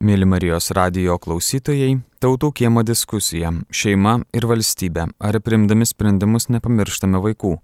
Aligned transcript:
Mėly 0.00 0.24
Marijos 0.24 0.70
radijo 0.72 1.18
klausytojai, 1.20 1.98
tautų 2.24 2.48
kiemo 2.56 2.80
diskusija- 2.80 3.50
šeima 3.80 4.22
ir 4.32 4.46
valstybė. 4.48 5.10
Ar 5.20 5.38
primdami 5.40 5.84
sprendimus 5.84 6.48
nepamirštame 6.48 7.20
vaikų? 7.20 7.58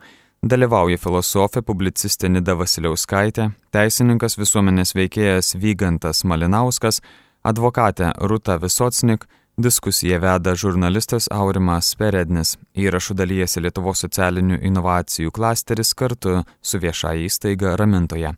Dalyvauja 0.45 0.99
filosofė, 0.99 1.62
publicistė 1.62 2.29
Nida 2.29 2.53
Vasiliauskaitė, 2.54 3.54
teisininkas 3.72 4.37
visuomenės 4.37 4.93
veikėjas 4.93 5.57
Vygantas 5.57 6.25
Malinauskas, 6.25 7.01
advokatė 7.43 8.12
Ruta 8.21 8.59
Visocnik, 8.59 9.25
diskusiją 9.59 10.21
veda 10.21 10.53
žurnalistas 10.55 11.29
Aurimas 11.30 11.95
Perednis, 11.95 12.59
įrašų 12.77 13.14
dalyjasi 13.14 13.62
Lietuvos 13.62 14.05
socialinių 14.05 14.61
inovacijų 14.61 15.30
klasteris 15.32 15.95
kartu 15.95 16.45
su 16.61 16.79
viešai 16.79 17.25
įstaiga 17.25 17.79
Ramintoje. 17.79 18.37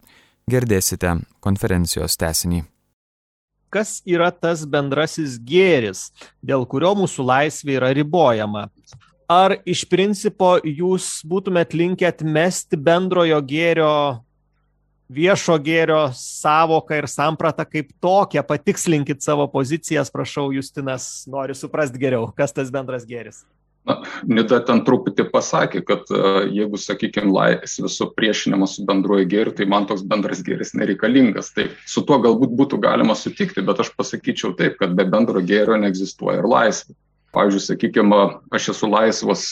Girdėsite 0.48 1.20
konferencijos 1.40 2.16
tesinį 2.16 2.77
kas 3.70 3.98
yra 4.08 4.30
tas 4.32 4.64
bendrasis 4.68 5.36
gėris, 5.40 6.08
dėl 6.44 6.66
kurio 6.68 6.94
mūsų 6.98 7.26
laisvė 7.28 7.78
yra 7.78 7.92
ribojama. 7.96 8.68
Ar 9.28 9.58
iš 9.68 9.84
principo 9.84 10.54
jūs 10.64 11.18
būtumėt 11.28 11.76
linkę 11.76 12.08
atmesti 12.08 12.78
bendrojo 12.80 13.42
gėrio, 13.44 13.92
viešo 15.12 15.58
gėrio 15.60 16.00
savoką 16.16 16.96
ir 17.02 17.08
sampratą 17.12 17.68
kaip 17.68 17.92
tokią? 18.00 18.40
Patikslinkit 18.48 19.20
savo 19.24 19.44
pozicijas, 19.52 20.08
prašau, 20.08 20.48
Justinas 20.56 21.26
nori 21.28 21.56
suprasti 21.56 22.00
geriau, 22.00 22.30
kas 22.32 22.56
tas 22.56 22.72
bendras 22.72 23.04
gėris. 23.08 23.44
Na, 23.88 23.98
Nida 24.28 24.60
ten 24.68 24.82
truputį 24.84 25.28
pasakė, 25.32 25.82
kad 25.88 26.10
uh, 26.12 26.42
jeigu, 26.52 26.80
sakykime, 26.80 27.32
laisvė 27.32 27.88
supriešinimas 27.92 28.76
su 28.76 28.86
bendruoju 28.88 29.28
gėriu, 29.32 29.54
tai 29.56 29.68
man 29.70 29.88
toks 29.88 30.04
bendras 30.08 30.44
gėris 30.44 30.74
nereikalingas. 30.76 31.54
Tai 31.56 31.70
su 31.88 32.04
tuo 32.04 32.20
galbūt 32.24 32.52
būtų 32.58 32.82
galima 32.84 33.16
sutikti, 33.16 33.64
bet 33.64 33.80
aš 33.84 33.94
pasakyčiau 33.96 34.52
taip, 34.58 34.76
kad 34.82 34.92
be 34.98 35.08
bendro 35.08 35.40
gėrio 35.40 35.80
neegzistuoja 35.80 36.42
ir 36.42 36.50
laisvė 36.52 36.98
pavyzdžiui 37.36 37.60
sakykime 37.64 38.18
aš 38.56 38.68
esu 38.72 38.88
laisvas 38.90 39.42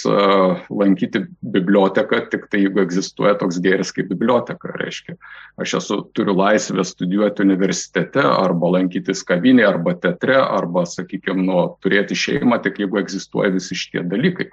lankyti 0.70 1.24
biblioteką 1.56 2.22
tiktai 2.32 2.62
jeigu 2.64 2.80
egzistuoja 2.82 3.36
toks 3.40 3.60
gėris 3.64 3.92
kaip 3.96 4.08
biblioteka 4.12 4.72
reiškia. 4.80 5.16
Aš 5.60 5.76
esu 5.80 6.00
turiu 6.16 6.36
laisvę 6.38 6.84
studijuoti 6.88 7.44
universitete 7.44 8.24
arba 8.24 8.72
lankytis 8.78 9.24
kavinėje 9.28 9.68
arba 9.68 9.96
teatre 10.00 10.38
arba 10.40 10.86
sakykim 10.88 11.44
nu 11.48 11.66
turėti 11.84 12.16
šeimą 12.16 12.62
tik 12.64 12.80
jeigu 12.84 13.00
egzistuoja 13.02 13.52
visi 13.54 13.76
šitie 13.78 14.04
dalykai. 14.08 14.48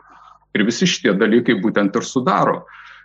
Ir 0.54 0.68
visi 0.68 0.88
šitie 0.90 1.16
dalykai 1.18 1.58
būtent 1.64 1.96
ir 1.98 2.06
sudaro 2.06 2.64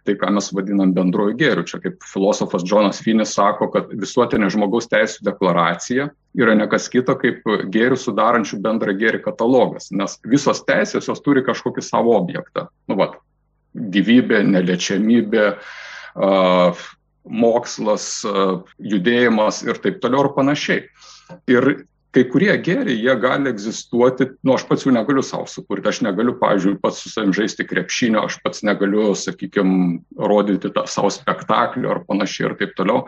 tai, 0.08 0.16
ką 0.18 0.32
mes 0.34 0.48
vadinam 0.56 0.94
bendruoju 0.96 1.36
gėriu. 1.38 1.66
Čia 1.68 1.82
kaip 1.84 2.02
filosofas 2.08 2.64
Džonas 2.66 3.02
Finis 3.04 3.36
sako, 3.36 3.68
kad 3.74 3.92
visuotinė 3.92 4.50
žmogaus 4.54 4.88
teisų 4.90 5.26
deklaracija 5.28 6.08
yra 6.38 6.56
nekas 6.56 6.88
kita 6.92 7.16
kaip 7.20 7.46
gėrių 7.74 7.98
sudarančių 8.00 8.60
bendrą 8.64 8.96
gėrį 8.98 9.22
katalogas, 9.24 9.92
nes 9.92 10.16
visos 10.28 10.64
teisės 10.68 11.10
jos 11.10 11.24
turi 11.24 11.44
kažkokį 11.46 11.84
savo 11.84 12.16
objektą. 12.16 12.68
Nu, 12.90 12.98
vat, 13.00 13.18
gyvybė, 13.76 14.42
neliečiamybė, 14.48 15.48
uh, 15.54 16.86
mokslas, 17.28 18.24
judėjimas 18.80 19.62
ir 19.66 19.78
taip 19.82 20.00
toliau 20.02 20.26
ir 20.26 20.32
panašiai. 20.36 20.84
Ir 21.50 21.68
kai 22.16 22.24
kurie 22.32 22.52
gėriai, 22.64 22.96
jie 22.96 23.14
gali 23.20 23.50
egzistuoti, 23.50 24.30
nu, 24.46 24.54
aš 24.56 24.64
pats 24.68 24.86
jų 24.86 24.94
negaliu 24.96 25.22
savo 25.24 25.44
sukurti, 25.50 25.90
aš 25.90 26.00
negaliu, 26.06 26.34
pavyzdžiui, 26.40 26.78
pats 26.82 27.02
su 27.04 27.12
savim 27.12 27.34
žaisti 27.36 27.66
krepšinio, 27.68 28.22
aš 28.24 28.38
pats 28.44 28.64
negaliu, 28.66 29.10
sakykime, 29.18 29.98
rodyti 30.30 30.72
tą 30.74 30.86
savo 30.88 31.12
spektaklį 31.12 31.90
ar 31.92 32.04
panašiai 32.08 32.48
ir 32.48 32.56
taip 32.62 32.72
toliau. 32.78 33.04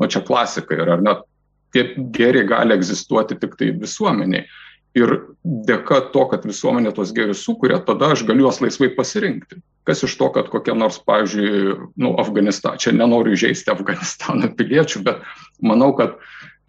Nu, 0.00 0.10
čia 0.12 0.24
klasika 0.26 0.76
yra, 0.76 0.98
ar 0.98 1.04
net 1.04 1.24
tie 1.72 1.86
gėriai 1.96 2.48
gali 2.50 2.76
egzistuoti 2.76 3.38
tik 3.40 3.56
tai 3.60 3.72
visuomeniai. 3.80 4.44
Ir 4.92 5.14
dėka 5.40 6.02
to, 6.12 6.26
kad 6.28 6.42
visuomenė 6.44 6.90
tos 6.92 7.14
gėrius 7.16 7.46
sukuria, 7.46 7.78
tada 7.80 8.10
aš 8.12 8.26
galiu 8.28 8.44
juos 8.44 8.60
laisvai 8.60 8.90
pasirinkti. 8.92 9.62
Kas 9.88 10.04
iš 10.04 10.18
to, 10.20 10.28
kad 10.34 10.50
kokia 10.52 10.74
nors, 10.76 10.98
pavyzdžiui, 11.08 11.78
nu, 12.04 12.12
Afganistano, 12.20 12.76
čia 12.76 12.92
nenoriu 12.92 13.38
žaisti 13.40 13.72
Afganistano 13.72 14.52
piliečių, 14.58 15.00
bet 15.08 15.24
manau, 15.64 15.94
kad 15.96 16.20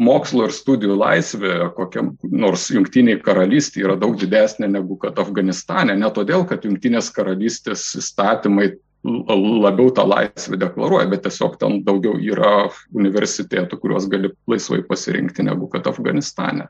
mokslo 0.02 0.48
ir 0.48 0.54
studijų 0.56 0.96
laisvė 0.98 1.70
kokiam 1.78 2.14
nors 2.24 2.70
jungtinėj 2.74 3.20
karalystėj 3.26 3.86
yra 3.88 3.98
daug 4.00 4.16
didesnė 4.20 4.70
negu 4.72 4.98
kad 5.02 5.20
Afganistane, 5.22 5.96
ne 5.98 6.10
todėl, 6.14 6.48
kad 6.50 6.66
jungtinės 6.66 7.12
karalystės 7.14 7.92
įstatymai 8.00 8.74
labiau 9.04 9.92
tą 9.92 10.06
laisvę 10.08 10.58
deklaruoja, 10.58 11.10
bet 11.12 11.26
tiesiog 11.26 11.58
ten 11.60 11.82
daugiau 11.84 12.16
yra 12.24 12.70
universitėtų, 12.96 13.80
kuriuos 13.82 14.08
gali 14.12 14.32
laisvai 14.48 14.80
pasirinkti 14.88 15.44
negu 15.44 15.68
kad 15.72 15.88
Afganistane. 15.92 16.70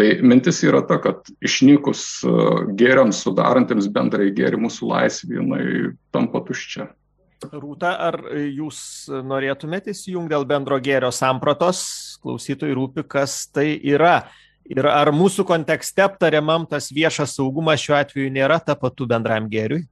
Tai 0.00 0.06
mintis 0.24 0.62
yra 0.64 0.80
ta, 0.88 0.96
kad 1.02 1.28
išnykus 1.44 2.22
gėriams 2.80 3.20
sudarantiems 3.20 3.90
bendrai 3.92 4.30
gėri 4.32 4.56
mūsų 4.56 4.88
laisvė, 4.88 5.36
jinai 5.36 5.64
tampa 6.14 6.40
tuščia. 6.46 6.88
Rūta, 7.40 7.94
ar 7.96 8.18
jūs 8.36 9.08
norėtumėte 9.08 9.94
įsijungti 9.94 10.34
dėl 10.34 10.44
bendro 10.48 10.76
gėrio 10.82 11.08
sampratos? 11.14 11.80
Klausytojai 12.20 12.76
rūpi, 12.76 13.04
kas 13.08 13.46
tai 13.48 13.72
yra. 13.80 14.26
Ir 14.68 14.86
ar 14.86 15.08
mūsų 15.16 15.46
kontekste 15.48 16.04
aptariamam 16.04 16.66
tas 16.68 16.90
viešas 16.92 17.32
saugumas 17.38 17.80
šiuo 17.80 17.96
atveju 17.96 18.30
nėra 18.34 18.60
tapatu 18.62 19.08
bendram 19.08 19.48
gėriui? 19.50 19.86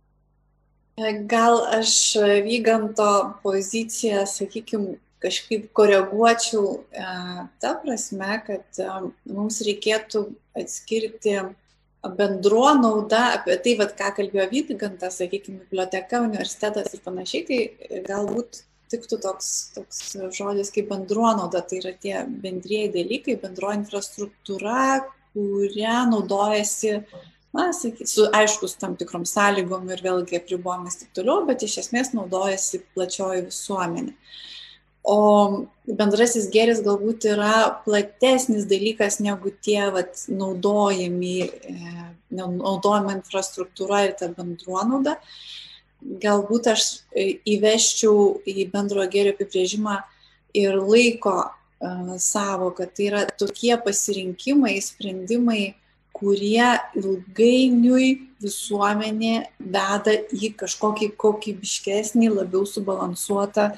Gal 1.31 1.63
aš 1.79 2.19
vyganto 2.45 3.09
poziciją, 3.43 4.27
sakykime, 4.29 4.99
kažkaip 5.23 5.71
koreguočiau 5.75 6.65
e, 6.91 7.07
tą 7.63 7.73
prasme, 7.83 8.39
kad 8.47 8.81
e, 8.83 8.89
mums 9.31 9.61
reikėtų 9.67 10.25
atskirti 10.59 11.39
bendro 12.03 12.75
nauda, 12.79 13.35
apie 13.39 13.57
tai, 13.63 13.75
vat, 13.81 13.95
ką 13.99 14.13
kalbėjo 14.17 14.47
Vytigantas, 14.53 15.19
sakykime, 15.19 15.65
biblioteka, 15.67 16.23
universitetas 16.27 16.95
ir 16.95 17.03
panašiai, 17.05 17.45
tai 17.49 18.03
galbūt 18.07 18.63
tiktų 18.93 19.19
toks, 19.21 19.49
toks 19.75 20.03
žodis 20.37 20.71
kaip 20.73 20.89
bendro 20.93 21.27
nauda, 21.37 21.61
tai 21.61 21.83
yra 21.83 21.93
tie 21.93 22.21
bendrieji 22.29 22.93
dalykai, 22.95 23.39
bendro 23.43 23.73
infrastruktūra, 23.77 24.85
kurią 25.35 25.97
naudojasi, 26.13 26.95
na, 27.57 27.71
saky, 27.77 28.07
su 28.09 28.29
aiškus 28.37 28.79
tam 28.81 28.95
tikrom 29.01 29.27
sąlygom 29.29 29.91
ir 29.93 30.05
vėlgi 30.05 30.39
apribojimas 30.39 30.97
ir 30.97 31.07
taip 31.07 31.19
toliau, 31.21 31.43
bet 31.49 31.67
iš 31.67 31.81
esmės 31.85 32.15
naudojasi 32.15 32.85
plačioji 32.95 33.49
visuomenė. 33.51 34.15
Uh, 34.15 34.58
o 35.09 35.19
bendrasis 35.89 36.49
gėris 36.53 36.83
galbūt 36.85 37.29
yra 37.33 37.81
platesnis 37.85 38.67
dalykas 38.69 39.19
negu 39.25 39.53
tie 39.65 39.89
vat, 39.95 40.21
naudojami, 40.29 41.37
e, 41.49 42.09
naudojama 42.35 43.17
infrastruktūra 43.17 44.05
ir 44.09 44.17
ta 44.21 44.29
bendruonauda. 44.35 45.17
Galbūt 46.23 46.69
aš 46.75 46.85
e, 47.11 47.41
įveščiau 47.57 48.45
į 48.47 48.69
bendrojo 48.75 49.09
gėrio 49.15 49.35
apibrėžimą 49.35 49.97
ir 50.61 50.77
laiko 50.77 51.37
e, 51.41 51.49
savoką. 52.23 52.91
Tai 52.93 53.09
yra 53.09 53.25
tokie 53.41 53.75
pasirinkimai, 53.85 54.77
sprendimai, 54.85 55.63
kurie 56.19 56.71
ilgainiui 56.99 58.09
visuomenė 58.43 59.35
veda 59.59 60.15
į 60.35 60.53
kažkokį 60.59 61.13
kokybiškesnį, 61.19 62.31
labiau 62.37 62.67
subalansuotą 62.69 63.71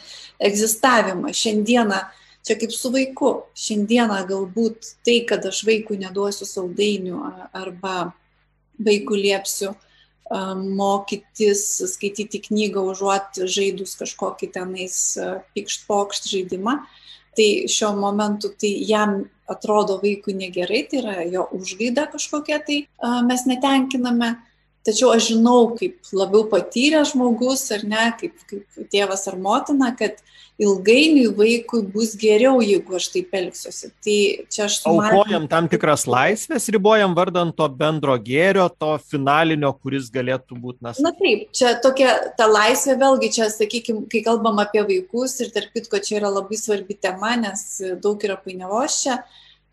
egzistavimą. 0.43 1.33
Šiandieną, 1.37 2.01
čia 2.47 2.57
kaip 2.61 2.75
su 2.75 2.93
vaiku, 2.93 3.35
šiandieną 3.57 4.23
galbūt 4.29 4.95
tai, 5.07 5.21
kad 5.29 5.47
aš 5.49 5.63
vaikui 5.69 6.01
neduosiu 6.01 6.49
saldainių 6.49 7.21
arba 7.57 8.11
vaikui 8.81 9.23
liepsiu 9.25 9.75
mokytis, 10.31 11.65
skaityti 11.91 12.39
knygą 12.45 12.85
užuot 12.93 13.43
žaidus 13.51 13.97
kažkokį 13.99 14.53
tenais 14.55 14.99
pikšt 15.57 15.89
pokšt 15.89 16.29
žaidimą, 16.31 16.79
tai 17.41 17.69
šiuo 17.73 17.95
momentu 17.97 18.53
tai 18.61 18.75
jam 18.85 19.23
atrodo 19.49 19.97
vaikui 20.03 20.37
negerai, 20.37 20.85
tai 20.91 21.01
yra 21.01 21.25
jo 21.33 21.47
užgaida 21.57 22.05
kažkokia, 22.13 22.61
tai 22.67 22.85
mes 23.27 23.47
netenkiname. 23.49 24.35
Tačiau 24.87 25.11
aš 25.13 25.35
žinau, 25.35 25.75
kaip 25.77 26.09
labiau 26.17 26.47
patyręs 26.49 27.13
žmogus, 27.13 27.67
ar 27.75 27.83
ne, 27.85 28.07
kaip, 28.21 28.37
kaip 28.49 28.87
tėvas 28.93 29.27
ar 29.29 29.37
motina, 29.37 29.91
kad 29.97 30.23
ilgainiui 30.61 31.29
vaikui 31.37 31.83
bus 31.93 32.15
geriau, 32.21 32.63
jeigu 32.65 32.97
aš 32.97 33.11
taip 33.15 33.37
elgsiuosi. 33.37 33.91
Tai 34.05 34.17
čia 34.53 34.65
aš 34.67 34.79
sumažinu. 34.83 35.21
Aukojam 35.21 35.47
tam 35.53 35.69
tikras 35.73 36.07
laisvės, 36.09 36.69
ribojam 36.73 37.17
vardant 37.17 37.57
to 37.57 37.69
bendro 37.81 38.17
gėrio, 38.21 38.67
to 38.73 38.95
finalinio, 39.13 39.73
kuris 39.81 40.09
galėtų 40.13 40.61
būti 40.65 40.85
nas. 40.89 41.01
Na 41.05 41.13
taip, 41.17 41.49
čia 41.57 41.75
tokia 41.85 42.17
ta 42.41 42.49
laisvė, 42.49 42.97
vėlgi 43.01 43.33
čia, 43.37 43.49
sakykime, 43.53 44.05
kai 44.13 44.25
kalbam 44.27 44.61
apie 44.65 44.85
vaikus 44.85 45.39
ir 45.45 45.53
tarp 45.55 45.73
kitko 45.77 46.01
čia 46.05 46.21
yra 46.23 46.33
labai 46.33 46.61
svarbi 46.61 46.97
tema, 46.97 47.37
nes 47.41 47.67
daug 48.01 48.21
yra 48.25 48.41
painiavos 48.41 49.01
čia 49.05 49.21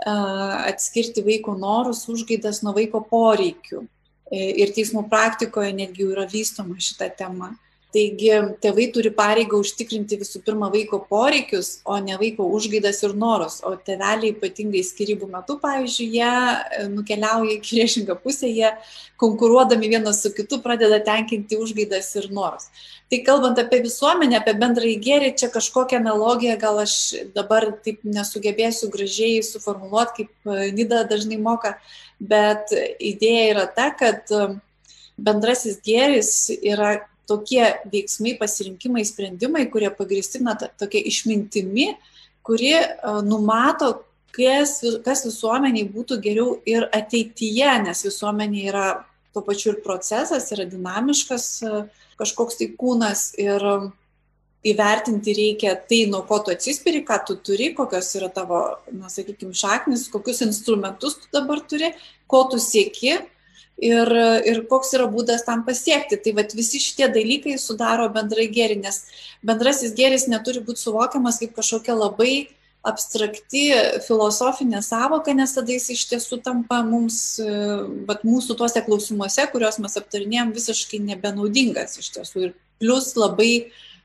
atskirti 0.06 1.24
vaiko 1.26 1.56
norus, 1.58 2.04
užgaidas 2.12 2.62
nuo 2.62 2.76
vaiko 2.76 3.02
poreikių. 3.02 3.88
Ir 4.32 4.74
teismų 4.76 5.06
praktikoje 5.12 5.72
netgi 5.76 6.08
yra 6.12 6.26
vystoma 6.28 6.76
šita 6.82 7.08
tema. 7.16 7.54
Taigi 7.96 8.34
tėvai 8.60 8.90
turi 8.92 9.10
pareigą 9.16 9.62
užtikrinti 9.64 10.18
visų 10.20 10.42
pirma 10.44 10.68
vaiko 10.74 10.98
poreikius, 11.08 11.70
o 11.88 11.96
ne 12.04 12.18
vaiko 12.20 12.44
užgaidas 12.58 13.00
ir 13.08 13.14
norus. 13.16 13.62
O 13.64 13.72
tėveliai 13.80 14.34
ypatingai 14.34 14.82
skirybų 14.84 15.30
metu, 15.32 15.56
pavyzdžiui, 15.62 16.10
jie 16.18 16.28
e, 16.28 16.82
nukeliauja 16.92 17.56
į 17.56 17.62
priešingą 17.64 18.20
pusę, 18.26 18.52
jie 18.52 18.74
konkuruodami 19.24 19.94
vienas 19.96 20.20
su 20.26 20.34
kitu 20.36 20.60
pradeda 20.66 21.00
tenkinti 21.08 21.56
užgaidas 21.64 22.12
ir 22.20 22.28
norus. 22.36 22.68
Tai 23.08 23.24
kalbant 23.24 23.64
apie 23.64 23.80
visuomenę, 23.88 24.42
apie 24.42 24.58
bendrąjį 24.60 25.00
gėrį, 25.08 25.34
čia 25.40 25.48
kažkokią 25.56 26.04
analogiją 26.04 26.60
gal 26.60 26.84
aš 26.84 27.00
dabar 27.32 27.72
taip 27.88 28.04
nesugebėsiu 28.04 28.92
gražiai 28.92 29.40
suformuoluoti, 29.48 30.28
kaip 30.28 30.56
e, 30.58 30.72
Nida 30.76 31.06
dažnai 31.08 31.40
moka, 31.40 31.78
bet 32.20 32.76
idėja 33.00 33.52
yra 33.56 33.70
ta, 33.72 33.94
kad 33.96 34.28
e, 34.28 34.58
bendrasis 35.16 35.80
gėris 35.88 36.50
yra 36.60 36.98
tokie 37.28 37.64
veiksmai, 37.92 38.38
pasirinkimai, 38.40 39.04
sprendimai, 39.08 39.66
kurie 39.72 39.92
pagristi 39.94 40.42
na, 40.44 40.56
tokia 40.56 41.02
išmintimi, 41.12 41.92
kuri 42.48 42.74
uh, 42.80 43.20
numato, 43.26 43.94
kas, 44.36 44.80
kas 45.06 45.26
visuomeniai 45.28 45.88
būtų 45.92 46.20
geriau 46.24 46.58
ir 46.70 46.88
ateityje, 46.96 47.70
nes 47.84 48.04
visuomenė 48.08 48.66
yra 48.72 48.88
tuo 49.36 49.44
pačiu 49.46 49.74
ir 49.74 49.82
procesas, 49.86 50.52
yra 50.56 50.68
dinamiškas 50.70 51.48
uh, 51.68 51.80
kažkoks 52.20 52.62
tai 52.62 52.72
kūnas 52.80 53.32
ir 53.42 53.64
uh, 53.68 53.90
įvertinti 54.68 55.36
reikia 55.38 55.76
tai, 55.90 56.06
nuo 56.12 56.24
ko 56.28 56.40
tu 56.44 56.52
atsispiri, 56.54 57.04
ką 57.08 57.20
tu 57.28 57.38
turi, 57.44 57.72
kokios 57.78 58.10
yra 58.20 58.30
tavo, 58.34 58.62
na, 58.92 59.12
sakykime, 59.12 59.56
šaknis, 59.56 60.08
kokius 60.14 60.44
instrumentus 60.48 61.20
tu 61.22 61.32
dabar 61.36 61.62
turi, 61.70 61.94
ko 62.28 62.44
tu 62.52 62.60
sieki 62.62 63.20
ir, 63.78 64.12
ir 64.48 64.62
koks 64.70 64.94
yra 64.98 65.08
būdas 65.12 65.46
tam 65.48 65.64
pasiekti. 65.68 66.20
Tai 66.22 66.36
vat, 66.40 66.54
visi 66.58 66.82
šitie 66.82 67.10
dalykai 67.14 67.58
sudaro 67.62 68.10
bendrai 68.14 68.50
gėrį, 68.52 68.82
nes 68.84 69.04
bendrasis 69.46 69.96
gėris 69.98 70.28
neturi 70.32 70.64
būti 70.66 70.84
suvokiamas 70.84 71.42
kaip 71.42 71.56
kažkokia 71.58 71.98
labai 71.98 72.48
abstrakti 72.88 73.66
filosofinė 74.06 74.80
savoka, 74.86 75.34
nes 75.36 75.54
tada 75.56 75.74
jis 75.74 75.90
iš 75.96 76.06
tiesų 76.12 76.40
tampa 76.46 76.80
mums, 76.88 77.40
bet 78.08 78.24
mūsų 78.28 78.56
tuose 78.60 78.84
klausimuose, 78.86 79.48
kuriuos 79.52 79.80
mes 79.84 79.98
aptarinėjom, 80.00 80.54
visiškai 80.56 81.02
nebenaudingas 81.04 81.98
iš 82.00 82.14
tiesų. 82.16 82.46
Ir 82.48 82.56
plus 82.80 83.12
labai 83.20 83.52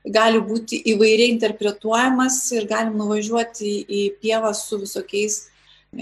gali 0.03 0.41
būti 0.43 0.81
įvairiai 0.93 1.31
interpretuojamas 1.31 2.41
ir 2.57 2.67
galim 2.67 2.97
nuvažiuoti 2.99 3.75
į 3.87 4.03
pievą 4.19 4.51
su 4.57 4.81
visokiais 4.81 5.45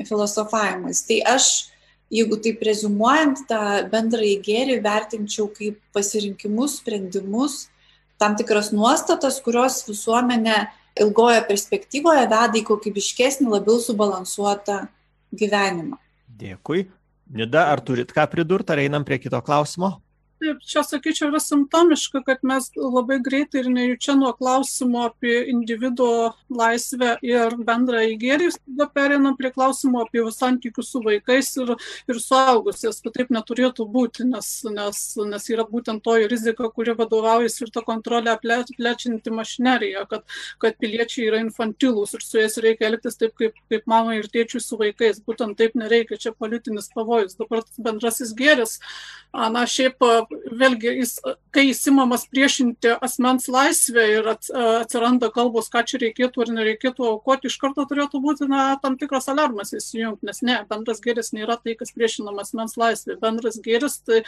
filosofavimais. 0.07 1.03
Tai 1.05 1.19
aš 1.35 1.51
jeigu 2.11 2.37
taip 2.43 2.61
rezumuojant 2.67 3.45
tą 3.49 3.61
bendrąjį 3.91 4.35
gėrį 4.45 4.77
vertinčiau 4.83 5.47
kaip 5.55 5.79
pasirinkimus, 5.95 6.79
sprendimus, 6.81 7.65
tam 8.21 8.35
tikras 8.39 8.71
nuostatas, 8.75 9.39
kurios 9.43 9.81
visuomenė 9.87 10.57
ilgoje 11.01 11.41
perspektyvoje 11.47 12.25
veda 12.27 12.59
į 12.59 12.65
kokybiškesnį, 12.67 13.47
labiau 13.55 13.79
subalansuotą 13.81 14.83
gyvenimą. 15.31 15.99
Dėkui. 16.41 16.89
Nida, 17.31 17.69
ar 17.71 17.79
turit 17.79 18.09
ką 18.11 18.25
pridurti, 18.27 18.73
ar 18.73 18.81
einam 18.83 19.05
prie 19.07 19.15
kito 19.21 19.39
klausimo? 19.45 20.01
Taip, 20.41 20.63
čia 20.65 20.81
sakyčiau 20.81 21.27
yra 21.29 21.37
simptomiška, 21.37 22.23
kad 22.25 22.39
mes 22.47 22.71
labai 22.73 23.19
greitai 23.21 23.59
ir 23.61 23.67
nejučia 23.69 24.15
nuo 24.17 24.31
klausimo 24.33 25.03
apie 25.05 25.35
individuo 25.51 26.31
laisvę 26.49 27.11
ir 27.21 27.53
bendrą 27.67 27.99
įgėrį, 28.09 28.47
tada 28.55 28.87
perinam 28.89 29.35
prie 29.37 29.51
klausimo 29.53 30.01
apie 30.01 30.23
santykius 30.33 30.89
su 30.95 31.01
vaikais 31.05 31.51
ir, 31.61 31.75
ir 32.09 32.21
suaugusiais, 32.23 32.97
kad 33.05 33.13
taip 33.19 33.29
neturėtų 33.35 33.85
būti, 33.93 34.25
nes, 34.31 34.49
nes, 34.65 35.03
nes 35.29 35.45
yra 35.53 35.67
būtent 35.69 36.01
toji 36.07 36.31
rizika, 36.31 36.71
kuri 36.73 36.97
vadovaujasi 36.97 37.67
ir 37.67 37.73
ta 37.77 37.85
kontrolė 37.85 38.33
plečianti 38.41 39.35
mašinerija, 39.37 40.07
kad, 40.09 40.25
kad 40.57 40.81
piliečiai 40.81 41.29
yra 41.29 41.43
infantilūs 41.45 42.15
ir 42.17 42.25
su 42.25 42.41
jais 42.41 42.57
reikia 42.65 42.89
elgtis 42.89 43.21
taip, 43.21 43.35
kaip, 43.37 43.61
kaip 43.69 43.85
mamai 43.85 44.17
ir 44.23 44.31
tėčiui 44.33 44.63
su 44.65 44.81
vaikais. 44.81 45.21
Būtent 45.21 45.59
taip 45.61 45.77
nereikia, 45.77 46.17
čia 46.17 46.33
politinis 46.33 46.89
pavojus. 46.97 47.37
Dabar 47.37 47.61
bendrasis 47.77 48.33
gėris, 48.33 48.79
na 49.37 49.67
šiaip 49.69 50.01
vėlgi, 50.31 50.91
jis, 51.01 51.15
kai 51.53 51.67
įsimamas 51.71 52.25
priešinti 52.31 52.95
asmens 53.03 53.47
laisvę 53.51 54.05
ir 54.15 54.29
atsiranda 54.31 55.31
kalbos, 55.33 55.69
ką 55.71 55.83
čia 55.87 55.99
reikėtų 56.01 56.45
ar 56.45 56.53
nereikėtų 56.57 57.07
aukoti, 57.09 57.49
iš 57.51 57.57
karto 57.61 57.85
turėtų 57.89 58.21
būti 58.23 58.47
na, 58.51 58.75
tam 58.81 58.97
tikras 59.01 59.29
alarmas 59.31 59.73
įsijungti, 59.77 60.27
nes 60.29 60.41
ne, 60.47 60.57
bendras 60.69 61.01
gėris 61.03 61.31
nėra 61.35 61.57
tai, 61.61 61.75
kas 61.79 61.93
priešinama 61.95 62.45
asmens 62.45 62.77
laisvė. 62.79 63.17
Bendras 63.21 63.59
gėris 63.63 63.99
tai, 64.07 64.21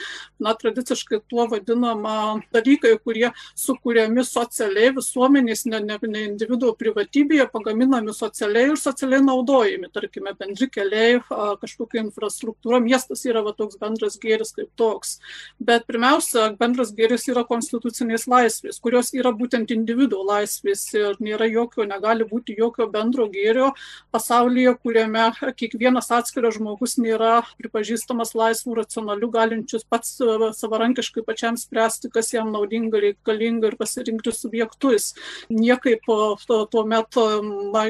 na, 0.43 0.55
tradiciškai 0.59 1.21
tuo 1.31 1.47
vadinama 1.51 2.41
dalykai, 2.55 2.95
kurie 3.03 3.29
sukūriami 3.59 4.25
socialiai 4.27 4.93
visuomenės, 4.97 5.65
ne, 5.71 5.81
ne, 5.87 5.99
ne 6.03 6.25
individuo 6.29 6.73
privatybėje, 6.79 7.47
pagaminami 7.53 8.15
socialiai 8.15 8.73
ir 8.73 8.81
socialiai 8.81 9.23
naudojami, 9.25 9.91
tarkime, 9.93 10.35
bendri 10.39 10.69
keliai, 10.71 11.21
kažkokia 11.61 12.03
infrastruktūra, 12.03 12.81
miestas 12.83 13.25
yra 13.29 13.43
va, 13.45 13.55
toks 13.57 13.79
bendras 13.81 14.19
gėris 14.21 14.53
kaip 14.55 14.71
toks. 14.79 15.17
Bet 15.63 15.87
pirmiausia, 15.93 16.47
bendras 16.57 16.91
gėris 16.97 17.27
yra 17.29 17.43
konstitucinės 17.45 18.25
laisvės, 18.31 18.79
kurios 18.81 19.11
yra 19.13 19.29
būtent 19.35 19.69
individuo 19.75 20.23
laisvės 20.25 20.87
ir 20.97 21.19
nėra 21.21 21.45
jokio, 21.51 21.85
negali 21.85 22.25
būti 22.25 22.55
jokio 22.57 22.87
bendro 22.89 23.27
gėrio 23.29 23.71
pasaulyje, 24.13 24.73
kuriame 24.81 25.27
kiekvienas 25.59 26.09
atskiras 26.17 26.57
žmogus 26.57 26.97
nėra 26.97 27.43
pripažįstamas 27.61 28.33
laisvų, 28.37 28.79
racionalių, 28.81 29.29
galinčius 29.33 29.85
pats 29.89 30.17
savarankiškai 30.57 31.25
pačiam 31.27 31.59
spręsti, 31.59 32.09
kas 32.13 32.33
jam 32.33 32.49
naudinga, 32.53 33.01
reikalinga 33.03 33.69
ir 33.69 33.77
pasirinkti 33.77 34.33
subjektus. 34.33 35.11
Niekaip 35.53 36.09
tuo 36.47 36.83
metu 36.89 37.27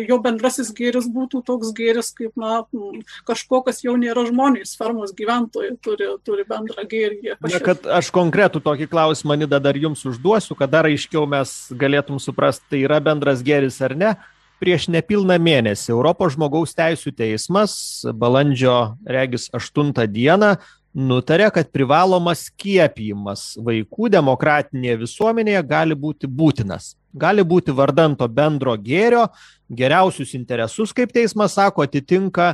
jo 0.03 0.19
bendrasis 0.23 0.73
gėris 0.75 1.07
būtų 1.13 1.43
toks 1.47 1.71
gėris, 1.77 2.11
kaip 2.17 2.35
na, 2.39 2.63
kažko, 3.27 3.63
kas 3.67 3.83
jau 3.85 3.95
nėra 3.99 4.25
žmonės, 4.27 4.75
fermos 4.79 5.15
gyventojai 5.15 5.75
turi, 5.83 6.11
turi 6.25 6.47
bendrą 6.49 6.87
gėrį. 6.89 7.37
Na, 7.43 7.63
kad 7.63 7.82
aš 7.91 8.11
konkretų 8.13 8.61
tokį 8.63 8.87
klausimą, 8.91 9.37
Nida, 9.39 9.59
dar 9.63 9.77
jums 9.79 10.03
užduosiu, 10.07 10.55
kad 10.59 10.71
dar 10.71 10.87
aiškiau 10.89 11.25
mes 11.29 11.51
galėtum 11.79 12.19
suprasti, 12.21 12.65
tai 12.71 12.83
yra 12.85 12.99
bendras 13.03 13.43
geris 13.45 13.81
ar 13.83 13.95
ne. 13.97 14.13
Prieš 14.63 14.87
nepilną 14.93 15.35
mėnesį 15.43 15.91
Europos 15.91 16.37
žmogaus 16.37 16.71
teisų 16.77 17.11
teismas 17.17 17.73
balandžio 18.15 18.95
regis 19.03 19.49
8 19.51 19.91
dieną 20.07 20.53
nutarė, 20.93 21.49
kad 21.51 21.71
privalomas 21.73 22.45
skiepijimas 22.47 23.57
vaikų 23.59 24.11
demokratinėje 24.13 24.99
visuomenėje 25.03 25.63
gali 25.67 25.97
būti 25.97 26.29
būtinas. 26.29 26.93
Gali 27.13 27.43
būti 27.45 27.73
vardanto 27.75 28.27
bendro 28.29 28.77
gėrio, 28.77 29.27
geriausius 29.69 30.33
interesus, 30.37 30.93
kaip 30.93 31.11
teismas 31.13 31.57
sako, 31.57 31.83
atitinka 31.85 32.53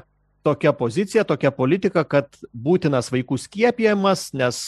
tokia 0.50 0.74
pozicija, 0.74 1.24
tokia 1.28 1.52
politika, 1.54 2.04
kad 2.08 2.40
būtinas 2.54 3.12
vaikų 3.14 3.38
skiepijamas, 3.40 4.30
nes 4.38 4.60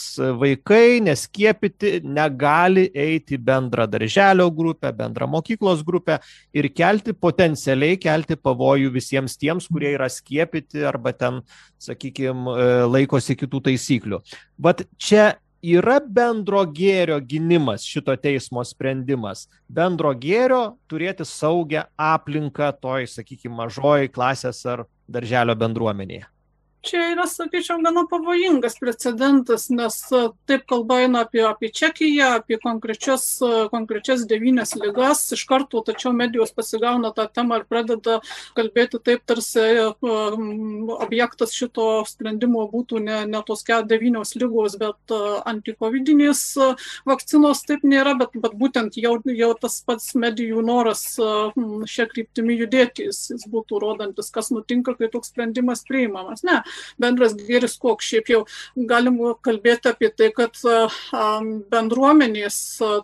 vaikai 0.42 1.02
neskiepyti 1.04 2.00
negali 2.06 2.88
eiti 2.94 3.40
bendrą 3.42 3.88
darželio 3.90 4.50
grupę, 4.54 4.94
bendrą 4.96 5.30
mokyklos 5.36 5.84
grupę 5.88 6.20
ir 6.54 6.70
kelti 6.78 7.16
potencialiai 7.18 8.00
kelti 8.02 8.38
pavojų 8.38 8.94
visiems 8.94 9.38
tiems, 9.42 9.70
kurie 9.72 9.96
yra 9.96 10.10
skiepyti 10.12 10.86
arba 10.88 11.16
ten, 11.18 11.42
sakykime, 11.82 12.58
laikosi 12.92 13.38
kitų 13.40 13.66
taisyklių. 13.72 14.22
Vat 14.62 14.86
čia 15.02 15.32
yra 15.62 16.00
bendro 16.02 16.64
gėrio 16.66 17.20
gynimas 17.22 17.86
šito 17.86 18.16
teismo 18.18 18.64
sprendimas 18.66 19.46
bendro 19.70 20.12
gėrio 20.18 20.78
turėti 20.90 21.26
saugią 21.28 21.86
aplinką 22.02 22.72
toj 22.82 23.06
sakykim 23.10 23.54
mažoj 23.60 24.10
klasės 24.14 24.64
ar 24.66 24.88
darželio 25.18 25.56
bendruomenėje 25.64 26.26
čia 26.82 27.12
yra 27.14 27.28
sakyčiau 27.30 27.82
gana 27.84 28.04
pavojingas 28.10 28.78
precedentas 28.82 29.70
nes 29.70 29.98
taip 30.50 30.64
kalba 30.70 31.02
eina 31.06 31.22
apie 31.26 31.44
apie 31.46 31.70
čekiją 31.70 32.30
apie 32.40 32.58
konkrečias 32.62 33.26
konkrečias 33.72 34.26
devynias 34.30 34.74
ligas. 34.76 35.24
Iš 35.32 35.44
karto 35.50 35.84
tačiau 35.86 36.14
medijos 36.14 36.54
pasigauna 36.58 37.12
tą 37.16 37.28
temą 37.30 37.62
ir 37.62 37.66
pradeda 37.70 38.20
kalbėti 38.58 39.02
taip 39.04 39.26
tarsi 39.30 39.64
objektas 40.02 41.54
šito 41.58 41.88
sprendimo 42.10 42.66
būtų 42.72 43.04
ne 43.06 43.22
ne 43.30 43.44
tos 43.46 43.64
devynios 43.66 44.36
ligos 44.36 44.78
bet 44.82 45.16
antikovidinės 45.46 46.44
vakcinos 47.06 47.64
taip 47.68 47.86
nėra 47.86 48.18
bet 48.18 48.34
bet 48.34 48.58
būtent 48.58 48.98
jau 48.98 49.18
jau 49.26 49.52
tas 49.62 49.82
pats 49.86 50.16
medijų 50.16 50.66
noras 50.66 51.06
šia 51.86 52.10
kryptimi 52.10 52.58
judėti 52.58 53.06
jis 53.10 53.22
jis 53.36 53.48
būtų 53.52 53.80
rodantis 53.82 54.32
kas 54.34 54.52
nutinka 54.52 54.96
kai 54.98 55.10
toks 55.14 55.32
sprendimas 55.32 55.86
priimamas. 55.88 56.44
Ne 56.44 56.62
bendras 57.02 57.36
gėris 57.38 57.78
koks. 57.82 58.10
Šiaip 58.12 58.32
jau 58.32 58.42
galima 58.76 59.36
kalbėti 59.46 59.92
apie 59.92 60.12
tai, 60.16 60.32
kad 60.36 60.58
bendruomenės 61.72 62.58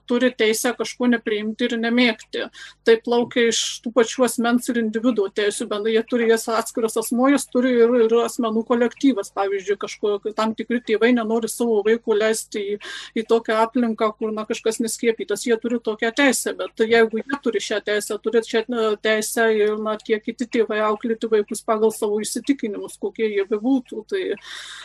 turi 0.10 0.32
teisę 0.36 0.74
kažko 0.78 1.12
nepriimti 1.14 1.70
ir 1.70 1.78
nemėgti. 1.82 2.48
Tai 2.88 2.98
plaukia 3.04 3.48
iš 3.52 3.62
tų 3.84 3.94
pačių 3.96 4.28
asmens 4.28 4.70
ir 4.72 4.82
individų 4.82 5.30
teisų, 5.38 5.70
bendrai 5.72 5.96
jie 5.98 6.04
turi 6.08 6.30
jas 6.32 6.48
atskiras 6.52 6.98
asmo, 7.00 7.30
jis 7.32 7.48
turi 7.52 7.74
ir, 7.78 7.94
ir 8.06 8.18
asmenų 8.24 8.64
kolektyvas. 8.68 9.32
Pavyzdžiui, 9.38 9.78
kažko, 9.82 10.18
tam 10.38 10.54
tikri 10.58 10.82
tėvai 10.86 11.14
nenori 11.16 11.50
savo 11.52 11.82
vaikų 11.86 12.18
leisti 12.18 12.64
į, 12.74 12.78
į 13.18 13.26
tokią 13.30 13.60
aplinką, 13.66 14.12
kur 14.18 14.34
na, 14.36 14.46
kažkas 14.50 14.82
neskiepytas, 14.84 15.46
jie 15.48 15.58
turi 15.62 15.80
tokią 15.84 16.12
teisę, 16.18 16.54
bet 16.58 16.84
jeigu 16.84 17.22
jie 17.22 17.40
turi 17.44 17.62
šią 17.64 17.82
teisę, 17.86 18.18
turi 18.24 18.42
šią 18.46 18.64
teisę 19.04 19.48
ir 19.56 19.76
na, 19.84 19.98
tie 20.02 20.20
kiti 20.24 20.48
tėvai 20.58 20.80
auklėti 20.88 21.30
vaikus 21.32 21.64
pagal 21.66 21.94
savo 21.96 22.20
įsitikinimus, 22.24 22.98
kokie 23.02 23.30
jie 23.30 23.46
bebūtų, 23.58 24.04
tai 24.10 24.24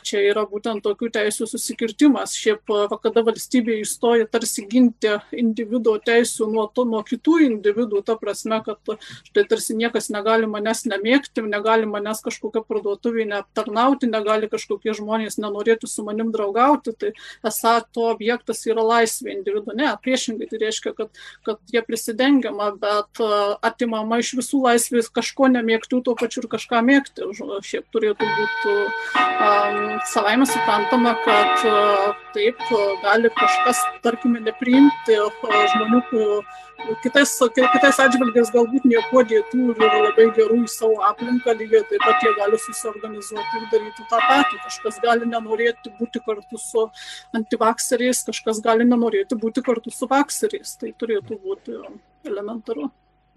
čia 0.06 0.22
yra 0.24 0.44
būtent 0.48 0.82
tokių 0.84 1.10
teisų 1.12 1.46
susikirtimas. 1.50 2.34
Šiaip, 2.38 2.66
kada 3.02 3.22
valstybė 3.26 3.78
įstoja 3.82 4.26
tarsi 4.30 4.64
ginti 4.70 5.14
individuo 5.36 5.98
teisų 6.02 6.48
nuo, 6.52 6.66
to, 6.72 6.84
nuo 6.88 7.02
kitų 7.06 7.38
individų, 7.46 8.02
ta 8.06 8.16
prasme, 8.20 8.62
kad 8.64 8.94
štai 9.28 9.46
tarsi 9.50 9.76
niekas 9.78 10.10
negali 10.12 10.48
manęs 10.50 10.84
nemėgti, 10.88 11.44
negali 11.46 11.88
manęs 11.88 12.22
kažkokią 12.24 12.64
parduotuvį 12.68 13.28
neaptarnauti, 13.32 14.10
negali 14.10 14.50
kažkokie 14.52 14.94
žmonės 14.98 15.38
nenorėti 15.42 15.90
su 15.90 16.04
manim 16.06 16.32
draugauti, 16.34 16.94
tai 16.98 17.12
esą 17.46 17.78
to 17.92 18.08
objektas 18.12 18.64
yra 18.68 18.84
laisvė 18.86 19.36
individu. 19.36 19.76
Ne, 19.76 19.90
priešingai 20.02 20.48
tai 20.50 20.62
reiškia, 20.62 20.94
kad, 20.96 21.12
kad 21.46 21.60
jie 21.72 21.82
prisidengiama, 21.86 22.72
bet 22.80 23.22
atimama 23.62 24.20
iš 24.22 24.34
visų 24.40 24.62
laisvės 24.66 25.10
kažko 25.12 25.50
nemėgtų, 25.52 26.02
tuo 26.06 26.16
pačiu 26.18 26.42
ir 26.44 26.50
kažką 26.52 26.82
mėgti. 26.86 27.28
Šiaip 27.66 27.88
turėtų 27.94 28.26
būti 28.26 28.61
um, 28.70 30.00
savaime 30.12 30.46
suprantama, 30.46 31.14
kad 31.24 31.64
uh, 31.68 32.12
taip 32.34 32.60
gali 33.02 33.30
kažkas, 33.36 33.80
tarkime, 34.04 34.40
nepriimti 34.44 35.18
uh, 35.18 35.56
žmonių, 35.74 36.02
kitais, 37.02 37.32
kitais 37.56 38.00
atžvilgiais 38.02 38.50
galbūt 38.54 38.86
nieko 38.88 39.22
dėtų 39.28 39.60
ir 39.72 39.82
yra 39.86 40.00
labai 40.06 40.28
gerų 40.36 40.62
į 40.64 40.70
savo 40.72 41.02
aplinką, 41.08 41.54
lygiai 41.58 41.84
taip 41.90 42.02
pat 42.04 42.24
jie 42.24 42.32
gali 42.38 42.58
susiorganizuoti 42.64 43.60
ir 43.60 43.68
daryti 43.74 44.06
tą 44.10 44.22
patį. 44.28 44.62
Kažkas 44.66 44.98
gali 45.04 45.28
nenorėti 45.28 45.92
būti 45.98 46.22
kartu 46.24 46.60
su 46.60 46.88
antivakseriais, 47.36 48.24
kažkas 48.30 48.62
gali 48.64 48.88
nenorėti 48.88 49.38
būti 49.38 49.64
kartu 49.64 49.94
su 49.94 50.10
vakseriais. 50.10 50.76
Tai 50.80 50.94
turėtų 50.98 51.38
būti 51.44 51.78
elementaru. 52.28 52.90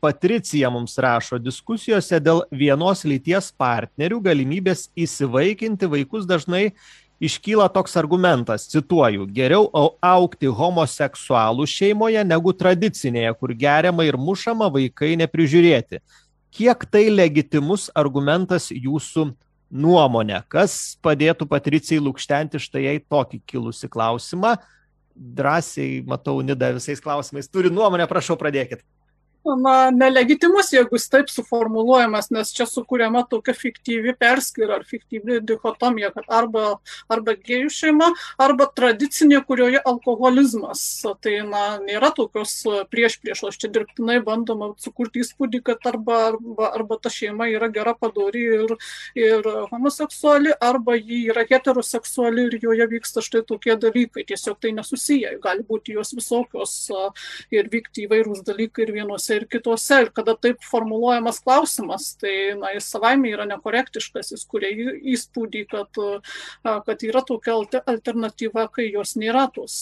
Patricija 0.05 0.69
mums 0.69 0.99
rašo, 1.01 1.39
diskusijose 1.41 2.19
dėl 2.21 2.43
vienos 2.53 2.99
lyties 3.09 3.47
partnerių 3.57 4.19
galimybės 4.27 4.83
įsivaikinti 4.93 5.89
vaikus 5.89 6.27
dažnai 6.29 6.67
iškyla 7.25 7.65
toks 7.73 7.97
argumentas, 7.97 8.67
cituoju, 8.69 9.25
geriau 9.33 9.65
aukti 10.05 10.51
homoseksualų 10.59 11.65
šeimoje 11.65 12.21
negu 12.21 12.53
tradicinėje, 12.53 13.33
kur 13.39 13.55
geriama 13.57 14.05
ir 14.05 14.19
mušama 14.21 14.69
vaikai 14.77 15.15
neprižiūrėti. 15.23 16.03
Kiek 16.53 16.85
tai 16.85 17.07
legitimus 17.09 17.89
argumentas 17.97 18.69
jūsų 18.69 19.31
nuomonė? 19.73 20.43
Kas 20.45 20.99
padėtų 21.01 21.49
Patricijai 21.49 22.03
lūkštenti 22.05 22.61
štai 22.61 22.91
jai 22.91 22.99
tokį 23.01 23.41
kilusi 23.49 23.89
klausimą? 23.89 24.53
Drąsiai, 25.15 26.03
matau, 26.05 26.43
Nida 26.45 26.75
visais 26.77 27.01
klausimais 27.01 27.49
turi 27.49 27.73
nuomonę, 27.73 28.05
prašau, 28.11 28.37
pradėkit 28.37 28.85
na, 29.53 29.91
nelegitimus, 29.91 30.71
jeigu 30.73 30.97
jis 30.97 31.07
taip 31.13 31.29
suformuluojamas, 31.29 32.31
nes 32.33 32.51
čia 32.55 32.65
sukūriama 32.69 33.25
tokia 33.29 33.53
fiktyvi 33.57 34.15
perskyra 34.19 34.79
ar 34.79 34.85
fiktyvi 34.87 35.39
dichotomija, 35.45 36.11
kad 36.15 36.29
arba, 36.39 36.65
arba 37.11 37.35
gėjų 37.37 37.69
šeima, 37.73 38.09
arba 38.41 38.67
tradicinė, 38.75 39.41
kurioje 39.45 39.81
alkoholizmas. 39.85 40.81
Tai 41.21 41.35
na, 41.49 41.63
nėra 41.83 42.11
tokios 42.15 42.57
prieš 42.89 43.19
priešos, 43.21 43.59
čia 43.61 43.69
dirbtinai 43.73 44.17
bandoma 44.25 44.71
sukurti 44.81 45.21
įspūdį, 45.23 45.61
kad 45.69 45.85
arba, 45.91 46.21
arba, 46.31 46.71
arba 46.79 46.99
ta 47.01 47.13
šeima 47.13 47.49
yra 47.53 47.69
gera 47.73 47.95
padori 47.97 48.45
ir, 48.57 48.75
ir 49.19 49.51
homoseksuali, 49.71 50.55
arba 50.63 50.97
ji 50.97 51.25
yra 51.29 51.45
heteroseksuali 51.49 52.47
ir 52.49 52.59
joje 52.63 52.89
vyksta 52.95 53.23
štai 53.25 53.43
tokie 53.47 53.77
dalykai. 53.79 54.25
Tiesiog 54.25 54.59
tai 54.61 54.73
nesusiję, 54.75 55.37
gali 55.43 55.65
būti 55.67 55.95
jos 55.97 56.15
visokios 56.17 56.75
ir 57.53 57.69
vykti 57.71 58.07
įvairūs 58.07 58.43
dalykai 58.47 58.85
ir 58.85 58.93
vienose 58.95 59.34
ir 59.39 59.47
kitose. 59.51 60.01
Ir 60.05 60.11
kada 60.15 60.35
taip 60.39 60.63
formuluojamas 60.65 61.41
klausimas, 61.43 62.11
tai 62.21 62.55
na, 62.59 62.73
jis 62.75 62.89
savaime 62.91 63.31
yra 63.33 63.47
nekorektiškas, 63.49 64.33
jis 64.35 64.45
kuria 64.49 64.71
įspūdį, 65.15 65.63
kad, 65.71 66.01
kad 66.87 67.05
yra 67.07 67.23
tokia 67.25 67.57
alternatyva, 67.85 68.67
kai 68.73 68.89
jos 68.91 69.15
nėra 69.19 69.47
tos. 69.55 69.77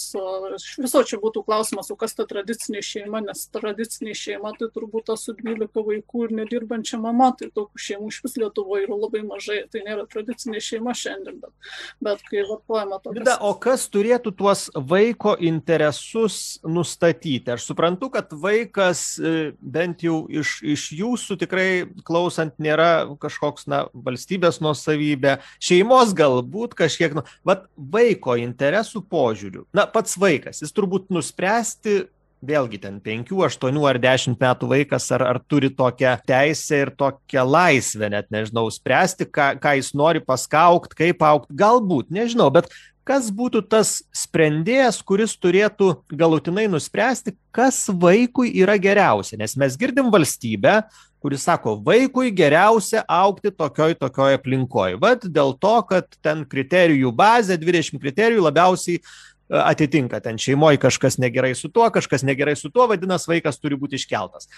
Viso 0.82 1.04
čia 1.08 1.20
būtų 1.22 1.46
klausimas, 1.48 1.92
o 1.94 1.98
kas 2.00 2.16
ta 2.18 2.28
tradicinė 2.30 2.84
šeima, 2.86 3.24
nes 3.26 3.46
tradicinė 3.54 4.16
šeima 4.18 4.54
tai 4.60 4.70
turbūt 4.74 5.10
tas 5.12 5.26
su 5.26 5.36
12 5.38 5.84
vaikų 5.88 6.28
ir 6.28 6.36
nedirbančia 6.42 7.00
mama, 7.02 7.32
tai 7.38 7.50
tokių 7.54 7.84
šeimų 7.88 8.12
iš 8.12 8.22
vis 8.26 8.38
Lietuvoje 8.42 8.88
yra 8.88 8.98
labai 8.98 9.24
mažai, 9.28 9.60
tai 9.72 9.84
nėra 9.86 10.06
tradicinė 10.10 10.62
šeima 10.64 10.96
šiandien, 10.98 11.40
bet, 11.44 11.72
bet 12.04 12.24
kai 12.30 12.44
vartojama 12.48 13.00
tokia. 13.04 13.38
O 13.44 13.54
kas 13.62 13.86
turėtų 13.94 14.34
tuos 14.38 14.68
vaiko 14.74 15.36
interesus 15.40 16.60
nustatyti? 16.66 17.54
Aš 17.54 17.68
suprantu, 17.70 18.10
kad 18.14 18.34
vaikas 18.34 19.04
e, 19.20 19.43
bent 19.60 20.04
jau 20.06 20.24
iš, 20.32 20.56
iš 20.76 20.88
jūsų 20.98 21.38
tikrai 21.44 21.68
klausant 22.08 22.56
nėra 22.62 23.06
kažkoks, 23.22 23.68
na, 23.72 23.84
valstybės 23.94 24.62
nuosavybė, 24.64 25.38
šeimos 25.64 26.16
galbūt 26.18 26.76
kažkiek, 26.80 27.16
nu, 27.18 27.26
vat 27.48 27.68
vaiko 27.78 28.38
interesų 28.40 29.04
požiūrių. 29.12 29.68
Na, 29.76 29.88
pats 29.90 30.18
vaikas, 30.20 30.64
jis 30.64 30.76
turbūt 30.76 31.12
nuspręsti 31.14 32.04
vėlgi 32.44 32.80
ten 32.84 33.00
penkių, 33.04 33.44
aštuonių 33.48 33.86
ar 33.88 34.00
dešimt 34.04 34.42
metų 34.42 34.70
vaikas 34.72 35.08
ar, 35.16 35.24
ar 35.32 35.40
turi 35.48 35.70
tokią 35.74 36.18
teisę 36.28 36.82
ir 36.86 36.92
tokią 37.00 37.46
laisvę, 37.48 38.10
net 38.12 38.30
nežinau, 38.34 38.66
spręsti, 38.74 39.28
ką, 39.32 39.54
ką 39.64 39.78
jis 39.80 39.94
nori 39.98 40.24
paskaukt, 40.24 40.96
kaip 40.98 41.24
aukt, 41.24 41.52
galbūt, 41.56 42.12
nežinau, 42.14 42.50
bet 42.54 42.72
kas 43.08 43.30
būtų 43.36 43.64
tas 43.72 43.98
sprendėjas, 44.16 45.02
kuris 45.06 45.36
turėtų 45.40 45.90
galutinai 46.12 46.66
nuspręsti, 46.72 47.36
kas 47.56 47.86
vaikui 47.88 48.52
yra 48.64 48.78
geriausia. 48.82 49.38
Nes 49.40 49.58
mes 49.60 49.76
girdim 49.80 50.12
valstybę, 50.14 50.82
kuris 51.24 51.46
sako, 51.48 51.78
vaikui 51.86 52.34
geriausia 52.36 53.04
aukti 53.08 53.52
tokioj 53.56 53.96
tokioj 54.00 54.40
aplinkoje. 54.40 55.00
Vat 55.04 55.28
dėl 55.28 55.56
to, 55.60 55.76
kad 55.88 56.10
ten 56.24 56.44
kriterijų 56.50 57.14
bazė, 57.16 57.60
20 57.62 58.02
kriterijų 58.04 58.44
labiausiai 58.44 59.00
e, 59.00 59.04
atitinka. 59.64 60.20
Ten 60.24 60.40
šeimoje 60.40 60.82
kažkas 60.84 61.20
negerai 61.24 61.54
su 61.56 61.72
tuo, 61.72 61.88
kažkas 61.96 62.28
negerai 62.28 62.58
su 62.60 62.72
tuo, 62.72 62.90
vadinasi, 62.92 63.32
vaikas 63.36 63.60
turi 63.62 63.80
būti 63.80 64.00
iškeltas. 64.00 64.52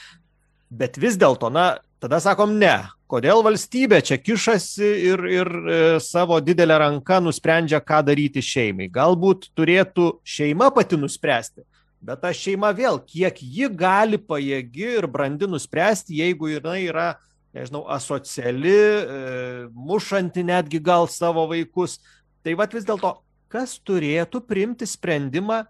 Bet 0.73 0.97
vis 0.97 1.19
dėlto, 1.21 1.51
na, 1.53 1.75
tada 1.99 2.19
sakom 2.23 2.55
ne. 2.59 2.75
Kodėl 3.05 3.43
valstybė 3.45 3.99
čia 4.01 4.17
kišasi 4.17 4.87
ir, 5.11 5.21
ir 5.29 5.49
e, 5.49 5.75
savo 6.01 6.39
didelę 6.41 6.79
ranką 6.81 7.19
nusprendžia, 7.21 7.77
ką 7.85 7.99
daryti 8.07 8.41
šeimai? 8.41 8.87
Galbūt 8.89 9.51
turėtų 9.53 10.07
šeima 10.25 10.71
pati 10.73 10.97
nuspręsti, 10.97 11.61
bet 12.01 12.23
ta 12.23 12.31
šeima 12.33 12.71
vėl, 12.73 12.97
kiek 13.05 13.37
ji 13.37 13.69
gali 13.69 14.17
pajėgi 14.17 14.89
ir 14.97 15.07
brandi 15.11 15.45
nuspręsti, 15.49 16.17
jeigu 16.17 16.49
jinai 16.55 16.79
yra, 16.87 17.11
nežinau, 17.53 17.83
asociali, 17.93 18.73
e, 18.73 19.21
mušanti 19.69 20.43
netgi 20.49 20.81
gal 20.81 21.05
savo 21.13 21.45
vaikus. 21.53 21.99
Tai 22.41 22.57
vad 22.57 22.73
vis 22.73 22.89
dėlto, 22.89 23.13
kas 23.53 23.77
turėtų 23.85 24.41
priimti 24.49 24.89
sprendimą 24.89 25.61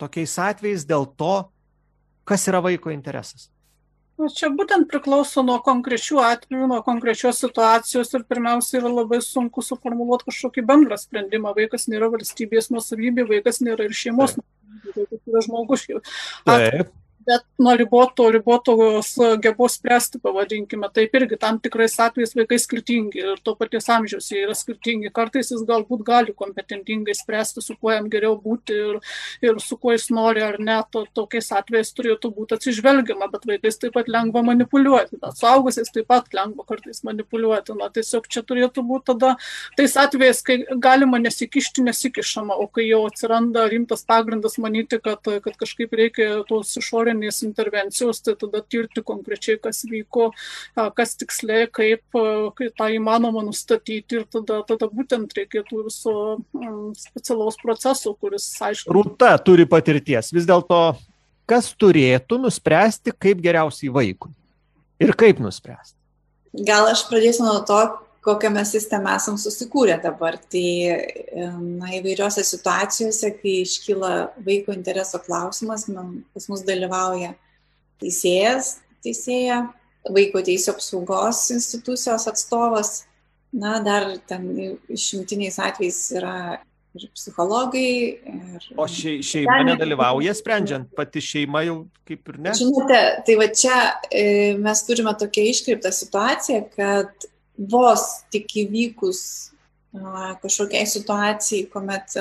tokiais 0.00 0.34
atvejais 0.42 0.84
dėl 0.90 1.06
to, 1.14 1.46
kas 2.26 2.50
yra 2.50 2.60
vaiko 2.66 2.90
interesas? 2.90 3.46
Čia 4.36 4.50
būtent 4.52 4.88
priklauso 4.90 5.44
nuo 5.46 5.56
konkrečių 5.64 6.20
atvejų, 6.26 6.68
nuo 6.68 6.80
konkrečios 6.84 7.40
situacijos 7.40 8.12
ir 8.16 8.24
pirmiausia 8.28 8.80
yra 8.82 8.92
labai 8.92 9.22
sunku 9.24 9.64
suformuoluoti 9.64 10.28
kažkokį 10.28 10.66
bendrą 10.68 10.98
sprendimą. 11.00 11.54
Vaikas 11.56 11.88
nėra 11.88 12.10
valstybės 12.12 12.68
nusavybė, 12.74 13.24
vaikas 13.30 13.62
nėra 13.64 13.88
ir 13.88 13.96
šeimos 13.96 14.36
nusavybė, 14.36 14.96
vaikas 14.98 15.30
yra 15.32 15.46
žmogus. 15.48 15.86
Taip 16.44 16.96
bet 17.26 17.44
nuo 17.58 17.76
riboto, 17.76 18.30
ribotos 18.30 19.14
gebos 19.42 19.76
spręsti, 19.78 20.18
pavadinkime, 20.22 20.88
taip 20.94 21.14
irgi 21.18 21.36
tam 21.40 21.58
tikrais 21.60 21.94
atvejais 22.00 22.32
vaikai 22.36 22.58
skirtingi 22.58 23.20
ir 23.20 23.42
to 23.44 23.54
paties 23.58 23.88
amžiaus 23.92 24.30
jie 24.32 24.42
yra 24.46 24.56
skirtingi. 24.56 25.12
Kartais 25.14 25.52
jis 25.52 25.62
galbūt 25.68 26.02
gali 26.06 26.34
kompetentingai 26.36 27.14
spręsti, 27.16 27.62
su 27.64 27.76
kuo 27.76 27.92
jam 27.92 28.08
geriau 28.12 28.38
būti 28.40 28.76
ir, 28.76 28.98
ir 29.44 29.60
su 29.60 29.76
kuo 29.76 29.94
jis 29.94 30.08
nori 30.16 30.42
ar 30.44 30.58
ne, 30.58 30.78
to, 30.92 31.04
tokiais 31.16 31.52
atvejais 31.60 31.92
turėtų 31.96 32.32
būti 32.36 32.56
atsižvelgiama, 32.56 33.28
bet 33.34 33.46
vaikais 33.52 33.78
taip 33.82 33.94
pat 33.98 34.08
lengva 34.08 34.42
manipuliuoti, 34.46 35.20
bet 35.20 35.38
suaugusiais 35.38 35.92
taip 35.92 36.08
pat 36.10 36.32
lengva 36.36 36.66
kartais 36.68 37.04
manipuliuoti. 37.06 37.76
Na, 37.78 37.90
tiesiog 37.92 38.26
čia 38.32 38.42
turėtų 38.46 38.84
būti 38.86 39.12
tada 39.12 39.34
tais 39.76 39.96
atvejais, 40.00 40.42
kai 40.46 40.58
galima 40.80 41.20
nesikišti, 41.22 41.84
nesikišama, 41.86 42.56
o 42.56 42.66
kai 42.66 42.88
jau 42.88 43.04
atsiranda 43.10 43.68
rimtas 43.70 44.06
pagrindas 44.08 44.58
manyti, 44.58 44.98
kad, 45.04 45.22
kad 45.22 45.60
kažkaip 45.60 45.94
reikia 45.96 46.32
tos 46.48 46.72
išorinės 46.80 47.19
sisteminės 47.20 47.42
intervencijos, 47.44 48.20
tai 48.22 48.34
tada 48.38 48.62
tirti 48.62 49.02
konkrečiai, 49.02 49.58
kas 49.60 49.84
vyko, 49.84 50.32
kas 50.94 51.16
tiksliai, 51.16 51.68
kaip, 51.68 52.02
kaip 52.56 52.74
tą 52.76 52.88
įmanoma 52.94 53.42
nustatyti 53.44 54.20
ir 54.20 54.26
tada, 54.30 54.62
tada 54.66 54.88
būtent 54.88 55.30
reikėtų 55.36 55.84
viso 55.86 56.14
specialaus 56.96 57.56
proceso, 57.60 58.14
kuris 58.20 58.48
aišku. 58.60 58.92
Rūta 58.92 59.36
turi 59.44 59.66
patirties. 59.66 60.32
Vis 60.32 60.46
dėlto, 60.46 60.96
kas 61.46 61.72
turėtų 61.74 62.40
nuspręsti, 62.40 63.12
kaip 63.12 63.40
geriausiai 63.40 63.90
vaikui? 63.92 64.32
Ir 65.00 65.14
kaip 65.16 65.40
nuspręsti? 65.40 65.96
Gal 66.66 66.88
aš 66.90 67.06
pradėsiu 67.08 67.44
nuo 67.46 67.60
to, 67.66 67.78
kokią 68.24 68.50
mes 68.52 68.72
sistemą 68.74 69.14
esam 69.16 69.38
susikūrę 69.40 69.96
dabar. 70.02 70.38
Tai 70.52 70.64
na, 71.80 71.92
įvairiose 71.98 72.44
situacijose, 72.46 73.32
kai 73.40 73.60
iškyla 73.64 74.14
vaiko 74.46 74.74
intereso 74.76 75.20
klausimas, 75.24 75.88
man, 75.92 76.20
pas 76.34 76.48
mus 76.52 76.64
dalyvauja 76.68 77.34
teisėjas, 78.00 78.78
teisėja, 79.04 79.62
vaiko 80.08 80.42
teisų 80.44 80.74
apsaugos 80.74 81.46
institucijos 81.54 82.26
atstovas, 82.30 83.04
na, 83.52 83.78
dar 83.84 84.12
ten 84.28 84.50
išimtiniais 84.88 85.58
atvejais 85.60 86.02
yra 86.16 86.36
ir 86.94 87.06
psichologai. 87.14 87.90
Ir... 88.18 88.68
O 88.80 88.86
šei, 88.90 89.20
šeima 89.26 89.60
nedalyvauja 89.68 90.34
sprendžiant, 90.36 90.90
pati 90.96 91.22
šeima 91.24 91.62
jau 91.66 91.76
kaip 92.08 92.32
ir 92.32 92.40
ne? 92.46 92.54
Žinote, 92.58 93.00
tai 93.26 93.36
va 93.38 93.50
čia 93.54 93.76
e, 94.10 94.24
mes 94.60 94.84
turime 94.88 95.14
tokią 95.18 95.46
iškreiptą 95.52 95.92
situaciją, 95.94 96.64
kad 96.74 97.29
vos 97.68 98.24
tik 98.32 98.46
įvykus 98.64 99.20
kažkokiai 100.40 100.86
situacijai, 100.86 101.66
kuomet 101.72 102.14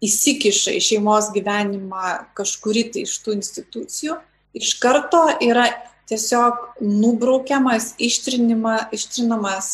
įsikiša 0.00 0.72
į 0.78 0.80
šeimos 0.80 1.28
gyvenimą 1.34 2.34
kažkuri 2.38 2.86
tai 2.92 3.04
iš 3.04 3.18
tų 3.24 3.36
institucijų, 3.36 4.16
iš 4.56 4.72
karto 4.80 5.20
yra 5.44 5.68
tiesiog 6.10 6.80
nubraukiamas, 6.80 7.92
ištrinamas 8.00 9.68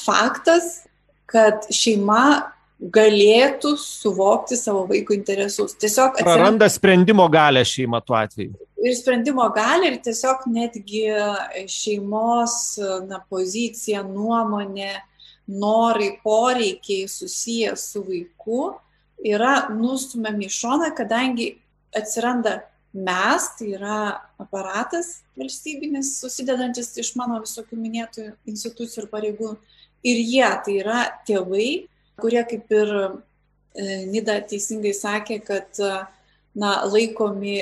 faktas, 0.00 0.82
kad 1.30 1.68
šeima 1.70 2.50
galėtų 2.94 3.76
suvokti 3.78 4.56
savo 4.58 4.84
vaiko 4.88 5.14
interesus. 5.14 5.76
Tiesiog 5.78 6.18
atsiranda... 6.18 6.40
praranda 6.40 6.68
sprendimo 6.72 7.28
galę 7.32 7.62
šeima 7.68 8.00
tuo 8.04 8.16
atveju. 8.18 8.52
Ir 8.84 8.92
sprendimo 8.98 9.46
gali 9.54 9.88
ir 9.88 9.98
tiesiog 10.04 10.44
netgi 10.52 11.06
šeimos 11.72 12.56
na, 13.08 13.22
pozicija, 13.32 14.02
nuomonė, 14.04 14.92
norai, 15.48 16.10
poreikiai 16.24 17.08
susiję 17.08 17.76
su 17.80 18.02
vaiku 18.04 18.74
yra 19.24 19.68
nustumiami 19.72 20.48
į 20.48 20.52
šoną, 20.52 20.90
kadangi 20.96 21.54
atsiranda 21.96 22.58
mes, 22.94 23.48
tai 23.58 23.72
yra 23.74 23.98
aparatas 24.38 25.20
valstybinis, 25.38 26.14
susidedantis 26.20 26.92
iš 27.00 27.14
mano 27.18 27.40
visokių 27.42 27.78
minėtų 27.80 28.28
institucijų 28.50 29.04
ir 29.04 29.10
pareigų, 29.10 29.50
ir 30.06 30.20
jie, 30.22 30.46
tai 30.64 30.78
yra 30.82 31.00
tėvai, 31.26 31.86
kurie 32.20 32.44
kaip 32.46 32.70
ir 32.70 32.92
e, 32.94 33.08
Nida 34.06 34.38
teisingai 34.46 34.94
sakė, 34.94 35.40
kad 35.42 35.80
e, 35.82 35.94
na, 36.58 36.74
laikomi, 36.86 37.56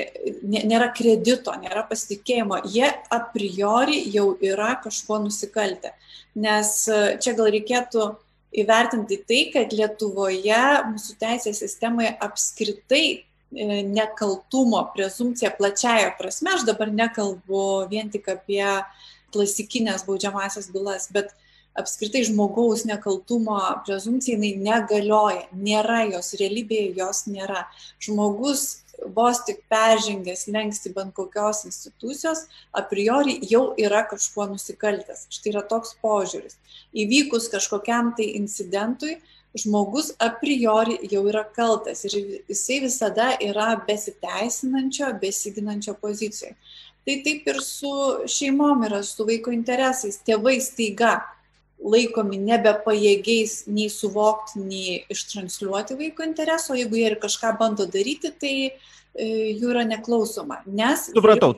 nėra 0.45 0.91
kredito, 0.93 1.53
nėra 1.61 1.85
pasitikėjimo, 1.89 2.61
jie 2.69 2.87
a 2.87 3.19
priori 3.33 4.03
jau 4.13 4.33
yra 4.41 4.75
kažko 4.83 5.23
nusikaltę. 5.25 5.95
Nes 6.37 6.75
e, 6.89 7.01
čia 7.21 7.33
gal 7.37 7.49
reikėtų 7.53 8.07
įvertinti 8.63 9.19
tai, 9.27 9.43
kad 9.53 9.73
Lietuvoje 9.73 10.63
mūsų 10.91 11.17
teisės 11.21 11.63
sistemoje 11.63 12.13
apskritai 12.21 13.05
nekaltumo 13.53 14.81
prezumcija 14.95 15.51
plačiaja 15.57 16.13
prasme, 16.17 16.55
aš 16.55 16.65
dabar 16.65 16.89
nekalbu 16.91 17.87
vien 17.91 18.09
tik 18.09 18.27
apie 18.33 18.65
klasikinės 19.33 20.05
baudžiamasias 20.07 20.69
bylas, 20.73 21.09
bet 21.13 21.33
apskritai 21.77 22.23
žmogaus 22.25 22.85
nekaltumo 22.85 23.57
prezumcija 23.85 24.37
jinai 24.37 24.53
negalioja, 24.61 25.47
nėra 25.53 26.03
jos, 26.11 26.33
realybėje 26.37 26.93
jos 26.97 27.25
nėra. 27.29 27.65
Žmogus 28.01 28.82
vos 29.15 29.41
tik 29.47 29.61
peržengęs 29.71 30.47
lengsti 30.53 30.93
bent 30.95 31.13
kokios 31.15 31.63
institucijos, 31.69 32.45
a 32.71 32.81
priori 32.81 33.39
jau 33.49 33.73
yra 33.77 34.03
kažkuo 34.09 34.47
nusikaltęs. 34.53 35.27
Štai 35.33 35.53
yra 35.53 35.63
toks 35.67 35.95
požiūris. 36.03 36.57
Įvykus 36.93 37.49
kažkokiam 37.53 38.13
tai 38.17 38.33
incidentui, 38.39 39.17
žmogus 39.57 40.13
a 40.19 40.31
priori 40.33 40.97
jau 41.11 41.25
yra 41.29 41.43
kaltas 41.55 42.05
ir 42.07 42.15
jisai 42.49 42.79
visada 42.87 43.33
yra 43.41 43.73
besiteisinančio, 43.87 45.11
besiginančio 45.21 45.93
pozicijoje. 46.01 46.55
Tai 47.03 47.15
taip 47.25 47.47
ir 47.51 47.59
su 47.61 47.93
šeimom 48.31 48.85
yra, 48.87 49.01
su 49.03 49.25
vaiko 49.27 49.51
interesais. 49.51 50.21
Tėvai 50.23 50.55
staiga 50.63 51.17
laikomi 51.83 52.39
nebepajėgiais 52.39 53.63
nei 53.71 53.89
suvokti, 53.91 54.61
nei 54.63 54.97
ištransliuoti 55.11 55.97
vaiko 55.99 56.25
intereso, 56.25 56.77
jeigu 56.77 56.99
jie 56.99 57.09
ir 57.11 57.19
kažką 57.21 57.53
bando 57.59 57.87
daryti, 57.89 58.31
tai 58.39 58.55
e, 58.69 58.73
jų 59.59 59.73
yra 59.73 59.83
neklausoma. 59.87 60.61
Nes. 60.65 61.09
Supratau, 61.11 61.53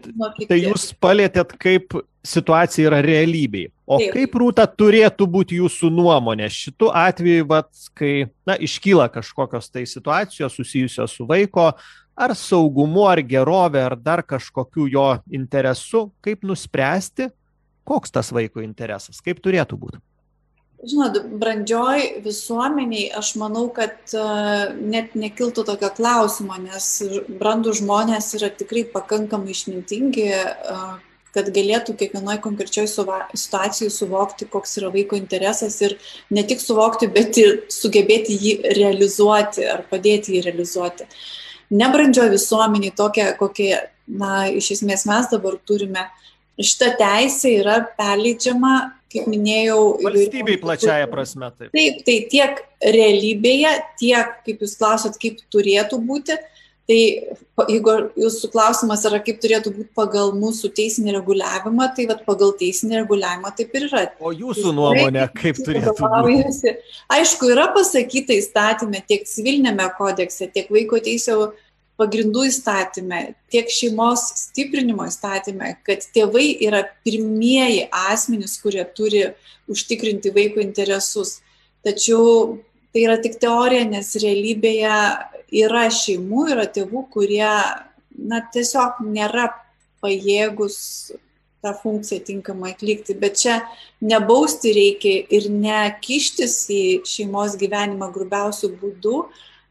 tai 0.50 0.60
jūs 0.64 0.90
palėtėt, 1.02 1.56
kaip 1.62 1.98
situacija 2.26 2.90
yra 2.90 3.02
realybėje. 3.06 3.70
O 3.86 4.00
Taip. 4.02 4.16
kaip 4.16 4.34
rūta 4.42 4.64
turėtų 4.66 5.28
būti 5.30 5.60
jūsų 5.60 5.92
nuomonė 5.94 6.48
šitų 6.50 6.90
atveju, 6.98 7.46
vat, 7.52 7.70
kai 7.94 8.32
na, 8.50 8.56
iškyla 8.58 9.12
kažkokios 9.14 9.70
tai 9.70 9.86
situacijos 9.86 10.58
susijusios 10.58 11.14
su 11.14 11.28
vaiko 11.30 11.68
ar 12.16 12.34
saugumu, 12.40 13.04
ar 13.06 13.22
gerovė, 13.22 13.84
ar 13.86 13.98
dar 14.00 14.24
kažkokiu 14.26 14.88
jo 14.90 15.06
interesu, 15.30 16.08
kaip 16.26 16.42
nuspręsti, 16.48 17.30
koks 17.86 18.16
tas 18.16 18.34
vaiko 18.34 18.64
interesas, 18.66 19.22
kaip 19.22 19.44
turėtų 19.44 19.78
būti. 19.78 20.02
Žinot, 20.84 21.22
brandžioj 21.40 22.02
visuomeniai 22.26 23.08
aš 23.16 23.32
manau, 23.40 23.70
kad 23.74 23.96
uh, 24.14 24.74
net 24.76 25.16
nekiltų 25.18 25.64
tokio 25.66 25.90
klausimo, 25.96 26.58
nes 26.62 26.90
brandų 27.40 27.78
žmonės 27.80 28.34
yra 28.38 28.52
tikrai 28.54 28.84
pakankamai 28.92 29.56
išmintingi, 29.56 30.28
uh, 30.36 30.98
kad 31.36 31.50
galėtų 31.56 31.96
kiekvienoje 32.00 32.40
konkrečioje 32.44 32.92
situacijoje 32.92 33.92
suvokti, 33.92 34.48
koks 34.52 34.78
yra 34.80 34.92
vaiko 34.94 35.18
interesas 35.20 35.80
ir 35.84 35.98
ne 36.32 36.44
tik 36.48 36.64
suvokti, 36.64 37.10
bet 37.12 37.40
ir 37.42 37.58
sugebėti 37.72 38.38
jį 38.40 38.54
realizuoti 38.78 39.66
ar 39.72 39.84
padėti 39.90 40.38
jį 40.38 40.46
realizuoti. 40.48 41.08
Nebrandžioje 41.76 42.36
visuomeniai 42.36 42.94
tokia, 42.96 43.32
kokia, 43.40 43.82
na, 44.08 44.46
iš 44.54 44.76
esmės 44.78 45.08
mes 45.10 45.32
dabar 45.32 45.58
turime, 45.68 46.06
šita 46.62 46.94
teisė 47.00 47.58
yra 47.64 47.80
perleidžiama 47.98 48.76
kaip 49.16 49.30
minėjau. 49.32 49.80
Valstybei 50.06 50.60
plačiaja 50.62 51.08
prasme. 51.12 51.52
Taip. 51.56 51.72
taip, 51.76 52.04
tai 52.08 52.18
tiek 52.32 52.60
realybėje, 52.84 53.72
tiek, 54.02 54.36
kaip 54.46 54.62
jūs 54.66 54.76
klausot, 54.82 55.18
kaip 55.22 55.42
turėtų 55.54 56.02
būti. 56.06 56.38
Tai 56.86 56.98
jeigu 57.66 57.94
jūsų 58.14 58.52
klausimas 58.54 59.02
yra, 59.10 59.18
kaip 59.26 59.40
turėtų 59.42 59.72
būti 59.74 59.90
pagal 59.98 60.36
mūsų 60.38 60.70
teisinį 60.78 61.16
reguliavimą, 61.16 61.88
tai 61.98 62.06
vat, 62.12 62.22
pagal 62.28 62.54
teisinį 62.60 63.00
reguliavimą 63.00 63.50
taip 63.58 63.74
ir 63.74 63.88
yra. 63.88 64.04
O 64.22 64.30
jūsų 64.30 64.68
Jis 64.68 64.76
nuomonė, 64.78 65.24
kaip 65.34 65.58
turėtų 65.66 65.96
būti? 65.98 66.76
Aišku, 67.16 67.50
yra 67.56 67.72
pasakyta 67.74 68.38
įstatymė 68.38 69.02
tiek 69.10 69.26
civilinėme 69.32 69.90
kodekse, 69.98 70.46
tiek 70.54 70.70
vaiko 70.70 71.02
teisėjų 71.02 71.50
pagrindų 72.00 72.46
įstatymė, 72.50 73.22
tiek 73.54 73.70
šeimos 73.72 74.26
stiprinimo 74.42 75.08
įstatymė, 75.08 75.76
kad 75.88 76.04
tėvai 76.16 76.48
yra 76.68 76.84
pirmieji 77.08 77.86
asmenys, 78.12 78.58
kurie 78.64 78.84
turi 78.98 79.26
užtikrinti 79.72 80.34
vaiko 80.36 80.64
interesus. 80.64 81.40
Tačiau 81.86 82.58
tai 82.92 83.06
yra 83.06 83.18
tik 83.24 83.40
teorija, 83.42 83.86
nes 83.88 84.12
realybėje 84.22 84.98
yra 85.66 85.86
šeimų, 85.92 86.48
yra 86.56 86.66
tėvų, 86.72 87.06
kurie 87.14 87.44
na, 87.46 88.42
tiesiog 88.52 89.04
nėra 89.06 89.50
pajėgus 90.04 90.78
tą 91.66 91.74
funkciją 91.82 92.22
tinkamai 92.28 92.74
atlikti. 92.76 93.16
Bet 93.18 93.40
čia 93.42 93.58
nebausti 94.04 94.74
reikia 94.76 95.16
ir 95.34 95.50
nekištis 95.52 96.60
į 96.72 96.84
šeimos 97.10 97.58
gyvenimą 97.62 98.12
grubiausių 98.14 98.72
būdų, 98.82 99.20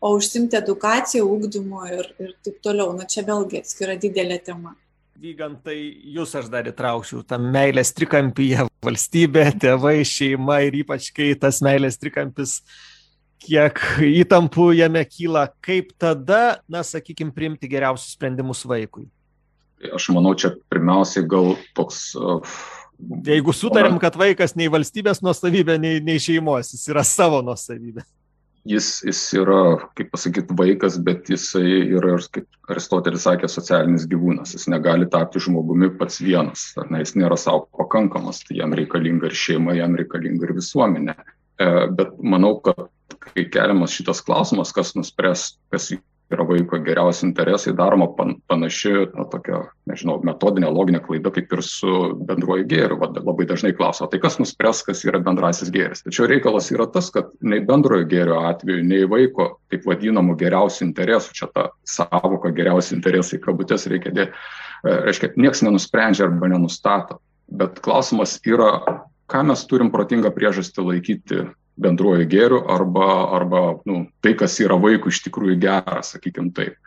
o 0.04 0.12
užsimti 0.18 0.58
edukaciją, 0.60 1.24
ūkdymu 1.24 1.84
ir, 1.88 2.08
ir 2.20 2.32
taip 2.44 2.58
toliau. 2.64 2.92
Na 2.96 3.06
čia 3.08 3.24
vėlgi 3.26 3.62
atskira 3.62 3.96
didelė 4.00 4.38
tema. 4.44 4.74
Vygantai, 5.24 5.78
jūs 6.16 6.34
aš 6.36 6.50
dar 6.52 6.66
įtraukčiau 6.68 7.22
tam 7.24 7.46
meilės 7.54 7.94
trikampyje- 7.96 8.66
valstybė, 8.86 9.46
tėvai, 9.62 10.02
šeima 10.04 10.58
ir 10.66 10.82
ypač 10.82 11.08
kai 11.14 11.32
tas 11.38 11.62
meilės 11.64 11.96
trikampis, 11.96 12.60
kiek 13.40 13.80
įtampų 14.04 14.74
jame 14.76 15.04
kyla, 15.08 15.48
kaip 15.64 15.94
tada, 15.98 16.58
na, 16.68 16.82
sakykime, 16.82 17.32
priimti 17.32 17.70
geriausius 17.70 18.18
sprendimus 18.18 18.64
vaikui. 18.64 19.06
Aš 19.94 20.08
manau, 20.16 20.34
čia 20.34 20.56
pirmiausiai 20.72 21.24
gal 21.28 21.56
toks. 21.76 22.14
Uh, 22.16 22.40
Jeigu 23.24 23.52
sutarėm, 23.52 23.98
kad 24.00 24.16
vaikas 24.16 24.54
nei 24.56 24.68
valstybės 24.68 25.20
nuosavybė, 25.20 25.78
nei, 25.80 26.00
nei 26.00 26.18
šeimos, 26.18 26.72
jis 26.72 26.88
yra 26.88 27.04
savo 27.04 27.40
nuosavybė 27.42 28.04
jis, 28.64 28.88
jis 29.04 29.20
yra, 29.38 29.58
kaip 29.98 30.10
pasakyti, 30.12 30.56
vaikas, 30.56 30.96
bet 31.04 31.28
jisai 31.30 31.84
yra, 31.96 32.16
kaip 32.32 32.72
Aristotelis 32.72 33.26
sakė, 33.28 33.50
socialinis 33.50 34.08
gyvūnas. 34.10 34.54
Jis 34.56 34.66
negali 34.72 35.08
tapti 35.10 35.42
žmogumi 35.44 35.90
pats 35.98 36.20
vienas, 36.24 36.70
ne, 36.90 37.02
jis 37.04 37.14
nėra 37.20 37.38
savo 37.40 37.66
pakankamas, 37.76 38.42
tai 38.48 38.60
jam 38.62 38.74
reikalinga 38.76 39.28
ir 39.28 39.38
šeima, 39.38 39.76
jam 39.76 39.96
reikalinga 40.00 40.48
ir 40.48 40.56
visuomenė. 40.56 41.16
E, 41.60 41.70
bet 41.98 42.16
manau, 42.24 42.56
kad 42.64 42.88
kai 43.24 43.46
keliamas 43.52 43.94
šitas 43.94 44.22
klausimas, 44.24 44.72
kas 44.74 44.94
nuspręs, 44.96 45.54
kas 45.72 45.92
yra 46.32 46.44
vaiko 46.48 46.78
geriausi 46.84 47.26
interesai, 47.26 47.74
daroma 47.76 48.06
pan, 48.16 48.34
panaši, 48.48 48.92
na, 49.12 49.26
tokia, 49.30 49.60
nežinau, 49.90 50.16
metodinė, 50.24 50.70
loginė 50.72 51.00
klaida 51.04 51.32
kaip 51.34 51.52
ir 51.52 51.62
su 51.66 51.90
bendruoju 52.28 52.66
gėriu. 52.70 52.98
Va, 53.00 53.10
labai 53.18 53.46
dažnai 53.50 53.74
klauso, 53.76 54.08
tai 54.10 54.20
kas 54.22 54.38
nuspręs, 54.40 54.82
kas 54.86 55.04
yra 55.06 55.20
bendrasis 55.24 55.72
gėris. 55.74 56.04
Tačiau 56.06 56.28
reikalas 56.30 56.70
yra 56.74 56.88
tas, 56.90 57.10
kad 57.14 57.32
nei 57.44 57.62
bendrojo 57.64 58.06
gėrio 58.10 58.40
atveju, 58.48 58.84
nei 58.88 59.08
vaiko, 59.10 59.50
taip 59.72 59.88
vadinamų 59.88 60.38
geriausių 60.40 60.86
interesų, 60.88 61.36
čia 61.36 61.50
ta 61.52 61.68
savoka 61.88 62.52
geriausi 62.56 62.96
interesai, 62.96 63.42
kabutės 63.44 63.88
reikia 63.92 64.14
dėti, 64.16 64.46
e, 64.84 64.96
reiškia, 65.10 65.34
niekas 65.36 65.64
nenusprendžia 65.66 66.28
arba 66.28 66.50
nenustato. 66.54 67.20
Bet 67.52 67.82
klausimas 67.84 68.38
yra, 68.48 69.04
ką 69.28 69.44
mes 69.50 69.66
turim 69.68 69.92
protingą 69.92 70.32
priežastį 70.32 70.88
laikyti 70.88 71.44
bendruoju 71.80 72.28
gėriu 72.30 72.62
arba, 72.70 73.08
arba 73.36 73.64
nu, 73.88 74.04
tai, 74.22 74.34
kas 74.38 74.56
yra 74.62 74.78
vaikui 74.80 75.12
iš 75.12 75.24
tikrųjų 75.26 75.58
geras, 75.62 76.14
sakykim 76.14 76.52
taip. 76.54 76.78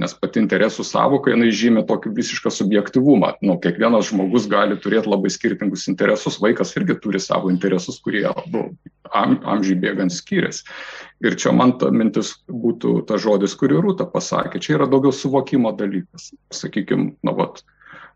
Nes 0.00 0.14
pati 0.16 0.40
interesų 0.40 0.84
savoka, 0.86 1.28
jinai 1.28 1.50
žymė 1.52 1.82
tokį 1.88 2.14
visišką 2.16 2.48
subjektivumą. 2.56 3.34
Nu, 3.44 3.58
kiekvienas 3.60 4.08
žmogus 4.08 4.46
gali 4.48 4.78
turėti 4.80 5.10
labai 5.12 5.28
skirtingus 5.32 5.84
interesus, 5.92 6.38
vaikas 6.40 6.72
irgi 6.78 6.96
turi 7.02 7.20
savo 7.20 7.50
interesus, 7.52 7.98
kurie 8.00 8.24
nu, 8.54 8.62
am, 9.12 9.36
amžiai 9.44 9.76
bėgant 9.82 10.14
skiriasi. 10.14 10.64
Ir 11.20 11.36
čia 11.36 11.52
man 11.52 11.74
ta 11.82 11.90
mintis 11.92 12.32
būtų 12.48 13.02
ta 13.10 13.18
žodis, 13.20 13.52
kurį 13.60 13.82
Rūta 13.84 14.06
pasakė. 14.08 14.62
Čia 14.62 14.78
yra 14.78 14.88
daugiau 14.88 15.12
suvokimo 15.12 15.74
dalykas. 15.76 16.30
Sakykime, 16.54 17.10
na, 17.26 17.36
vat, 17.36 17.60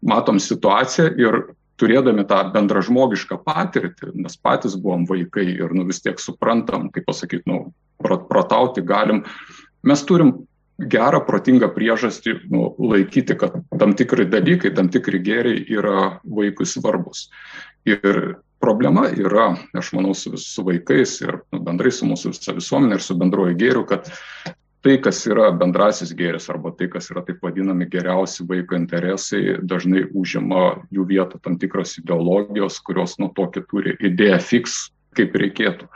matom 0.00 0.40
situaciją 0.40 1.10
ir 1.20 1.40
turėdami 1.80 2.24
tą 2.30 2.40
bendražmogišką 2.54 3.40
patirtį, 3.44 4.12
nes 4.24 4.36
patys 4.38 4.76
buvom 4.80 5.06
vaikai 5.10 5.46
ir 5.52 5.74
nu, 5.74 5.86
vis 5.88 6.02
tiek 6.04 6.20
suprantam, 6.22 6.88
kaip 6.94 7.06
pasakyti, 7.08 7.44
nu, 7.50 7.74
protauti 8.02 8.84
galim, 8.84 9.24
mes 9.86 10.02
turim 10.06 10.34
gerą, 10.78 11.20
protingą 11.26 11.70
priežastį 11.74 12.38
nu, 12.50 12.68
laikyti, 12.78 13.36
kad 13.38 13.60
tam 13.78 13.94
tikri 13.98 14.26
dalykai, 14.30 14.74
tam 14.74 14.90
tikri 14.90 15.22
gėriai 15.22 15.62
yra 15.70 16.18
vaikui 16.24 16.66
svarbus. 16.66 17.28
Ir 17.86 18.36
problema 18.64 19.06
yra, 19.12 19.52
aš 19.76 19.92
manau, 19.94 20.14
su, 20.18 20.34
su 20.40 20.64
vaikais 20.66 21.18
ir 21.22 21.38
nu, 21.52 21.60
bendrai 21.66 21.92
su 21.92 22.08
mūsų 22.08 22.34
visuomenė 22.58 22.98
ir 22.98 23.04
su 23.04 23.16
bendroju 23.20 23.58
gėriu, 23.60 23.84
kad 23.88 24.10
tai, 24.84 24.98
kas 25.00 25.22
yra 25.30 25.48
bendrasis 25.56 26.12
gėris 26.16 26.50
arba 26.52 26.74
tai, 26.76 26.90
kas 26.92 27.08
yra 27.12 27.22
taip 27.24 27.42
vadinami 27.44 27.88
geriausi 27.90 28.44
vaiko 28.48 28.76
interesai, 28.76 29.56
dažnai 29.64 30.04
užima 30.12 30.64
jų 30.92 31.06
vietą 31.08 31.40
tam 31.42 31.56
tikros 31.60 31.96
ideologijos, 32.02 32.78
kurios 32.84 33.16
nuo 33.20 33.30
tokį 33.36 33.64
turi 33.70 33.96
idėją 34.04 34.40
fix, 34.44 34.78
kaip 35.16 35.36
reikėtų. 35.40 35.88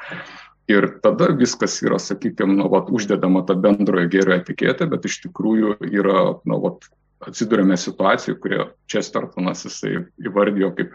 Ir 0.68 0.84
tada 1.04 1.30
viskas 1.36 1.78
yra, 1.80 1.96
sakykime, 2.00 2.58
nu, 2.58 2.68
vat, 2.72 2.90
uždedama 2.92 3.44
ta 3.48 3.56
bendrojo 3.56 4.08
gėrio 4.12 4.36
etiketė, 4.36 4.88
bet 4.90 5.06
iš 5.08 5.22
tikrųjų 5.24 5.78
yra, 5.88 6.24
nu, 6.48 6.58
vat, 6.64 6.88
atsidurėme 7.24 7.76
situacijoje, 7.80 8.36
kurią 8.42 8.66
Chestertonas 8.90 9.64
jisai 9.66 10.04
įvardijo 10.22 10.70
kaip 10.76 10.92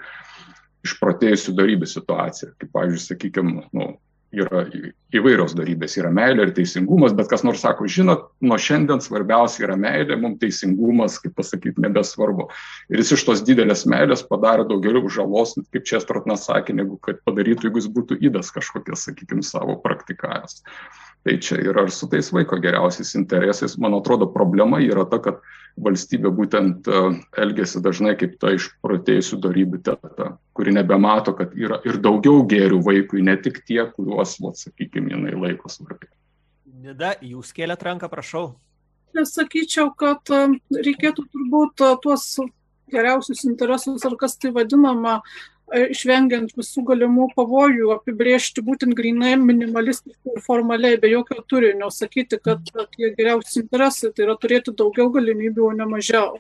išprotėjusių 0.86 1.56
darybių 1.58 1.90
situaciją. 1.90 2.54
Kaip, 2.60 2.70
pavyzdžiui, 2.76 3.06
sakykime, 3.08 3.66
nu, 3.74 3.90
yra 4.34 4.64
įvairios 5.14 5.54
darybės, 5.58 5.96
yra 6.00 6.10
meilė 6.14 6.48
ir 6.48 6.54
teisingumas, 6.58 7.14
bet 7.16 7.30
kas 7.32 7.44
nors 7.46 7.62
sako, 7.64 7.86
žinot, 7.90 8.26
nuo 8.42 8.58
šiandien 8.58 9.02
svarbiausia 9.04 9.68
yra 9.68 9.78
meilė, 9.80 10.18
mums 10.20 10.42
teisingumas, 10.42 11.20
kaip 11.22 11.36
pasakyti, 11.38 11.84
nebesvarbu. 11.86 12.50
Ir 12.90 13.04
jis 13.04 13.14
iš 13.18 13.26
tos 13.30 13.44
didelės 13.46 13.86
meilės 13.90 14.26
padarė 14.30 14.66
daugiau 14.70 15.06
žalos, 15.14 15.56
kaip 15.74 15.88
čia 15.90 16.02
Strotnas 16.04 16.48
sakė, 16.50 16.76
negu 16.82 16.98
kad 17.04 17.22
padarytų, 17.28 17.70
jeigu 17.70 17.84
jis 17.84 17.90
būtų 17.94 18.20
įdas 18.30 18.52
kažkokias, 18.56 19.06
sakykime, 19.10 19.46
savo 19.46 19.78
praktikavęs. 19.86 20.64
Tai 21.24 21.38
čia 21.40 21.62
yra 21.64 21.86
ir 21.88 21.94
su 21.96 22.10
tais 22.12 22.34
vaiko 22.36 22.58
geriausiais 22.60 23.14
interesais. 23.16 23.78
Man 23.80 23.96
atrodo, 23.96 24.28
problema 24.34 24.82
yra 24.84 25.06
ta, 25.08 25.22
kad 25.24 25.40
valstybė 25.82 26.32
būtent 26.34 26.88
e, 26.88 27.02
elgesi 27.42 27.82
dažnai 27.84 28.14
kaip 28.20 28.36
ta 28.42 28.54
išprotėjusių 28.54 29.40
darybių 29.44 29.80
teta, 29.86 30.34
kuri 30.54 30.74
nebemato, 30.76 31.34
kad 31.38 31.56
yra 31.58 31.80
ir 31.88 31.98
daugiau 32.04 32.44
gėrių 32.50 32.82
vaikui, 32.86 33.24
ne 33.26 33.36
tik 33.42 33.64
tie, 33.68 33.82
kuriuos, 33.96 34.38
vat, 34.44 34.60
sakykime, 34.62 35.14
jinai 35.16 35.34
laiko 35.34 35.72
svarbi. 35.72 36.12
Nida, 36.84 37.16
jūs 37.24 37.54
kėlėt 37.56 37.86
ranką, 37.88 38.10
prašau. 38.12 38.52
Aš 39.18 39.34
sakyčiau, 39.38 39.92
kad 39.98 40.30
e, 40.34 40.44
reikėtų 40.78 41.26
turbūt 41.34 41.86
e, 41.86 41.94
tuos 42.04 42.28
geriausius 42.94 43.44
interesus, 43.50 44.06
ar 44.06 44.18
kas 44.20 44.38
tai 44.38 44.54
vadinama, 44.54 45.22
išvengiant 45.72 46.52
visų 46.58 46.84
galimų 46.86 47.30
pavojų, 47.38 47.90
apibriežti 47.96 48.62
būtent 48.66 48.94
grinai 48.98 49.34
minimalistiškai 49.40 50.36
ir 50.36 50.44
formaliai, 50.46 51.00
be 51.02 51.10
jokio 51.10 51.42
turinio, 51.50 51.90
sakyti, 51.94 52.38
kad 52.44 52.68
tie 52.94 53.12
geriausi 53.16 53.64
interesai 53.64 54.12
tai 54.14 54.28
yra 54.28 54.36
turėti 54.40 54.74
daugiau 54.76 55.10
galimybių, 55.14 55.66
o 55.70 55.72
ne 55.78 55.88
mažiau. 55.90 56.38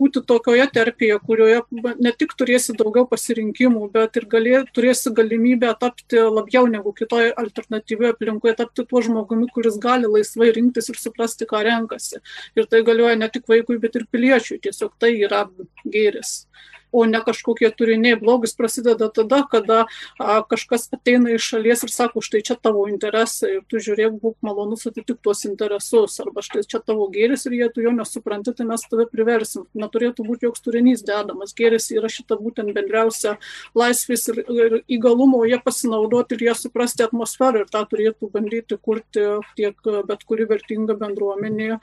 Būti 0.00 0.24
tokioje 0.26 0.66
terpėje, 0.74 1.18
kurioje 1.28 1.62
ne 2.00 2.12
tik 2.18 2.34
turėsi 2.38 2.74
daugiau 2.78 3.06
pasirinkimų, 3.10 3.90
bet 3.94 4.18
ir 4.18 4.28
galė, 4.32 4.56
turėsi 4.74 5.12
galimybę 5.14 5.74
tapti 5.80 6.24
labiau 6.24 6.66
negu 6.70 6.94
kitoje 6.96 7.34
alternatyvioje 7.36 8.16
aplinkoje, 8.16 8.56
tapti 8.62 8.86
tuo 8.88 9.04
žmogumi, 9.04 9.50
kuris 9.54 9.78
gali 9.82 10.10
laisvai 10.10 10.50
rinktis 10.56 10.90
ir 10.90 10.98
suprasti, 10.98 11.46
ką 11.46 11.62
renkasi. 11.68 12.22
Ir 12.58 12.66
tai 12.70 12.82
galioja 12.86 13.20
ne 13.20 13.30
tik 13.30 13.46
vaikui, 13.50 13.78
bet 13.82 14.00
ir 14.00 14.08
piliečiui. 14.10 14.62
Tiesiog 14.66 14.96
tai 14.98 15.14
yra 15.20 15.44
gėris 15.84 16.46
o 16.92 17.04
ne 17.06 17.20
kažkokie 17.24 17.70
turiniai. 17.76 18.18
Blogis 18.20 18.54
prasideda 18.56 19.08
tada, 19.12 19.42
kada 19.50 19.78
a, 20.18 20.40
kažkas 20.48 20.88
ateina 20.94 21.34
iš 21.34 21.50
šalies 21.52 21.84
ir 21.86 21.92
sako, 21.92 22.22
štai 22.24 22.42
čia 22.46 22.56
tavo 22.60 22.86
interesai 22.90 23.56
ir 23.58 23.62
tu 23.70 23.80
žiūrėk, 23.82 24.18
būk 24.22 24.36
malonus 24.46 24.86
atitikti 24.86 25.18
tuos 25.22 25.44
interesus, 25.48 26.18
arba 26.22 26.44
štai 26.44 26.64
čia 26.68 26.80
tavo 26.84 27.08
gėris 27.12 27.46
ir 27.48 27.58
jie 27.58 27.70
tu 27.74 27.84
jo 27.84 27.92
nesupranti, 27.96 28.54
tai 28.56 28.68
mes 28.68 28.86
tave 28.90 29.08
priversim. 29.10 29.66
Neturėtų 29.76 30.26
būti 30.26 30.48
joks 30.48 30.64
turinys 30.64 31.04
dedamas. 31.06 31.54
Gėris 31.56 31.90
yra 31.94 32.10
šita 32.12 32.38
būtent 32.40 32.74
bendriausia 32.76 33.36
laisvės 33.76 34.28
ir, 34.32 34.42
ir 34.46 34.78
įgalumo 34.98 35.44
jie 35.48 35.58
pasinaudoti 35.62 36.36
ir 36.36 36.48
jie 36.48 36.56
suprasti 36.58 37.06
atmosferą 37.06 37.64
ir 37.64 37.72
tą 37.72 37.84
turėtų 37.90 38.30
bandyti 38.32 38.78
kurti 38.82 39.26
tiek 39.58 39.90
bet 40.08 40.24
kuri 40.28 40.46
vertinga 40.50 40.96
bendruomenė 40.98 41.78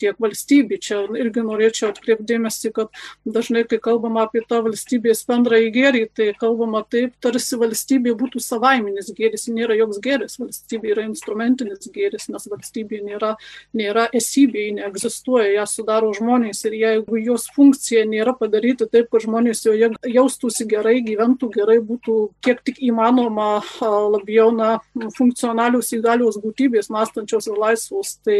tiek 0.00 0.18
valstybei. 0.22 0.78
Čia 0.82 1.02
irgi 1.18 1.44
norėčiau 1.46 1.90
atkreipdėmėsi, 1.92 2.72
kad 2.76 2.92
dažnai, 3.24 3.64
kai 3.68 3.78
kalbama 3.82 4.26
apie 4.26 4.42
tą 4.48 4.62
valstybės 4.66 5.24
bendrąjį 5.28 5.70
gėrį, 5.74 6.02
tai 6.16 6.28
kalbama 6.38 6.82
taip, 6.90 7.14
tarsi 7.24 7.58
valstybė 7.60 8.14
būtų 8.18 8.42
savaiminis 8.42 9.10
gėris, 9.16 9.48
nėra 9.52 9.76
joks 9.78 10.00
gėris, 10.04 10.38
valstybė 10.40 10.92
yra 10.94 11.06
instrumentinis 11.08 11.90
gėris, 11.92 12.28
nes 12.32 12.48
valstybė 12.50 13.02
nėra, 13.06 13.34
nėra 13.76 14.06
esybė, 14.16 14.66
ji 14.66 14.76
neegzistuoja, 14.80 15.52
ją 15.56 15.66
sudaro 15.70 16.12
žmonės 16.16 16.64
ir 16.68 16.76
jeigu 16.80 17.20
jos 17.22 17.48
funkcija 17.56 18.04
nėra 18.08 18.34
padaryti 18.38 18.88
taip, 18.90 19.08
kad 19.12 19.24
žmonės 19.26 19.64
joje 19.66 19.92
jaustųsi 20.10 20.66
gerai, 20.70 20.98
gyventų 21.06 21.50
gerai, 21.54 21.78
būtų 21.84 22.16
kiek 22.44 22.62
tik 22.66 22.80
įmanoma 22.84 23.60
labiau 23.82 24.50
na, 24.54 24.76
funkcionalius 25.16 25.92
įgalios 25.96 26.38
būtybės, 26.42 26.90
mąstančios 26.92 27.48
ir 27.50 27.60
laisvos, 27.60 28.16
tai 28.26 28.38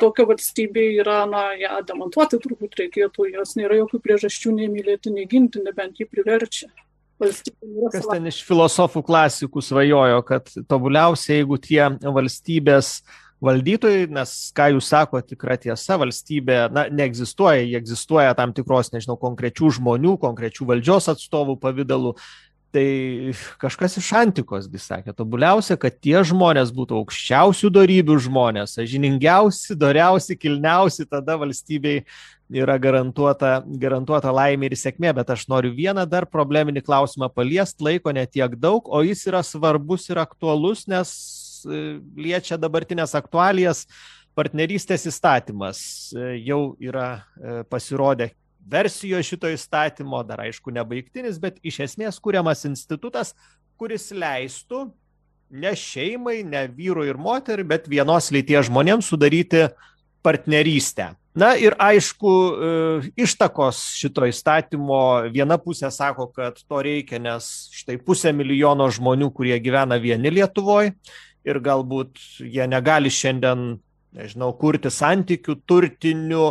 tokia 0.00 0.26
valstybė 0.28 0.87
yra, 0.96 1.22
na, 1.30 1.52
ją 1.58 1.80
demontuoti 1.86 2.40
turbūt 2.42 2.76
reikėtų, 2.82 3.30
jos 3.36 3.54
nėra 3.58 3.78
jokių 3.82 4.02
priežasčių 4.04 4.54
nei 4.56 4.68
mylėti, 4.72 5.12
nei 5.14 5.28
ginti, 5.30 5.62
nebent 5.64 6.00
jį 6.00 6.08
priverčia. 6.10 6.70
Kas 7.18 8.04
ten 8.06 8.28
iš 8.30 8.44
filosofų 8.46 9.02
klasikų 9.06 9.62
svajojo, 9.64 10.20
kad 10.26 10.52
tobuliausia, 10.70 11.40
jeigu 11.40 11.58
tie 11.58 11.82
valstybės 12.06 13.00
valdytojai, 13.42 14.06
nes 14.14 14.34
ką 14.54 14.68
jūs 14.74 14.90
sakote, 14.90 15.34
tikra 15.34 15.56
tiesa, 15.60 15.98
valstybė, 16.00 16.60
na, 16.74 16.86
neegzistuoja, 16.90 17.62
jie 17.62 17.78
egzistuoja 17.78 18.34
tam 18.38 18.54
tikros, 18.54 18.92
nežinau, 18.94 19.18
konkrečių 19.20 19.70
žmonių, 19.78 20.16
konkrečių 20.22 20.66
valdžios 20.72 21.10
atstovų 21.14 21.58
pavydalu, 21.62 22.14
tai 22.74 23.34
kažkas 23.62 23.96
iš 24.00 24.08
antikosgi 24.18 24.80
sakė 24.82 25.14
tobuliausia 25.16 25.78
kad 25.80 25.94
tie 26.04 26.18
žmonės 26.26 26.72
būtų 26.76 26.98
aukščiausių 27.02 27.70
dorybių 27.72 28.18
žmonės 28.28 28.76
sąžiningiausi 28.76 29.76
doriausi 29.78 30.36
kilniausi 30.36 31.06
tada 31.08 31.38
valstybei 31.40 32.02
yra 32.48 32.78
garantuota 32.80 33.62
garantuota 33.66 34.32
laimė 34.32 34.70
ir 34.70 34.76
sėkmė. 34.78 35.12
Bet 35.16 35.30
aš 35.30 35.46
noriu 35.52 35.72
vieną 35.76 36.06
dar 36.08 36.26
probleminį 36.26 36.82
klausimą 36.86 37.28
paliest 37.32 37.80
laiko 37.84 38.12
ne 38.12 38.24
tiek 38.26 38.56
daug 38.56 38.88
o 38.88 39.02
jis 39.04 39.26
yra 39.28 39.42
svarbus 39.44 40.08
ir 40.10 40.20
aktualus 40.22 40.86
nes 40.88 41.10
e, 41.64 41.98
liečia 42.16 42.60
dabartines 42.60 43.14
aktualijas. 43.18 43.86
Partnerystės 44.38 45.08
įstatymas 45.10 45.78
e, 46.14 46.36
jau 46.46 46.76
yra 46.78 47.08
e, 47.18 47.62
pasirodę 47.68 48.30
versijos 48.70 49.26
šito 49.26 49.50
įstatymo, 49.50 50.22
dar 50.28 50.44
aišku 50.46 50.72
nebaigtinis, 50.74 51.40
bet 51.40 51.58
iš 51.66 51.80
esmės 51.88 52.20
kuriamas 52.22 52.66
institutas, 52.68 53.34
kuris 53.78 54.10
leistų 54.12 54.88
ne 55.50 55.72
šeimai, 55.76 56.42
ne 56.44 56.66
vyrui 56.68 57.08
ir 57.08 57.20
moteriai, 57.20 57.66
bet 57.66 57.88
vienos 57.88 58.28
lyties 58.34 58.68
žmonėms 58.68 59.08
sudaryti 59.08 59.68
partnerystę. 60.24 61.14
Na 61.38 61.52
ir 61.54 61.76
aišku, 61.78 62.30
e, 62.30 63.10
ištakos 63.22 63.78
šito 63.94 64.26
įstatymo 64.26 65.30
viena 65.30 65.58
pusė 65.62 65.90
sako, 65.94 66.26
kad 66.34 66.58
to 66.58 66.80
reikia, 66.82 67.20
nes 67.22 67.68
štai 67.78 67.94
pusė 68.02 68.32
milijono 68.34 68.88
žmonių, 68.90 69.30
kurie 69.36 69.58
gyvena 69.62 70.00
vieni 70.02 70.32
Lietuvoje 70.34 70.96
ir 71.46 71.60
galbūt 71.62 72.18
jie 72.42 72.66
negali 72.66 73.12
šiandien, 73.12 73.78
nežinau, 74.18 74.50
kurti 74.58 74.90
santykių 74.90 75.60
turtinių, 75.68 76.48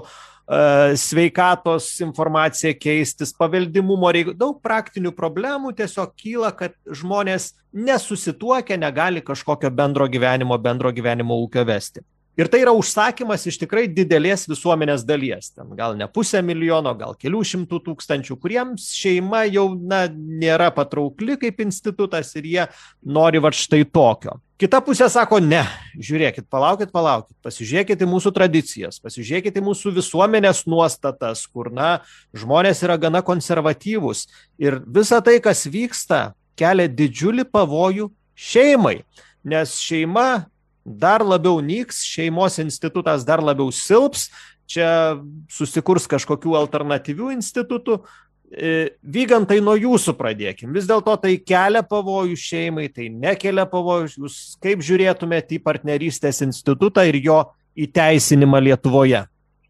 sveikatos 0.96 1.90
informacija 2.00 2.72
keistis, 2.80 3.34
paveldimumo 3.36 4.12
reikalų, 4.16 4.38
daug 4.40 4.60
praktinių 4.64 5.12
problemų 5.16 5.74
tiesiog 5.76 6.14
kyla, 6.16 6.54
kad 6.56 6.78
žmonės 6.88 7.52
nesusituokia, 7.76 8.78
negali 8.80 9.22
kažkokio 9.22 9.72
bendro 9.76 10.08
gyvenimo, 10.08 10.56
bendro 10.58 10.94
gyvenimo 10.96 11.36
ūkio 11.44 11.66
vesti. 11.68 12.06
Ir 12.38 12.46
tai 12.54 12.60
yra 12.62 12.74
užsakymas 12.78 13.48
iš 13.50 13.56
tikrai 13.58 13.88
didelės 13.90 14.44
visuomenės 14.46 15.02
dalies. 15.08 15.50
Ten 15.56 15.72
gal 15.78 15.96
ne 15.98 16.06
pusę 16.06 16.44
milijono, 16.46 16.92
gal 17.00 17.16
kelių 17.18 17.40
šimtų 17.50 17.80
tūkstančių, 17.88 18.36
kuriems 18.38 18.92
šeima 18.94 19.48
jau 19.50 19.72
na, 19.74 20.04
nėra 20.08 20.68
patraukli 20.76 21.40
kaip 21.42 21.64
institutas 21.66 22.36
ir 22.38 22.46
jie 22.46 22.66
nori 23.02 23.42
va 23.42 23.50
štai 23.50 23.82
tokio. 23.90 24.36
Kita 24.62 24.80
pusė 24.86 25.06
sako, 25.10 25.38
ne, 25.42 25.64
žiūrėkit, 26.02 26.46
palaukit, 26.50 26.90
palaukit, 26.94 27.34
pasižiūrėkit 27.46 28.02
į 28.02 28.10
mūsų 28.10 28.32
tradicijas, 28.34 28.98
pasižiūrėkit 29.02 29.58
į 29.58 29.64
mūsų 29.66 29.94
visuomenės 29.98 30.64
nuostatas, 30.70 31.44
kur, 31.50 31.70
na, 31.74 32.00
žmonės 32.38 32.82
yra 32.86 33.00
gana 33.02 33.22
konservatyvūs 33.26 34.26
ir 34.62 34.80
visa 34.86 35.22
tai, 35.26 35.40
kas 35.46 35.66
vyksta, 35.70 36.22
kelia 36.58 36.86
didžiulį 36.90 37.46
pavojų 37.54 38.10
šeimai, 38.34 39.00
nes 39.46 39.78
šeima 39.78 40.48
dar 40.88 41.26
labiau 41.26 41.60
nyks, 41.64 42.06
šeimos 42.08 42.62
institutas 42.64 43.26
dar 43.28 43.44
labiau 43.44 43.74
silps, 43.76 44.30
čia 44.68 45.20
susikurs 45.52 46.08
kažkokių 46.08 46.56
alternatyvių 46.60 47.34
institutų, 47.36 48.02
E, 48.48 48.94
vygantai 49.04 49.58
nuo 49.60 49.74
jūsų 49.76 50.14
pradėkim. 50.16 50.72
Vis 50.72 50.86
dėlto 50.88 51.18
tai 51.20 51.34
kelia 51.44 51.82
pavojų 51.84 52.38
šeimai, 52.40 52.86
tai 52.88 53.10
nekelia 53.12 53.66
pavojų. 53.68 54.14
Jūs 54.24 54.38
kaip 54.64 54.84
žiūrėtumėte 54.88 55.58
į 55.58 55.64
partnerystės 55.66 56.40
institutą 56.46 57.04
ir 57.10 57.20
jo 57.20 57.42
įteisinimą 57.76 58.62
Lietuvoje? 58.70 59.26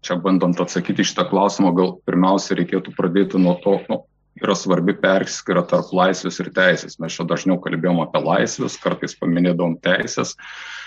Čia 0.06 0.19
bandant 0.21 0.62
atsakyti 0.62 1.08
šitą 1.10 1.25
klausimą, 1.32 1.71
gal 1.73 1.95
pirmiausia 2.06 2.60
reikėtų 2.60 2.93
pradėti 2.93 3.41
nuo 3.41 3.56
to, 3.63 3.80
nu, 3.89 4.03
yra 4.41 4.56
svarbi 4.58 4.95
perskira 5.02 5.65
tarp 5.67 5.93
laisvės 5.95 6.41
ir 6.43 6.52
teisės. 6.56 7.00
Mes 7.02 7.15
čia 7.15 7.28
dažniau 7.28 7.60
kalbėjom 7.63 8.04
apie 8.06 8.23
laisvės, 8.26 8.80
kartais 8.84 9.17
paminėdom 9.19 9.80
teisės. 9.84 10.36
Uh, 10.38 10.78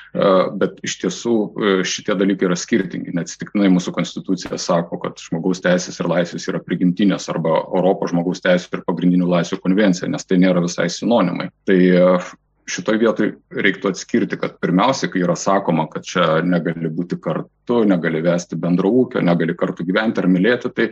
bet 0.59 0.81
iš 0.87 0.97
tiesų 1.05 1.35
e, 1.35 1.73
šitie 1.87 2.17
dalykai 2.19 2.49
yra 2.49 2.57
skirtingi. 2.59 3.15
Neatsitiktinai 3.15 3.71
mūsų 3.71 3.95
konstitucija 3.95 4.59
sako, 4.59 4.99
kad 5.05 5.21
žmogaus 5.23 5.63
teisės 5.63 6.01
ir 6.03 6.11
laisvės 6.11 6.49
yra 6.51 6.61
prigimtinės 6.65 7.29
arba 7.31 7.61
Europos 7.63 8.11
žmogaus 8.11 8.43
teisės 8.43 8.71
ir 8.75 8.85
pagrindinių 8.89 9.29
laisvių 9.31 9.61
konvencija, 9.63 10.11
nes 10.11 10.27
tai 10.27 10.41
nėra 10.43 10.65
visai 10.65 10.89
sinonimai. 10.91 11.51
Tai 11.69 11.79
e, 11.79 12.09
šitoj 12.71 12.99
vietoj 13.03 13.31
reiktų 13.55 13.93
atskirti, 13.93 14.39
kad 14.41 14.59
pirmiausia, 14.63 15.11
kai 15.13 15.23
yra 15.23 15.37
sakoma, 15.39 15.87
kad 15.91 16.07
čia 16.07 16.41
negali 16.47 16.91
būti 16.91 17.19
kartu, 17.23 17.85
negali 17.87 18.23
vesti 18.27 18.59
bendro 18.59 18.91
ūkio, 19.05 19.23
negali 19.23 19.55
kartu 19.59 19.87
gyventi 19.87 20.23
ar 20.23 20.31
mylėti, 20.31 20.75
tai 20.75 20.91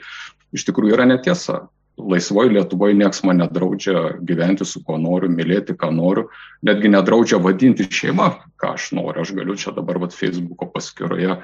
iš 0.55 0.67
tikrųjų 0.71 0.95
yra 0.95 1.11
netiesa 1.11 1.65
laisvoj 1.99 2.53
Lietuvoje 2.55 2.95
nieks 2.99 3.25
man 3.27 3.43
nedraudžia 3.43 4.19
gyventi 4.25 4.67
su 4.67 4.83
kuo 4.87 4.99
noriu, 5.03 5.31
mylėti, 5.33 5.77
ką 5.79 5.91
noriu, 5.95 6.29
netgi 6.67 6.93
nedraudžia 6.95 7.41
vadinti 7.43 7.89
šeimą, 7.91 8.31
ką 8.61 8.77
aš 8.79 8.93
noriu. 8.99 9.25
Aš 9.25 9.35
galiu 9.37 9.59
čia 9.59 9.75
dabar 9.77 9.99
vat, 10.03 10.17
Facebook'o 10.17 10.71
paskyroje 10.75 11.41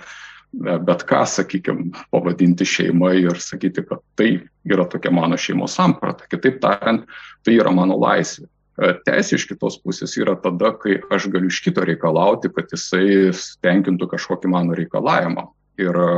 bet 0.60 1.04
ką, 1.08 1.24
sakykime, 1.26 1.90
pavadinti 2.12 2.66
šeima 2.66 3.12
ir 3.18 3.38
sakyti, 3.42 3.84
kad 3.88 4.02
tai 4.18 4.28
yra 4.68 4.86
tokia 4.90 5.10
mano 5.14 5.36
šeimos 5.40 5.74
samprata. 5.74 6.28
Kitaip 6.30 6.60
tariant, 6.62 7.08
tai 7.44 7.56
yra 7.58 7.72
mano 7.74 7.98
laisvė. 7.98 8.46
E, 8.74 8.92
teisė 9.06 9.38
iš 9.38 9.48
kitos 9.50 9.78
pusės 9.82 10.16
yra 10.18 10.34
tada, 10.42 10.72
kai 10.78 10.98
aš 11.14 11.28
galiu 11.32 11.50
iš 11.50 11.60
kito 11.64 11.84
reikalauti, 11.86 12.50
kad 12.54 12.70
jisai 12.74 13.30
tenkintų 13.62 14.08
kažkokį 14.14 14.50
mano 14.50 14.78
reikalavimą. 14.78 15.46
Ir 15.82 16.00
e, 16.06 16.08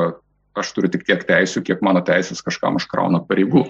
aš 0.57 0.73
turiu 0.77 0.93
tik 0.93 1.05
tiek 1.09 1.25
teisų, 1.29 1.65
kiek 1.65 1.85
mano 1.85 2.01
teisės 2.05 2.45
kažkam 2.45 2.81
užkrauna 2.81 3.23
pareigų. 3.29 3.67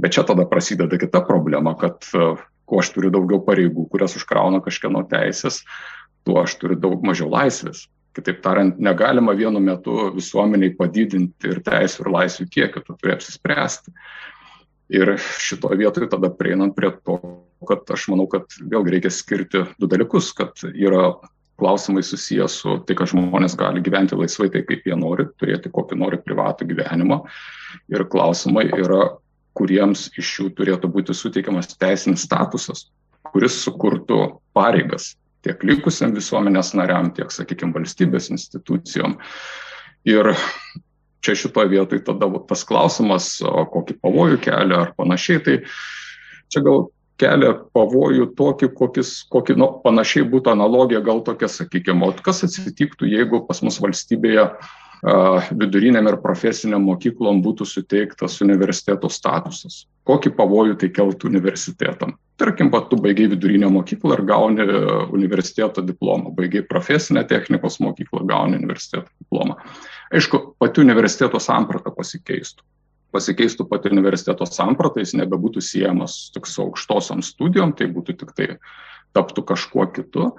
Bet 0.00 0.16
čia 0.16 0.24
tada 0.28 0.46
prasideda 0.48 0.98
kita 1.00 1.22
problema, 1.26 1.74
kad 1.78 2.06
e, 2.14 2.32
kuo 2.64 2.80
aš 2.80 2.92
turiu 2.94 3.10
daugiau 3.12 3.42
pareigų, 3.44 3.86
kurias 3.92 4.16
užkrauna 4.16 4.62
kažkieno 4.64 5.02
teisės, 5.10 5.60
tuo 6.24 6.40
aš 6.42 6.56
turiu 6.60 6.78
daug 6.80 7.02
mažiau 7.06 7.30
laisvės. 7.32 7.86
Kitaip 8.16 8.40
tariant, 8.42 8.78
negalima 8.82 9.36
vienu 9.38 9.60
metu 9.62 10.08
visuomeniai 10.16 10.72
padidinti 10.78 11.52
ir 11.52 11.60
teisų 11.66 12.04
ir 12.04 12.12
laisvių 12.16 12.46
kiekį, 12.56 12.82
tu 12.86 12.96
turi 12.98 13.14
apsispręsti. 13.14 13.94
Ir 14.90 15.14
šitoje 15.20 15.78
vietoje 15.78 16.08
tada 16.10 16.32
prieinant 16.34 16.74
prie 16.74 16.90
to, 17.06 17.20
kad 17.68 17.86
aš 17.94 18.08
manau, 18.10 18.26
kad 18.30 18.50
vėlgi 18.58 18.96
reikia 18.96 19.12
skirti 19.14 19.62
du 19.78 19.86
dalykus, 19.90 20.32
kad 20.34 20.64
yra 20.72 21.12
klausimai 21.60 22.02
susijęs 22.02 22.56
su 22.62 22.76
tai, 22.88 22.96
kad 22.98 23.12
žmonės 23.12 23.54
gali 23.60 23.82
gyventi 23.84 24.18
laisvai 24.18 24.48
tai, 24.50 24.64
kaip 24.66 24.86
jie 24.88 24.96
nori, 24.98 25.28
turėti 25.38 25.70
kokį 25.70 25.98
nori 26.00 26.18
privatų 26.24 26.66
gyvenimą. 26.72 27.20
Ir 27.92 28.06
klausimai 28.10 28.66
yra, 28.72 29.04
kuriems 29.58 30.08
iš 30.18 30.32
jų 30.38 30.50
turėtų 30.58 30.90
būti 30.92 31.16
suteikiamas 31.16 31.72
teisinis 31.76 32.26
statusas, 32.26 32.88
kuris 33.32 33.58
sukurtų 33.64 34.20
pareigas 34.56 35.14
tiek 35.44 35.62
likusiam 35.64 36.14
visuomenės 36.16 36.74
nariam, 36.76 37.10
tiek, 37.16 37.30
sakykime, 37.32 37.72
valstybės 37.76 38.30
institucijom. 38.32 39.16
Ir 40.08 40.32
čia 41.24 41.36
šitoje 41.36 41.72
vietoje 41.72 42.04
tada 42.04 42.28
tas 42.48 42.64
klausimas, 42.68 43.32
kokį 43.40 43.98
pavojų 44.04 44.40
kelia 44.44 44.84
ar 44.86 44.94
panašiai, 44.96 45.42
tai 45.44 45.56
čia 46.52 46.64
gal 46.64 46.88
kelia 47.20 47.54
pavojų 47.76 48.30
tokį, 48.36 48.70
kokis, 48.76 49.14
kokį 49.32 49.56
nu, 49.60 49.70
panašiai 49.84 50.28
būtų 50.28 50.54
analogija, 50.54 51.02
gal 51.04 51.20
tokia, 51.24 51.50
sakykime, 51.52 52.08
o 52.08 52.14
kas 52.24 52.44
atsitiktų, 52.46 53.08
jeigu 53.12 53.42
pas 53.48 53.60
mus 53.64 53.76
valstybėje 53.80 54.46
uh, 54.48 54.70
viduriniam 55.02 56.08
ir 56.10 56.18
profesiniam 56.20 56.82
mokyklom 56.84 57.40
būtų 57.44 57.66
suteiktas 57.68 58.40
universiteto 58.44 59.08
statusas. 59.08 59.86
Kokį 60.04 60.32
pavojų 60.36 60.76
tai 60.80 60.90
keltų 60.92 61.30
universitetam? 61.30 62.16
Tarkim, 62.40 62.70
pat 62.72 62.88
tu 62.88 62.96
baigiai 62.96 63.28
vidurinę 63.32 63.68
mokyklą 63.72 64.16
ir 64.16 64.22
gauni 64.28 64.64
universiteto 65.12 65.84
diplomą, 65.84 66.32
baigiai 66.36 66.64
profesinę 66.68 67.24
technikos 67.28 67.78
mokyklą, 67.84 68.24
gauni 68.28 68.56
universiteto 68.56 69.08
diplomą. 69.20 69.56
Aišku, 70.12 70.40
pati 70.58 70.80
universiteto 70.80 71.40
samprata 71.40 71.92
pasikeistų. 71.92 72.64
Pasikeistų 73.12 73.66
pati 73.68 73.90
universiteto 73.92 74.46
samprata, 74.46 75.02
jis 75.02 75.16
nebebūtų 75.18 75.62
siejamas 75.64 76.30
tik 76.34 76.48
su 76.48 76.62
aukštosiam 76.64 77.20
studijom, 77.26 77.74
tai 77.76 77.90
būtų 77.92 78.16
tik 78.22 78.32
tai 78.36 78.48
taptų 79.16 79.44
kažkuo 79.48 79.88
kitu. 79.92 80.30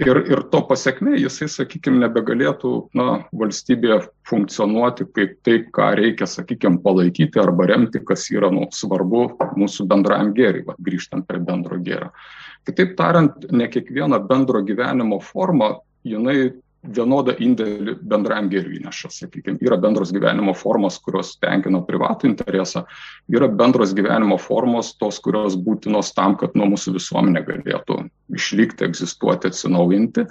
Ir, 0.00 0.18
ir 0.24 0.40
to 0.48 0.62
pasiekmė 0.64 1.18
jisai, 1.20 1.50
sakykime, 1.52 1.98
nebegalėtų 2.06 2.70
na, 2.96 3.26
valstybėje 3.36 3.98
funkcionuoti 4.28 5.04
kaip 5.12 5.34
tai, 5.44 5.58
ką 5.68 5.90
reikia, 5.98 6.28
sakykime, 6.30 6.80
palaikyti 6.84 7.40
arba 7.42 7.66
remti, 7.68 8.00
kas 8.08 8.24
yra 8.32 8.48
nu, 8.54 8.64
svarbu 8.72 9.26
mūsų 9.60 9.86
bendrajam 9.90 10.32
gėriui, 10.36 10.64
grįžtant 10.80 11.28
prie 11.28 11.42
bendro 11.44 11.76
gėrio. 11.84 12.08
Kitaip 12.64 12.96
tariant, 12.96 13.44
ne 13.52 13.68
kiekviena 13.68 14.22
bendro 14.24 14.62
gyvenimo 14.64 15.20
forma, 15.20 15.74
jinai 16.08 16.54
vienodą 16.82 17.34
indėlį 17.38 17.94
bendrajam 18.10 18.48
gėriui 18.50 18.80
įneša, 18.80 19.10
sakykime. 19.14 19.60
Yra 19.62 19.78
bendros 19.80 20.10
gyvenimo 20.14 20.54
formos, 20.58 20.98
kurios 21.02 21.36
tenkina 21.42 21.82
privatų 21.86 22.32
interesą, 22.32 22.84
yra 23.30 23.48
bendros 23.48 23.94
gyvenimo 23.94 24.38
formos, 24.42 24.92
tos, 24.98 25.20
kurios 25.22 25.56
būtinos 25.56 26.12
tam, 26.16 26.36
kad 26.40 26.56
nuo 26.58 26.72
mūsų 26.74 26.96
visuomenė 26.98 27.44
galėtų 27.46 28.02
išlikti, 28.34 28.88
egzistuoti, 28.90 29.52
atsinaujinti. 29.52 30.26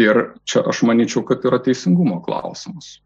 Ir 0.00 0.24
čia 0.48 0.64
aš 0.68 0.84
manyčiau, 0.86 1.24
kad 1.26 1.44
yra 1.48 1.58
teisingumo 1.64 2.20
klausimas. 2.24 2.98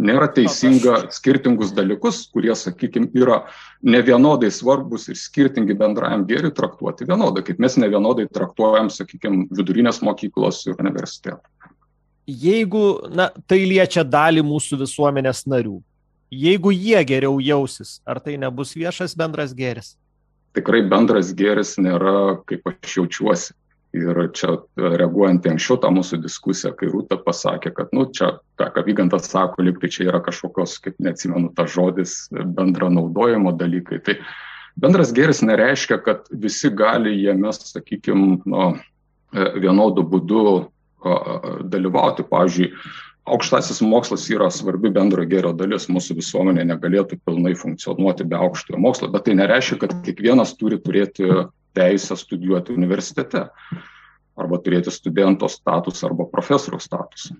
Nėra 0.00 0.30
teisinga 0.32 1.10
skirtingus 1.12 1.74
dalykus, 1.76 2.22
kurie, 2.32 2.54
sakykime, 2.56 3.10
yra 3.20 3.42
nevienodai 3.84 4.48
svarbus 4.54 5.10
ir 5.12 5.18
skirtingi 5.20 5.76
bendrajam 5.76 6.24
gėriui 6.30 6.54
traktuoti 6.56 7.04
vienodai, 7.10 7.42
kaip 7.44 7.60
mes 7.60 7.76
nevienodai 7.82 8.24
traktuojam, 8.32 8.88
sakykime, 8.88 9.50
vidurinės 9.52 10.00
mokyklos 10.06 10.62
ir 10.70 10.80
universitetų 10.80 11.42
jeigu 12.26 12.84
na, 13.12 13.30
tai 13.48 13.64
liečia 13.68 14.04
dalį 14.04 14.44
mūsų 14.46 14.80
visuomenės 14.84 15.44
narių, 15.50 15.78
jeigu 16.34 16.72
jie 16.74 17.02
geriau 17.06 17.38
jausis, 17.42 18.00
ar 18.06 18.20
tai 18.20 18.38
nebus 18.40 18.74
viešas 18.76 19.16
bendras 19.18 19.54
gėris? 19.56 19.94
Tikrai 20.54 20.84
bendras 20.86 21.32
gėris 21.34 21.76
nėra, 21.82 22.40
kaip 22.48 22.66
aš 22.70 22.98
jaučiuosi. 23.00 23.54
Ir 23.94 24.18
čia 24.34 24.56
reaguojant 24.74 25.44
į 25.46 25.52
anksčiau 25.52 25.76
tą 25.78 25.92
mūsų 25.94 26.18
diskusiją, 26.24 26.72
kai 26.74 26.88
Rūta 26.90 27.14
pasakė, 27.22 27.70
kad, 27.76 27.92
nu, 27.94 28.08
čia, 28.10 28.32
ką, 28.58 28.66
ką 28.74 28.82
Vygantas 28.88 29.28
sako, 29.30 29.62
lyg 29.62 29.78
tai 29.78 29.90
čia 29.94 30.08
yra 30.08 30.18
kažkokios, 30.24 30.80
kaip 30.82 30.98
neatsimenu, 30.98 31.52
tas 31.54 31.70
žodis, 31.70 32.16
bendra 32.56 32.88
naudojimo 32.90 33.52
dalykai. 33.54 34.00
Tai 34.02 34.16
bendras 34.82 35.14
gėris 35.14 35.44
nereiškia, 35.46 36.00
kad 36.02 36.26
visi 36.32 36.72
gali 36.74 37.14
jame, 37.22 37.54
sakykime, 37.54 38.40
nu, 38.50 38.66
vienodu 39.62 40.02
būdu 40.10 40.42
dalyvauti. 41.70 42.26
Pavyzdžiui, 42.30 42.70
aukštasis 43.24 43.80
mokslas 43.84 44.26
yra 44.32 44.50
svarbi 44.52 44.92
bendro 44.92 45.24
gėrio 45.28 45.54
dalis, 45.56 45.88
mūsų 45.92 46.18
visuomenė 46.20 46.66
negalėtų 46.72 47.18
pilnai 47.24 47.54
funkcionuoti 47.56 48.26
be 48.28 48.36
aukštojo 48.36 48.80
mokslo, 48.80 49.08
bet 49.12 49.26
tai 49.28 49.38
nereiškia, 49.40 49.80
kad 49.84 49.96
kiekvienas 50.04 50.56
turi 50.60 50.80
turėti 50.82 51.30
teisę 51.74 52.16
studijuoti 52.18 52.76
universitete 52.76 53.48
arba 54.34 54.60
turėti 54.62 54.92
studento 54.92 55.48
statusą 55.50 56.10
arba 56.10 56.28
profesoriaus 56.30 56.86
statusą. 56.90 57.36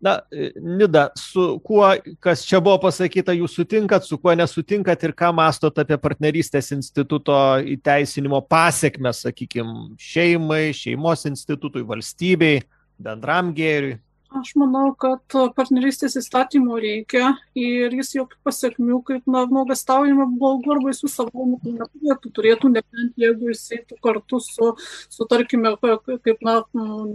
Na, 0.00 0.20
Nida, 0.62 1.08
su 1.18 1.58
kuo, 1.64 1.88
kas 2.22 2.44
čia 2.46 2.60
buvo 2.62 2.76
pasakyta, 2.84 3.34
jūs 3.34 3.56
sutinkat, 3.58 4.04
su 4.06 4.14
kuo 4.22 4.30
nesutinkat 4.38 5.02
ir 5.02 5.14
ką 5.18 5.32
mastot 5.34 5.80
apie 5.82 5.98
partnerystės 5.98 6.70
instituto 6.76 7.34
įteisinimo 7.74 8.38
pasiekmes, 8.46 9.24
sakykime, 9.26 9.96
šeimai, 9.98 10.68
šeimos 10.78 11.26
institutui, 11.26 11.82
valstybei, 11.88 12.60
bendram 12.98 13.52
gėriui? 13.54 13.98
Aš 14.28 14.50
manau, 14.60 14.90
kad 14.92 15.24
partnerystės 15.56 16.18
įstatymo 16.20 16.76
reikia 16.76 17.30
ir 17.56 17.94
jis 17.96 18.10
jokių 18.12 18.36
pasiekmių, 18.44 18.98
kaip 19.06 19.30
nuogastaujama 19.30 20.26
blogų 20.34 20.74
arba 20.74 20.92
jis 20.92 21.00
savo 21.08 21.46
neturėtų, 21.64 22.32
turėtų, 22.36 22.68
nebent 22.74 23.16
jeigu 23.16 23.48
jis 23.48 23.62
eitų 23.72 23.96
kartu 24.04 24.36
su, 24.44 24.74
su 25.08 25.26
tarkime, 25.30 25.72
kaip 25.80 26.44
na, 26.44 26.58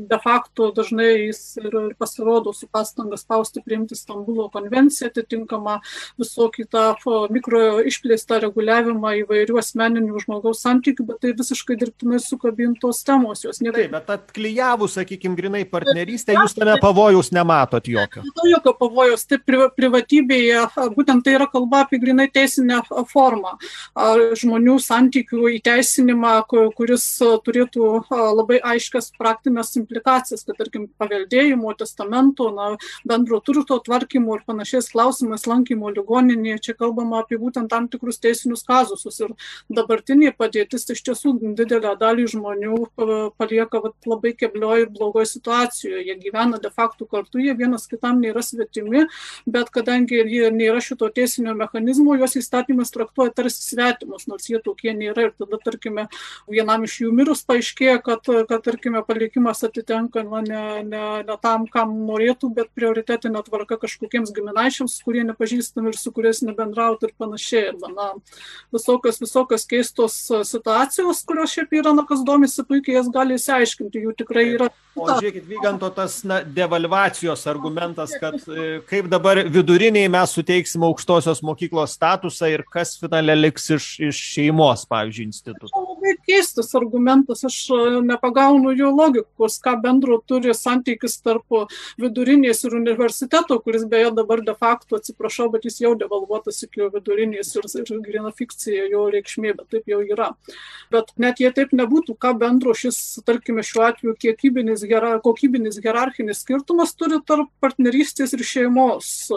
de 0.09 0.19
facto 0.23 0.71
dažnai 0.73 1.27
jis 1.27 1.43
ir, 1.61 1.69
ir 1.91 1.91
pasirodo 2.01 2.49
su 2.57 2.65
pastanga 2.73 3.19
spausti 3.21 3.61
priimti 3.61 3.93
Stambulo 3.99 4.47
konvenciją, 4.49 5.11
atitinkamą 5.13 5.77
visokį 6.17 6.65
tą 6.73 6.87
mikro 7.29 7.61
išplėstą 7.93 8.41
reguliavimą 8.47 9.13
įvairių 9.21 9.61
asmeninių 9.61 10.25
žmogaus 10.25 10.65
santykių, 10.65 11.05
bet 11.11 11.21
tai 11.21 11.37
visiškai 11.37 11.77
dirbtinai 11.77 12.17
sukabintos 12.25 13.05
temos. 13.05 13.45
Jos 13.45 13.61
nėra. 13.61 13.77
Taip, 13.77 13.93
bet 13.93 14.11
atklyjavus, 14.17 14.97
sakykime, 14.97 15.37
grinai 15.37 15.65
partnerystę, 15.69 16.39
jūs 16.41 16.57
tame 16.57 16.79
pavojote 16.81 17.02
pavojaus 17.03 17.31
nematot 17.31 17.87
jokio. 17.87 18.23
Jokio 18.47 18.73
pavojaus, 18.79 19.25
taip 19.27 19.43
privatybėje, 19.77 20.63
būtent 20.95 21.23
tai 21.25 21.35
yra 21.37 21.47
kalba 21.51 21.83
apie 21.83 21.99
grinai 21.99 22.29
teisinę 22.31 22.79
formą, 23.11 23.57
žmonių 24.39 24.77
santykių 24.83 25.51
įteisinimą, 25.57 26.33
kuris 26.77 27.05
turėtų 27.45 27.89
labai 28.09 28.59
aiškias 28.73 29.11
praktinės 29.19 29.75
implikacijas, 29.79 30.45
kad 30.47 30.59
tarkim 30.61 30.87
paveldėjimo, 31.01 31.73
testamento, 31.79 32.49
na, 32.55 32.69
bendro 33.07 33.41
turto 33.43 33.79
tvarkymo 33.83 34.37
ir 34.39 34.45
panašiais 34.47 34.91
klausimais, 34.93 35.47
lankymo 35.49 35.91
ligoninėje, 35.93 36.61
čia 36.69 36.77
kalbama 36.79 37.23
apie 37.23 37.39
būtent 37.41 37.71
tam 37.73 37.89
tikrus 37.91 38.21
teisinius 38.23 38.63
kazusus. 38.67 39.19
Ir 39.23 39.35
dabartinė 39.73 40.33
padėtis 40.37 40.87
iš 40.93 41.03
tiesų 41.09 41.35
didelę 41.57 41.95
dalį 41.99 42.29
žmonių 42.35 42.79
palieka 43.39 43.83
vat, 43.83 43.97
labai 44.07 44.33
keblioje 44.37 44.87
ir 44.87 44.93
blogoje 44.93 45.33
situacijoje. 45.35 46.03
Jie 46.07 46.17
gyvena 46.21 46.59
de 46.61 46.69
facto 46.71 46.92
faktų 46.93 47.07
kartu, 47.09 47.39
jie 47.41 47.53
vienas 47.57 47.87
kitam 47.87 48.21
nėra 48.21 48.43
svetimi, 48.43 49.07
bet 49.45 49.69
kadangi 49.73 50.23
nėra 50.53 50.81
šito 50.81 51.09
teisinio 51.09 51.53
mechanizmo, 51.55 52.15
juos 52.15 52.35
įstatymas 52.37 52.91
traktuoja 52.93 53.33
tarsi 53.33 53.63
svetimus, 53.73 54.27
nors 54.27 54.49
jie 54.49 54.59
tokie 54.63 54.93
nėra. 54.93 55.23
Ir 55.23 55.33
tada, 55.37 55.57
tarkime, 55.63 56.07
vienam 56.49 56.83
iš 56.83 57.01
jų 57.03 57.11
mirus 57.15 57.43
paaiškėja, 57.47 58.01
kad, 58.03 58.27
kad 58.49 58.63
tarkime, 58.63 59.03
palikimas 59.05 59.63
atitenka 59.63 60.23
na, 60.23 60.41
ne, 60.41 60.83
ne, 60.83 61.03
ne 61.23 61.37
tam, 61.41 61.65
kam 61.67 61.95
norėtų, 62.07 62.51
bet 62.53 62.71
prioritetinė 62.75 63.43
tvarka 63.47 63.77
kažkokiems 63.81 64.33
giminaičiams, 64.35 64.99
kurie 65.05 65.23
nepažįstami 65.27 65.93
ir 65.93 65.99
su 65.99 66.11
kuriais 66.13 66.43
nebendrauti 66.43 67.09
ir 67.09 67.15
panašiai. 67.17 67.73
Ir, 67.73 67.79
na, 67.95 68.11
visokios, 68.73 69.21
visokios 69.21 69.65
keistos 69.69 70.19
situacijos, 70.49 71.23
kurios 71.27 71.55
šiaip 71.55 71.73
yra, 71.79 71.93
na, 71.95 72.05
kas 72.07 72.25
domisi, 72.27 72.65
puikiai 72.67 72.99
jas 72.99 73.09
gali 73.13 73.39
įsiaiškinti, 73.39 74.03
jų 74.03 74.17
tikrai 74.23 74.47
yra. 74.57 74.69
O 74.93 75.07
žiūrėkit, 75.07 75.47
Vyganto 75.49 75.89
tas 75.93 76.19
na, 76.27 76.41
deval 76.43 76.82
devalvacijos 76.83 77.47
argumentas, 77.47 78.11
kad 78.19 78.35
e, 78.35 78.81
kaip 78.89 79.07
dabar 79.11 79.39
viduriniai 79.49 80.09
mes 80.11 80.35
suteiksim 80.35 80.83
aukštosios 80.83 81.41
mokyklos 81.45 81.95
statusą 81.97 82.49
ir 82.51 82.63
kas 82.71 82.95
finale 82.99 83.35
liks 83.35 83.69
iš, 83.77 83.87
iš 84.09 84.21
šeimos, 84.35 84.85
pavyzdžiui, 84.89 85.27
instituto. 85.31 85.71
Labai 86.23 86.37
keistas 86.37 86.73
argumentas, 86.75 87.43
aš 87.43 87.69
e, 87.69 88.01
nepagaunu 88.01 88.73
jo 88.77 88.91
logikos, 88.91 89.59
ką 89.59 89.81
bendro 89.81 90.21
turi 90.25 90.53
santykis 90.53 91.21
tarp 91.21 91.43
vidurinės 91.99 92.63
ir 92.65 92.75
universiteto, 92.75 93.59
kuris 93.59 93.85
beje 93.85 94.11
dabar 94.15 94.41
de 94.41 94.53
facto, 94.55 94.95
atsiprašau, 94.95 95.49
bet 95.51 95.65
jis 95.65 95.81
jau 95.81 95.95
devalvuotas 95.95 96.63
iki 96.63 96.87
vidurinės 96.93 97.55
ir, 97.55 97.67
ir 97.79 98.01
grina 98.01 98.31
fikcija 98.31 98.87
jo 98.91 99.09
reikšmė, 99.11 99.53
bet 99.57 99.69
taip 99.69 99.87
jau 99.87 100.01
yra. 100.01 100.33
Bet 100.91 101.11
net 101.17 101.39
jei 101.39 101.51
taip 101.51 101.73
nebūtų, 101.73 102.15
ką 102.17 102.33
bendro 102.39 102.73
šis, 102.73 103.19
tarkime, 103.25 103.63
šiuo 103.63 103.83
atveju 103.89 104.15
kiekybinis, 104.19 104.83
hierar, 104.87 105.19
kokybinis 105.23 105.79
hierarchinis 105.83 106.43
skirtumas, 106.43 106.95
turi 106.95 107.19
tarp 107.25 107.49
partnerystės 107.63 108.33
ir 108.33 108.43
šeimos, 108.43 109.29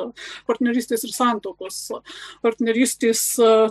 partnerystės 0.47 1.07
ir 1.07 1.15
santokos. 1.15 1.83
Partnerystės 2.45 3.23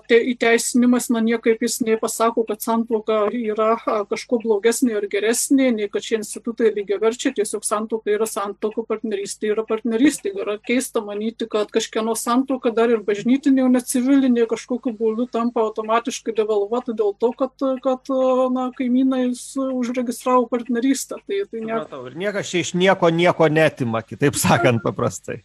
te, 0.09 0.19
įteisinimas, 0.33 1.09
na, 1.13 1.23
niekaip 1.23 1.61
jis 1.63 1.79
nepasako, 1.85 2.45
kad 2.49 2.63
santoka 2.65 3.04
yra 3.05 3.75
kažkuo 4.09 4.39
blogesnė 4.43 4.95
ar 4.99 5.07
geresnė, 5.11 5.69
nei 5.75 5.87
kad 5.91 6.05
šie 6.05 6.19
institutai 6.19 6.71
lygiai 6.75 6.99
verčia, 7.01 7.31
tiesiog 7.35 7.63
santoka 7.67 8.11
yra 8.13 8.27
santoka, 8.29 8.83
partnerystė 8.87 9.51
yra 9.53 9.65
partnerystė. 9.67 10.33
Yra 10.35 10.57
keista 10.59 11.03
manyti, 11.05 11.47
kad 11.51 11.71
kažkieno 11.73 12.15
santoka 12.19 12.73
dar 12.75 12.93
ir 12.93 13.03
bažnytinė, 13.05 13.65
o 13.65 13.71
ne 13.71 13.81
civilinė 13.85 14.47
kažkokiu 14.51 14.95
būdu 14.97 15.29
tampa 15.31 15.63
automatiškai 15.65 16.35
devalvuota 16.35 16.95
dėl 16.97 17.15
to, 17.19 17.31
kad, 17.37 17.67
kad 17.83 18.13
na, 18.55 18.69
kaimynai 18.77 19.27
užregistravo 19.31 20.47
partnerystę. 20.51 21.21
Tai, 21.25 21.41
tai 21.51 21.65
ne... 21.65 21.81
Ir 22.11 22.17
niekas 22.19 22.51
čia 22.51 22.63
iš 22.65 22.75
nieko 22.77 23.09
nieko 23.13 23.49
netima, 23.51 24.03
kitaip 24.05 24.37
sakant 24.39 24.83
paprastai. 24.85 25.43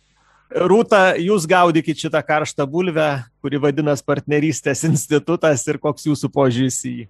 Rūta, 0.50 1.14
jūs 1.14 1.44
gaudykit 1.46 2.00
šitą 2.02 2.24
karštą 2.26 2.64
bulvę, 2.66 3.22
kuri 3.38 3.60
vadinasi 3.62 4.02
partnerystės 4.02 4.82
institutas 4.88 5.62
ir 5.70 5.78
koks 5.78 6.08
jūsų 6.08 6.30
požiūris 6.34 6.78
į 6.90 6.94
jį. 6.96 7.04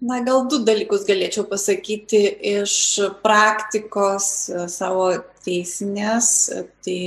Na, 0.00 0.22
gal 0.24 0.46
du 0.48 0.62
dalykus 0.64 1.04
galėčiau 1.08 1.44
pasakyti 1.48 2.22
iš 2.56 2.74
praktikos 3.24 4.26
e, 4.48 4.64
savo 4.72 5.10
teisinės. 5.44 6.30
Tai 6.84 6.98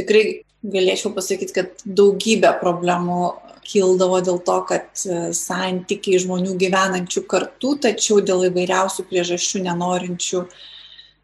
tikrai 0.00 0.24
galėčiau 0.64 1.12
pasakyti, 1.12 1.56
kad 1.58 1.84
daugybė 1.84 2.54
problemų 2.62 3.22
kildavo 3.68 4.22
dėl 4.24 4.40
to, 4.46 4.58
kad 4.70 5.04
e, 5.04 5.22
santykiai 5.36 6.22
žmonių 6.24 6.56
gyvenančių 6.60 7.26
kartu, 7.28 7.76
tačiau 7.84 8.22
dėl 8.24 8.48
įvairiausių 8.48 9.04
priežasčių 9.10 9.66
nenorinčių 9.68 10.40
uh, 10.46 10.62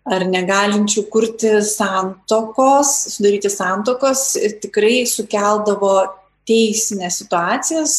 ar 0.09 0.25
negalinčių 0.29 1.05
kurti 1.13 1.51
santokos, 1.65 2.93
sudaryti 3.15 3.51
santokos, 3.53 4.33
tikrai 4.63 5.03
sukeldavo 5.09 5.95
teisinės 6.49 7.21
situacijas, 7.23 7.97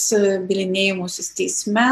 bilinėjimusis 0.49 1.33
teisme, 1.37 1.87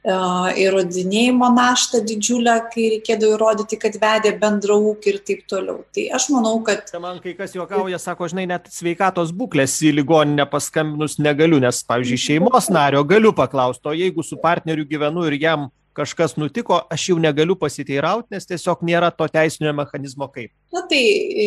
įrodinėjimo 0.00 1.50
naštą 1.52 2.00
didžiulę, 2.08 2.54
kai 2.72 2.86
reikėdavo 2.94 3.34
įrodyti, 3.36 3.76
kad 3.80 3.98
vedė 4.00 4.32
bendrą 4.40 4.78
ūkį 4.92 5.12
ir 5.12 5.18
taip 5.28 5.42
toliau. 5.50 5.82
Tai 5.92 6.06
aš 6.16 6.30
manau, 6.32 6.54
kad... 6.64 6.88
Man 7.00 7.20
kai 7.20 7.34
kas 7.36 7.52
juokauja, 7.52 7.98
sako, 8.00 8.30
žinai, 8.32 8.46
net 8.48 8.70
sveikatos 8.72 9.34
būklės 9.36 9.76
į 9.84 9.92
ligoninę 9.98 10.46
paskambinus 10.48 11.18
negaliu, 11.20 11.60
nes, 11.60 11.82
pavyzdžiui, 11.84 12.22
šeimos 12.24 12.70
nario 12.72 13.04
galiu 13.04 13.34
paklausti, 13.36 13.90
o 13.92 13.96
jeigu 13.96 14.24
su 14.24 14.40
partneriu 14.40 14.88
gyvenu 14.88 15.26
ir 15.28 15.36
jam 15.40 15.68
kažkas 15.96 16.36
nutiko, 16.38 16.78
aš 16.90 17.08
jau 17.10 17.18
negaliu 17.22 17.56
pasiteirauti, 17.58 18.30
nes 18.34 18.46
tiesiog 18.46 18.84
nėra 18.86 19.10
to 19.14 19.26
teisinio 19.32 19.72
mechanizmo 19.76 20.28
kaip. 20.30 20.52
Na 20.70 20.84
tai 20.90 21.00
e, 21.02 21.46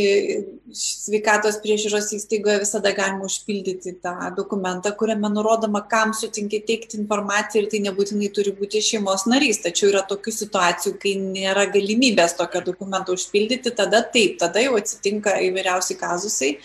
sveikatos 0.76 1.62
priežiūros 1.64 2.10
įstaigoje 2.18 2.60
visada 2.66 2.92
galima 2.96 3.28
užpildyti 3.30 3.96
tą 4.04 4.14
dokumentą, 4.36 4.92
kuriame 5.00 5.32
nurodoma, 5.32 5.84
kam 5.90 6.12
sutinki 6.18 6.60
teikti 6.68 7.00
informaciją 7.00 7.64
ir 7.64 7.70
tai 7.72 7.84
nebūtinai 7.88 8.32
turi 8.36 8.56
būti 8.58 8.84
šeimos 8.84 9.28
narys. 9.32 9.64
Tačiau 9.64 9.94
yra 9.94 10.04
tokių 10.10 10.36
situacijų, 10.36 10.98
kai 11.00 11.16
nėra 11.22 11.70
galimybės 11.72 12.36
tokio 12.40 12.66
dokumento 12.68 13.16
užpildyti, 13.16 13.72
tada 13.78 14.04
taip, 14.16 14.36
tada 14.44 14.64
jau 14.66 14.76
atsitinka 14.80 15.40
įvairiausi 15.48 16.00
kazusai 16.00 16.58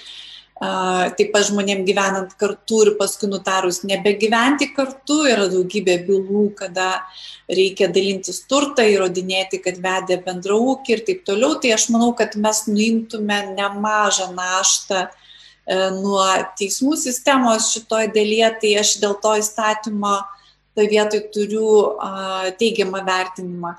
taip 0.59 1.29
pat 1.31 1.47
žmonėm 1.47 1.85
gyvenant 1.87 2.33
kartu 2.39 2.81
ir 2.85 2.91
paskui 2.99 3.29
nutarus 3.31 3.85
nebegyventi 3.87 4.73
kartu, 4.75 5.21
yra 5.31 5.47
daugybė 5.53 6.01
bylų, 6.09 6.49
kada 6.59 6.89
reikia 7.47 7.87
dalintis 7.95 8.43
turtą, 8.51 8.83
įrodinėti, 8.83 9.63
kad 9.63 9.79
vedė 9.83 10.19
bendrą 10.25 10.59
ūkį 10.73 10.97
ir 10.97 11.05
taip 11.07 11.23
toliau. 11.29 11.61
Tai 11.63 11.77
aš 11.77 11.89
manau, 11.95 12.11
kad 12.19 12.35
mes 12.35 12.65
nuimtume 12.67 13.39
nemažą 13.53 14.33
naštą 14.35 15.05
e, 15.07 15.11
nuo 16.01 16.27
teismų 16.59 16.99
sistemos 16.99 17.71
šitoje 17.77 18.11
dalyje, 18.17 18.51
tai 18.65 18.75
aš 18.83 18.97
dėl 19.05 19.15
to 19.23 19.39
įstatymo 19.39 20.17
toje 20.79 20.91
vietoje 20.91 21.25
turiu 21.35 21.71
teigiamą 22.59 23.03
vertinimą 23.07 23.75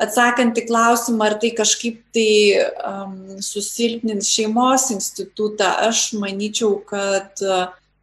atsakant 0.00 0.58
į 0.58 0.66
klausimą, 0.68 1.26
ar 1.28 1.36
tai 1.42 1.50
kažkaip 1.56 2.00
tai 2.14 2.30
um, 2.88 3.16
susilpnins 3.44 4.30
šeimos 4.32 4.88
institutą, 4.94 5.74
aš 5.88 6.10
manyčiau, 6.20 6.78
kad 6.88 7.42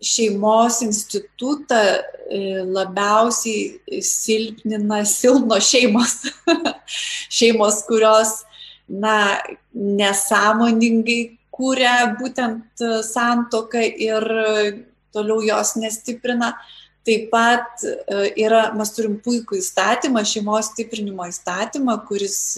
šeimos 0.03 0.83
institutą 0.86 1.81
labiausiai 2.77 4.02
silpnina 4.04 5.04
silpno 5.06 5.60
šeimos. 5.63 6.19
šeimos, 7.37 7.81
kurios, 7.87 8.43
na, 8.87 9.39
nesąmoningai 9.73 11.21
kūrė 11.54 11.93
būtent 12.19 12.85
santoką 13.06 13.81
ir 13.81 14.27
toliau 15.15 15.41
jos 15.45 15.75
nestiprina. 15.81 16.54
Taip 17.08 17.29
pat 17.31 17.85
yra, 18.35 18.65
mes 18.75 18.91
turim 18.91 19.13
puikų 19.23 19.62
įstatymą, 19.62 20.25
šeimos 20.27 20.73
stiprinimo 20.73 21.23
įstatymą, 21.29 21.95
kuris 22.10 22.58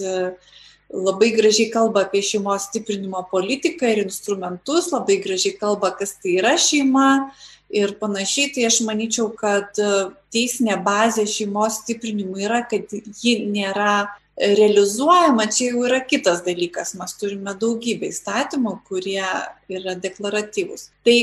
labai 0.90 1.28
gražiai 1.36 1.68
kalba 1.70 2.02
apie 2.02 2.18
šeimos 2.26 2.66
stiprinimo 2.66 3.22
politiką 3.30 3.92
ir 3.92 4.02
instrumentus, 4.02 4.90
labai 4.90 5.20
gražiai 5.22 5.54
kalba, 5.60 5.92
kas 5.94 6.16
tai 6.18 6.34
yra 6.40 6.56
šeima, 6.58 7.30
ir 7.70 7.94
panašiai, 8.00 8.50
tai 8.54 8.66
aš 8.68 8.80
manyčiau, 8.86 9.30
kad 9.38 9.78
e, 9.78 9.90
teisinė 10.34 10.76
bazė 10.84 11.26
šeimos 11.30 11.80
stiprinimui 11.84 12.44
yra, 12.48 12.64
kad 12.68 12.90
ji 12.90 13.36
nėra 13.46 14.10
realizuojama, 14.40 15.46
čia 15.52 15.70
jau 15.70 15.84
yra 15.86 16.00
kitas 16.02 16.42
dalykas. 16.46 16.94
Mes 16.98 17.14
turime 17.20 17.54
daugybę 17.60 18.08
įstatymų, 18.10 18.78
kurie 18.88 19.22
yra 19.70 19.96
deklaratyvūs. 20.00 20.88
Tai 21.06 21.18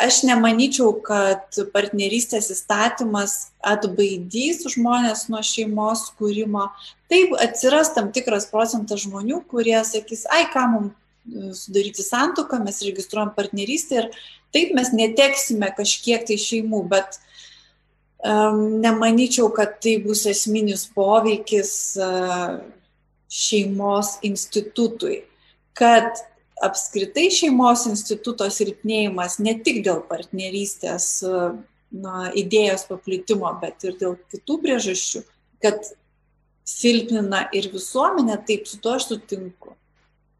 aš 0.00 0.22
nemanyčiau, 0.28 0.92
kad 1.04 1.58
partnerystės 1.74 2.52
įstatymas 2.54 3.36
atbaidys 3.64 4.64
žmonės 4.74 5.26
nuo 5.32 5.42
šeimos 5.44 6.08
kūrimo. 6.18 6.70
Taip 7.10 7.34
atsiras 7.40 7.92
tam 7.96 8.12
tikras 8.14 8.48
procentas 8.50 9.04
žmonių, 9.04 9.42
kurie 9.50 9.78
sakys, 9.84 10.26
ai, 10.32 10.46
ką 10.52 10.64
mums 10.72 10.92
e, 10.92 11.52
sudaryti 11.56 12.04
santuoką, 12.04 12.60
mes 12.64 12.82
registruojam 12.86 13.34
partnerystę 13.36 14.02
ir 14.02 14.10
Taip 14.52 14.72
mes 14.76 14.92
neteksime 14.96 15.68
kažkiek 15.76 16.24
tai 16.28 16.38
šeimų, 16.40 16.80
bet 16.88 17.18
um, 18.24 18.80
nemanyčiau, 18.80 19.50
kad 19.52 19.76
tai 19.84 19.98
bus 20.04 20.24
esminis 20.30 20.86
poveikis 20.94 21.72
uh, 22.00 22.56
šeimos 23.28 24.16
institutui. 24.24 25.20
Kad 25.76 26.24
apskritai 26.64 27.28
šeimos 27.34 27.86
instituto 27.90 28.48
silpnėjimas 28.52 29.38
ne 29.42 29.54
tik 29.64 29.82
dėl 29.86 30.02
partnerystės 30.08 31.08
na, 31.24 32.28
idėjos 32.36 32.86
paplitimo, 32.90 33.50
bet 33.62 33.86
ir 33.88 33.96
dėl 34.00 34.18
kitų 34.32 34.58
priežasčių, 34.64 35.24
kad 35.64 35.90
silpnina 36.68 37.46
ir 37.56 37.70
visuomenę, 37.72 38.36
taip 38.48 38.68
su 38.68 38.80
to 38.82 38.96
aš 38.98 39.08
sutinku 39.12 39.78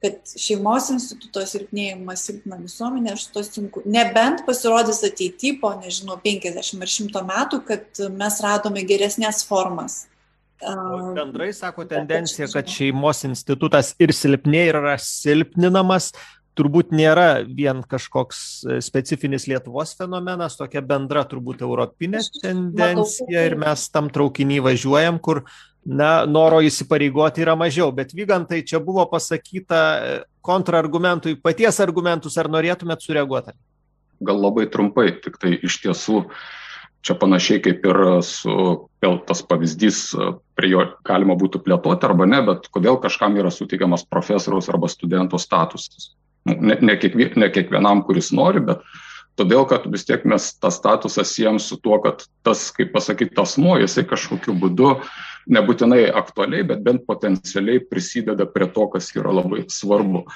kad 0.02 0.34
šeimos 0.38 0.92
instituto 0.94 1.42
silpnėjimas 1.46 2.22
silpna 2.28 2.58
visuomenė, 2.60 3.14
aš 3.16 3.24
to 3.34 3.42
sutinku. 3.42 3.82
Nebent 3.88 4.44
pasirodys 4.46 5.02
ateityje 5.06 5.58
po, 5.62 5.72
nežinau, 5.80 6.18
50 6.22 6.84
ar 6.84 6.92
100 6.92 7.24
metų, 7.32 7.60
kad 7.66 8.02
mes 8.14 8.38
radome 8.44 8.84
geresnės 8.86 9.42
formas. 9.48 10.04
O 10.62 11.12
bendrai 11.14 11.52
sako 11.54 11.84
tendencija, 11.86 12.48
kad 12.50 12.66
šeimos 12.66 13.22
institutas 13.28 13.92
ir 14.02 14.10
silpnėja 14.16 14.72
ir 14.72 14.78
yra 14.80 14.96
silpninamas, 15.02 16.10
turbūt 16.58 16.90
nėra 16.90 17.44
vien 17.46 17.84
kažkoks 17.86 18.40
specifinis 18.82 19.46
Lietuvos 19.50 19.94
fenomenas, 19.98 20.58
tokia 20.58 20.82
bendra 20.82 21.22
turbūt 21.28 21.62
europinė 21.62 22.24
tendencija 22.42 23.46
ir 23.46 23.54
mes 23.60 23.86
tam 23.94 24.10
traukinį 24.10 24.58
važiuojam, 24.66 25.20
kur 25.22 25.44
na, 25.86 26.26
noro 26.26 26.60
įsipareigoti 26.66 27.44
yra 27.46 27.54
mažiau. 27.58 27.92
Bet 27.94 28.12
vygantai, 28.16 28.64
čia 28.66 28.82
buvo 28.82 29.06
pasakyta 29.10 29.80
e, 29.80 30.20
kontrargumentų 30.44 31.36
į 31.36 31.40
paties 31.44 31.78
argumentus, 31.84 32.36
ar 32.40 32.50
norėtumėt 32.52 33.04
sureaguoti? 33.04 33.54
Gal 34.18 34.40
labai 34.42 34.66
trumpai, 34.72 35.12
tik 35.22 35.38
tai 35.38 35.54
iš 35.62 35.78
tiesų 35.84 36.24
čia 37.06 37.16
panašiai 37.18 37.62
kaip 37.64 37.84
ir 37.86 37.98
su, 38.26 38.54
vėl 39.02 39.18
tas 39.28 39.42
pavyzdys, 39.46 40.00
prie 40.58 40.72
jo 40.72 40.84
galima 41.06 41.36
būtų 41.38 41.62
plėtoti 41.64 42.08
arba 42.08 42.26
ne, 42.28 42.40
bet 42.46 42.70
kodėl 42.74 42.98
kažkam 43.02 43.38
yra 43.38 43.52
suteikiamas 43.54 44.06
profesoriaus 44.10 44.70
arba 44.72 44.90
studento 44.90 45.38
statusas. 45.40 46.12
Nu, 46.48 46.56
ne, 46.70 46.78
ne, 46.80 46.96
kiekvien, 46.98 47.36
ne 47.38 47.50
kiekvienam, 47.52 48.02
kuris 48.06 48.32
nori, 48.34 48.62
bet 48.64 48.82
todėl, 49.38 49.64
kad 49.70 49.86
vis 49.90 50.06
tiek 50.08 50.24
mes 50.28 50.50
tą 50.58 50.70
statusą 50.74 51.24
siejam 51.26 51.58
su 51.62 51.78
tuo, 51.82 52.00
kad 52.02 52.24
tas, 52.46 52.68
kaip 52.74 52.92
pasakyti, 52.94 53.36
asmo, 53.38 53.76
jisai 53.78 54.06
kažkokiu 54.08 54.56
būdu 54.58 54.96
nebūtinai 55.54 56.08
aktualiai, 56.18 56.66
bet 56.66 56.82
bent 56.84 57.04
potencialiai 57.08 57.82
prisideda 57.88 58.48
prie 58.50 58.68
to, 58.74 58.88
kas 58.92 59.12
yra 59.16 59.32
labai 59.40 59.64
svarbu. 59.72 60.26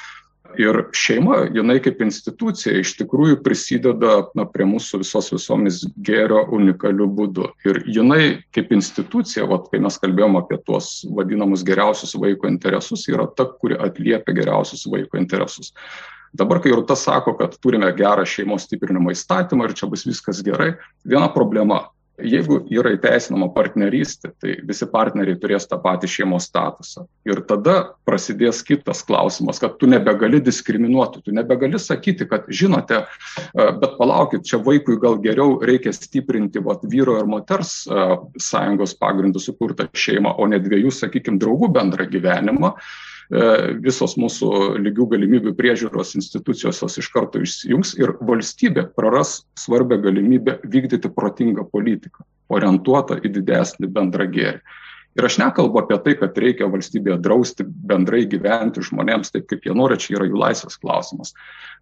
Ir 0.61 0.79
šeima, 0.97 1.47
jinai 1.55 1.79
kaip 1.85 2.01
institucija 2.05 2.81
iš 2.81 2.95
tikrųjų 2.99 3.39
prisideda 3.45 4.15
na, 4.39 4.45
prie 4.49 4.67
mūsų 4.69 5.03
visos 5.03 5.31
visuomenės 5.33 5.83
gėrio 6.05 6.43
unikaliu 6.53 7.07
būdu. 7.09 7.49
Ir 7.69 7.83
jinai 7.89 8.23
kaip 8.55 8.73
institucija, 8.77 9.47
vat, 9.49 9.71
kai 9.73 9.81
mes 9.85 9.97
kalbėjom 10.03 10.37
apie 10.41 10.59
tuos 10.67 11.07
vadinamus 11.17 11.65
geriausius 11.67 12.17
vaiko 12.21 12.51
interesus, 12.51 13.07
yra 13.09 13.29
ta, 13.37 13.49
kuri 13.49 13.79
atliepia 13.81 14.37
geriausius 14.37 14.85
vaiko 14.93 15.21
interesus. 15.21 15.73
Dabar, 16.37 16.63
kai 16.65 16.73
Rūta 16.73 16.97
sako, 16.97 17.35
kad 17.41 17.59
turime 17.61 17.91
gerą 17.97 18.25
šeimos 18.29 18.65
stiprinimo 18.69 19.13
įstatymą 19.13 19.69
ir 19.69 19.77
čia 19.77 19.89
bus 19.93 20.07
viskas 20.09 20.41
gerai, 20.45 20.73
viena 21.05 21.29
problema 21.33 21.87
Jeigu 22.21 22.59
yra 22.69 22.91
įteisinama 22.93 23.47
partnerystė, 23.55 24.35
tai 24.43 24.57
visi 24.69 24.85
partneriai 24.91 25.39
turės 25.41 25.65
tą 25.69 25.79
patį 25.81 26.11
šeimos 26.13 26.45
statusą. 26.51 27.07
Ir 27.25 27.41
tada 27.49 27.95
prasidės 28.05 28.61
kitas 28.69 29.01
klausimas, 29.09 29.57
kad 29.63 29.79
tu 29.81 29.89
nebegali 29.89 30.43
diskriminuoti, 30.45 31.23
tu 31.25 31.33
nebegali 31.33 31.81
sakyti, 31.81 32.29
kad 32.29 32.45
žinote, 32.53 33.01
e, 33.07 33.69
bet 33.81 33.97
palaukit, 33.97 34.45
čia 34.45 34.61
vaikui 34.61 34.99
gal 35.01 35.17
geriau 35.25 35.57
reikia 35.65 35.95
stiprinti 35.97 36.61
vat, 36.61 36.85
vyro 36.85 37.17
ir 37.23 37.31
moters 37.33 37.87
e, 37.89 38.05
sąjungos 38.37 38.93
pagrindų 39.01 39.41
sukurtą 39.41 39.89
šeimą, 39.97 40.37
o 40.37 40.51
ne 40.53 40.61
dviejų, 40.61 40.93
sakykime, 40.93 41.41
draugų 41.41 41.73
bendrą 41.73 42.11
gyvenimą. 42.13 42.75
E, 42.77 43.12
visos 43.81 44.19
mūsų 44.21 44.77
lygių 44.83 45.07
galimybių 45.15 45.55
priežiūros 45.57 46.13
institucijos 46.19 46.83
jos 46.83 46.99
iš 47.01 47.09
karto 47.15 47.41
išsijungs 47.41 47.95
ir 47.97 48.13
valstybė 48.21 48.91
praras 48.97 49.39
svarbę 49.57 49.97
galimybę 50.03 50.59
vykdyti 50.65 51.09
protingą 51.17 51.65
politiką, 51.73 52.27
orientuotą 52.53 53.23
į 53.25 53.33
didesnį 53.39 53.89
bendrą 53.89 54.29
gėrį. 54.29 54.61
Ir 55.17 55.29
aš 55.29 55.39
nekalbu 55.41 55.83
apie 55.83 55.99
tai, 56.05 56.15
kad 56.21 56.39
reikia 56.41 56.69
valstybėje 56.73 57.19
drausti 57.25 57.67
bendrai 57.69 58.25
gyventi 58.29 58.85
žmonėms 58.85 59.33
taip, 59.33 59.45
kaip 59.51 59.65
jie 59.65 59.75
nori, 59.77 59.99
čia 60.01 60.17
yra 60.17 60.29
jų 60.29 60.41
laisvės 60.41 60.79
klausimas. 60.81 61.35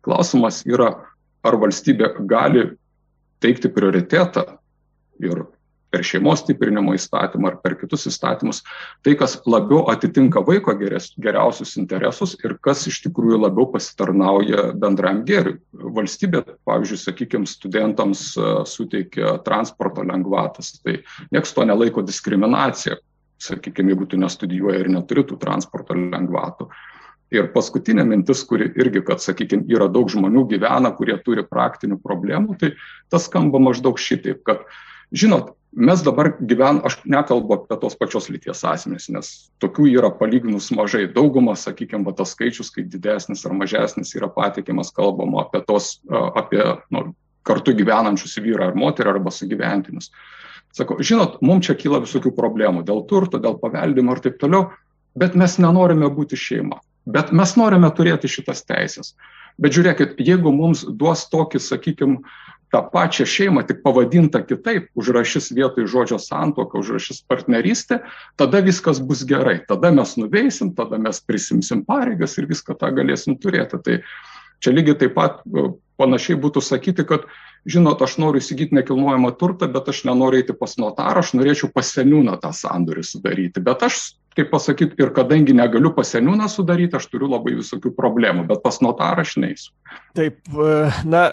Klausimas 0.07 0.65
yra, 0.67 0.91
ar 1.47 1.59
valstybė 1.63 2.13
gali 2.31 2.65
teikti 3.43 3.71
prioritetą 3.75 4.47
ir 5.23 5.45
per 5.91 6.05
šeimos 6.07 6.45
stiprinimo 6.45 6.95
įstatymą 6.97 7.51
ar 7.51 7.57
per 7.65 7.75
kitus 7.81 8.07
įstatymus, 8.11 8.63
tai, 9.05 9.17
kas 9.19 9.37
labiau 9.51 9.83
atitinka 9.93 10.43
vaiko 10.47 10.75
geres, 10.79 11.11
geriausius 11.21 11.77
interesus 11.81 12.37
ir 12.45 12.57
kas 12.65 12.87
iš 12.91 13.01
tikrųjų 13.07 13.43
labiau 13.45 13.67
pasitarnauja 13.75 14.71
bendram 14.81 15.25
gėriui. 15.29 15.59
Valstybė, 15.99 16.45
pavyzdžiui, 16.69 17.01
sakykime, 17.05 17.51
studentams 17.51 18.31
e, 18.39 18.53
suteikia 18.71 19.37
transporto 19.47 20.05
lengvatas, 20.07 20.77
tai 20.85 21.01
nieks 21.35 21.55
to 21.57 21.67
nelaiko 21.67 22.05
diskriminacija, 22.07 23.01
sakykime, 23.41 23.95
jeigu 23.95 24.07
tu 24.11 24.21
nestudijuoji 24.21 24.85
ir 24.85 24.93
neturi 24.93 25.27
tų 25.27 25.41
transporto 25.43 25.97
lengvatų. 25.97 26.71
Ir 27.31 27.47
paskutinė 27.55 28.03
mintis, 28.09 28.43
kuri 28.47 28.73
irgi, 28.83 29.05
kad, 29.07 29.23
sakykime, 29.23 29.63
yra 29.71 29.87
daug 29.91 30.09
žmonių 30.11 30.49
gyvena, 30.51 30.91
kurie 30.97 31.15
turi 31.23 31.45
praktinių 31.47 32.01
problemų, 32.03 32.57
tai 32.59 32.73
tas 33.11 33.29
skamba 33.31 33.61
maždaug 33.63 34.01
šitaip, 34.03 34.43
kad, 34.47 34.65
žinot, 35.13 35.55
mes 35.73 36.03
dabar 36.03 36.33
gyvenam, 36.41 36.81
aš 36.87 36.99
nekalbu 37.05 37.55
apie 37.55 37.79
tos 37.83 37.97
pačios 37.99 38.29
lyties 38.33 38.65
asmenys, 38.67 39.09
nes 39.13 39.31
tokių 39.63 39.87
yra 39.93 40.11
palyginus 40.15 40.71
mažai. 40.75 41.07
Dauguma, 41.15 41.55
sakykime, 41.59 42.11
tas 42.19 42.35
skaičius, 42.35 42.73
kai 42.75 42.87
didesnis 42.91 43.45
ar 43.47 43.55
mažesnis 43.55 44.15
yra 44.19 44.31
patikimas, 44.35 44.93
kalbama 44.95 45.45
apie 45.45 45.63
tos, 45.67 45.99
apie 46.11 46.63
nu, 46.91 47.11
kartu 47.47 47.75
gyvenančius 47.77 48.39
vyrą 48.43 48.71
ar 48.71 48.79
moterį 48.79 49.15
arba 49.15 49.33
sugyventinius. 49.35 50.11
Sako, 50.77 51.01
žinot, 51.03 51.41
mums 51.43 51.67
čia 51.67 51.75
kyla 51.79 52.03
visokių 52.05 52.31
problemų 52.37 52.85
dėl 52.87 53.03
turto, 53.11 53.41
dėl 53.43 53.57
paveldimo 53.59 54.15
ir 54.15 54.23
taip 54.23 54.39
toliau, 54.43 54.69
bet 55.19 55.35
mes 55.39 55.57
nenorime 55.59 56.11
būti 56.15 56.39
šeima. 56.39 56.79
Bet 57.11 57.33
mes 57.35 57.57
norime 57.59 57.91
turėti 57.95 58.31
šitas 58.31 58.63
teisės. 58.69 59.15
Bet 59.61 59.75
žiūrėkit, 59.75 60.21
jeigu 60.23 60.53
mums 60.55 60.85
duos 60.85 61.25
tokį, 61.33 61.59
sakykime, 61.65 62.21
tą 62.71 62.83
pačią 62.93 63.27
šeimą, 63.27 63.65
tik 63.67 63.83
pavadintą 63.83 64.43
kitaip, 64.47 64.89
užrašys 64.99 65.51
vietoj 65.57 65.89
žodžio 65.91 66.21
santoka, 66.23 66.79
užrašys 66.79 67.25
partnerystė, 67.29 68.01
tada 68.39 68.63
viskas 68.65 69.03
bus 69.03 69.25
gerai. 69.27 69.59
Tada 69.69 69.91
mes 69.95 70.15
nuveisim, 70.21 70.75
tada 70.79 70.99
mes 71.03 71.19
prisimsim 71.27 71.83
pareigas 71.87 72.39
ir 72.39 72.47
viską 72.51 72.79
tą 72.79 72.93
galėsim 72.95 73.39
turėti. 73.43 73.81
Tai 73.83 73.99
čia 74.63 74.75
lygiai 74.77 74.99
taip 75.03 75.17
pat 75.19 75.43
e, 75.43 75.67
panašiai 76.01 76.39
būtų 76.41 76.63
sakyti, 76.63 77.07
kad, 77.09 77.27
žinot, 77.67 78.03
aš 78.07 78.19
noriu 78.23 78.43
įsigyti 78.43 78.79
nekilnojamą 78.79 79.35
turtą, 79.41 79.67
bet 79.73 79.91
aš 79.91 80.05
nenoriu 80.07 80.41
eiti 80.41 80.55
pas 80.57 80.79
notarą, 80.79 81.25
aš 81.25 81.35
norėčiau 81.39 81.73
pas 81.75 81.91
seniūną 81.91 82.39
tą 82.43 82.55
sandorį 82.55 83.05
sudaryti, 83.07 83.65
bet 83.67 83.83
aš 83.91 84.05
kaip 84.37 84.51
pasakyt, 84.53 84.95
ir 85.01 85.11
kadangi 85.15 85.55
negaliu 85.57 85.91
pas 85.95 86.09
seniūną 86.15 86.47
sudaryti, 86.51 86.97
aš 86.97 87.09
turiu 87.11 87.29
labai 87.31 87.57
visokių 87.59 87.93
problemų, 87.97 88.47
bet 88.51 88.63
pas 88.63 88.79
notarą 88.83 89.25
aš 89.25 89.37
neįsiu. 89.43 89.73
Taip, 90.17 90.39
na, 91.05 91.25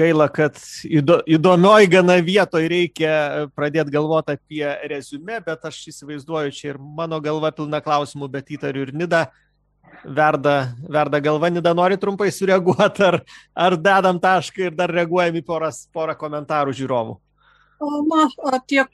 gaila, 0.00 0.28
kad 0.32 0.58
įdomioj 0.86 1.88
gana 1.90 2.18
vietoje 2.24 2.70
reikia 2.70 3.14
pradėti 3.56 3.94
galvoti 3.94 4.36
apie 4.38 4.66
rezumę, 4.90 5.40
bet 5.44 5.66
aš 5.70 5.80
įsivaizduoju, 5.92 6.54
čia 6.54 6.72
ir 6.72 6.78
mano 6.78 7.18
galva 7.24 7.50
pilna 7.54 7.82
klausimų, 7.84 8.30
bet 8.36 8.54
įtariu 8.54 8.86
ir 8.86 8.94
Nida 8.94 9.26
verda, 10.04 10.74
verda 10.86 11.20
galva, 11.20 11.50
Nida 11.50 11.74
nori 11.74 11.98
trumpai 11.98 12.30
sureaguoti, 12.34 13.04
ar, 13.10 13.20
ar 13.54 13.78
dedam 13.80 14.22
tašką 14.22 14.68
ir 14.68 14.78
dar 14.78 14.92
reaguojam 14.92 15.38
į 15.40 15.44
poras, 15.46 15.84
porą 15.94 16.14
komentarų 16.18 16.74
žiūrovų. 16.78 17.18
Na, 17.80 18.60
tiek 18.66 18.90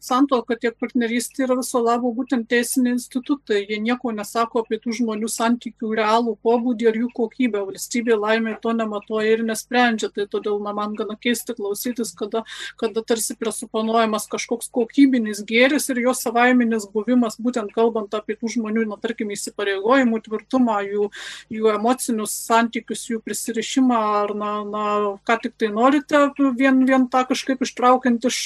santuoka, 0.00 0.56
tiek 0.56 0.74
partnerystė 0.80 1.44
yra 1.44 1.56
viso 1.58 1.80
labo 1.82 2.10
būtent 2.16 2.48
teisiniai 2.48 2.94
institutai. 2.96 3.60
Jie 3.68 3.78
nieko 3.80 4.12
nesako 4.16 4.62
apie 4.64 4.78
tų 4.80 4.94
žmonių 5.00 5.28
santykių 5.28 5.92
realų 5.98 6.36
pobūdį 6.44 6.88
ir 6.88 6.98
jų 7.02 7.10
kokybę. 7.16 7.62
Valstybė 7.68 8.16
laimė 8.16 8.56
to 8.62 8.72
nematuoja 8.76 9.36
ir 9.36 9.44
nesprendžia. 9.48 10.10
Tai 10.14 10.26
todėl 10.32 10.60
na, 10.64 10.72
man 10.76 10.96
gana 10.98 11.16
keisti 11.20 11.56
klausytis, 11.56 12.12
kada, 12.16 12.42
kada 12.80 13.04
tarsi 13.04 13.36
presuponuojamas 13.40 14.28
kažkoks 14.32 14.70
kokybinis 14.72 15.44
gėris 15.48 15.90
ir 15.92 16.02
jo 16.06 16.16
savaiminis 16.16 16.88
buvimas, 16.92 17.38
būtent 17.40 17.72
kalbant 17.76 18.16
apie 18.16 18.38
tų 18.40 18.54
žmonių, 18.56 18.86
na, 18.88 19.00
tarkim, 19.00 19.32
įsipareigojimų 19.36 20.22
tvirtumą, 20.24 20.80
jų, 20.88 21.10
jų 21.52 21.72
emocinius 21.74 22.36
santykius, 22.48 23.04
jų 23.12 23.20
prisirišimą 23.24 24.00
ar, 24.22 24.34
na, 24.36 24.52
na 24.64 24.86
ką 25.28 25.38
tik 25.44 25.58
tai 25.60 25.70
norite, 25.76 26.24
vien, 26.56 26.82
vien 26.88 27.06
tą 27.12 27.26
kažkaip 27.28 27.60
ištraukiant 27.66 28.09
būtent 28.10 28.26
iš 28.30 28.38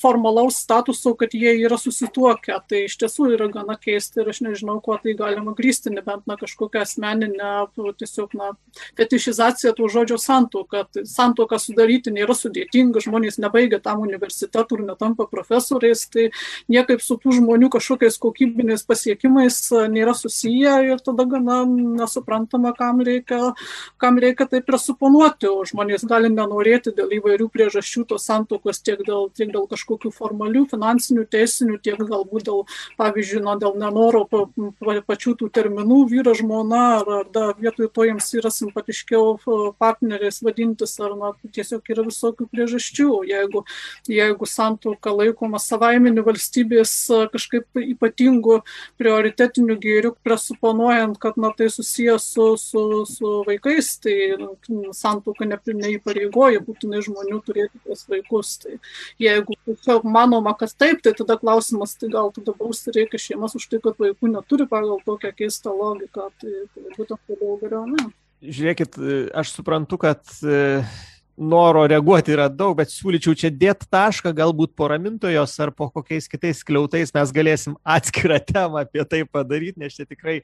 formalaus 0.00 0.62
statuso, 0.62 1.14
kad 1.14 1.32
jie 1.32 1.54
yra 1.64 1.78
susituokę. 1.78 2.60
Tai 2.68 2.84
iš 2.86 2.96
tiesų 3.00 3.32
yra 3.36 3.48
gana 3.52 3.76
keista 3.76 4.22
ir 4.22 4.30
aš 4.32 4.42
nežinau, 4.42 4.80
kuo 4.82 4.98
tai 5.02 5.14
galima 5.14 5.54
grįsti, 5.54 5.92
nebent 5.92 6.26
na 6.26 6.36
kažkokią 6.36 6.82
asmeninę, 6.82 7.68
tiesiog 7.98 8.34
na, 8.34 8.52
fetišizaciją 8.96 9.74
to 9.76 9.88
žodžio 9.88 10.18
santuoką. 10.18 10.84
Tai 10.92 11.04
santuoką 11.06 11.58
sudaryti 11.58 12.12
nėra 12.12 12.34
sudėtinga, 12.34 13.02
žmonės 13.02 13.38
nebaigia 13.38 13.80
tam 13.82 14.02
universitetų 14.02 14.80
ir 14.80 14.86
netampa 14.92 15.26
profesoriais, 15.26 16.06
tai 16.08 16.30
niekaip 16.68 17.02
su 17.02 17.18
tų 17.20 17.38
žmonių 17.40 17.70
kažkokiais 17.72 18.18
kokybiniais 18.22 18.84
pasiekimais 18.86 19.58
nėra 19.92 20.14
susiję 20.16 20.78
ir 20.88 21.02
tada 21.04 21.26
gana 21.28 21.62
nesuprantama, 21.66 22.72
kam 22.76 23.02
reikia, 23.04 23.52
kam 24.00 24.18
reikia 24.22 24.46
tai 24.48 24.62
presuponuoti, 24.64 25.48
o 25.50 25.64
žmonės 25.68 26.06
gali 26.08 26.30
nenorėti 26.32 26.94
dėl 26.96 27.12
įvairių 27.18 27.48
priežasčių 27.52 28.04
tos 28.12 28.21
santokos 28.22 28.80
tiek 28.84 29.00
dėl, 29.06 29.28
tiek 29.34 29.50
dėl 29.52 29.66
kažkokių 29.70 30.12
formalių, 30.14 30.64
finansinių, 30.70 31.26
teisinių, 31.32 31.78
tiek 31.82 32.00
galbūt 32.00 32.46
dėl, 32.48 32.64
pavyzdžiui, 33.00 33.42
na, 33.44 33.56
dėl 33.60 33.76
nenoro 33.80 34.24
pa, 34.30 34.44
pa, 34.80 34.96
pačių 35.06 35.34
tų 35.40 35.50
terminų 35.54 36.02
vyra 36.12 36.34
žmona, 36.38 36.82
ar, 37.00 37.12
ar 37.20 37.30
da, 37.34 37.44
vietoj 37.58 37.90
to 37.92 38.06
jiems 38.08 38.30
yra 38.38 38.52
simpatiškiau 38.54 39.36
partneriais 39.82 40.42
vadintis, 40.44 40.94
ar 41.02 41.16
na, 41.18 41.32
tiesiog 41.52 41.92
yra 41.94 42.06
visokių 42.08 42.48
priežasčių. 42.52 43.10
Jeigu, 43.28 43.64
jeigu 44.10 44.48
santoka 44.48 45.12
laikoma 45.14 45.60
savaiminiu 45.62 46.24
valstybės 46.26 46.94
kažkaip 47.32 47.82
ypatingu 47.82 48.60
prioritetiniu 49.00 49.78
gėriu, 49.80 50.14
presuponuojant, 50.24 51.18
kad 51.22 51.38
na, 51.40 51.52
tai 51.56 51.70
susijęs 51.72 52.28
su, 52.34 52.48
su, 52.60 52.84
su 53.08 53.34
vaikais, 53.46 53.94
tai 54.02 54.16
santoka 54.96 55.46
neįpareigoja 55.48 56.62
būtinai 56.64 57.02
žmonių 57.04 57.40
turėti 57.46 57.80
tuos 57.84 58.04
vaikus. 58.12 58.54
Tai 58.62 58.78
jeigu 59.22 59.56
tiesiog 59.66 60.06
manoma, 60.08 60.54
kad 60.58 60.74
taip, 60.78 61.02
tai 61.04 61.14
tada 61.18 61.38
klausimas, 61.40 61.96
tai 61.98 62.12
gal 62.12 62.32
tada 62.34 62.54
bausti 62.58 62.94
reikia 62.96 63.20
šeimas 63.20 63.56
už 63.58 63.68
tai, 63.72 63.80
kad 63.84 63.98
vaikų 64.00 64.32
neturi 64.34 64.68
pagal 64.70 65.00
tokią 65.06 65.32
keistą 65.38 65.74
logiką. 65.76 66.28
Tai, 66.42 66.58
tai 66.74 66.98
būtent 66.98 67.24
toliau 67.30 67.56
geriau. 67.62 67.86
Ne. 67.92 68.10
Žiūrėkit, 68.42 68.98
aš 69.38 69.52
suprantu, 69.54 70.00
kad 70.02 70.22
e, 70.42 70.82
noro 71.38 71.84
reaguoti 71.86 72.34
yra 72.34 72.48
daug, 72.50 72.74
bet 72.78 72.90
siūlyčiau 72.90 73.36
čia 73.38 73.50
dėti 73.54 73.86
tašką, 73.92 74.32
galbūt 74.36 74.74
po 74.76 74.88
ramintojos 74.90 75.54
ar 75.62 75.72
po 75.76 75.88
kokiais 75.94 76.28
kitais 76.30 76.62
kliautais 76.66 77.14
mes 77.14 77.34
galėsim 77.34 77.76
atskirą 77.96 78.40
temą 78.42 78.82
apie 78.82 79.04
tai 79.08 79.22
padaryti, 79.24 79.80
nes 79.82 79.94
čia 79.94 80.06
tikrai 80.08 80.40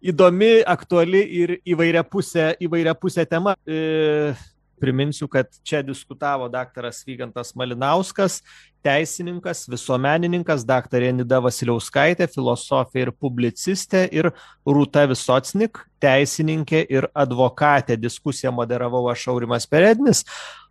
įdomi, 0.00 0.62
aktuali 0.66 1.22
ir 1.40 1.56
įvairia 1.66 2.04
pusė, 2.06 2.52
įvairia 2.62 2.94
pusė 2.98 3.26
tema. 3.28 3.56
E, 3.66 4.34
priminsiu 4.80 5.28
kad 5.28 5.50
čia 5.66 5.82
diskutavo 5.82 6.48
daktaras 6.52 7.02
vygantas 7.06 7.54
malinauskas 7.58 8.40
teisininkas 8.84 9.66
visuomenininkas 9.70 10.64
daktarė 10.66 11.10
nida 11.16 11.40
vasiliauskaitė 11.42 12.28
filosofė 12.30 13.06
ir 13.06 13.12
publicistė 13.12 14.04
ir 14.14 14.30
rūta 14.66 15.04
visocnik 15.10 15.82
teisininkė 16.02 16.84
ir 16.94 17.08
advokatė. 17.14 17.98
Diskusiją 17.98 18.54
moderavau 18.54 19.08
aš 19.10 19.28
aurimas 19.32 19.66
perednis. 19.66 20.24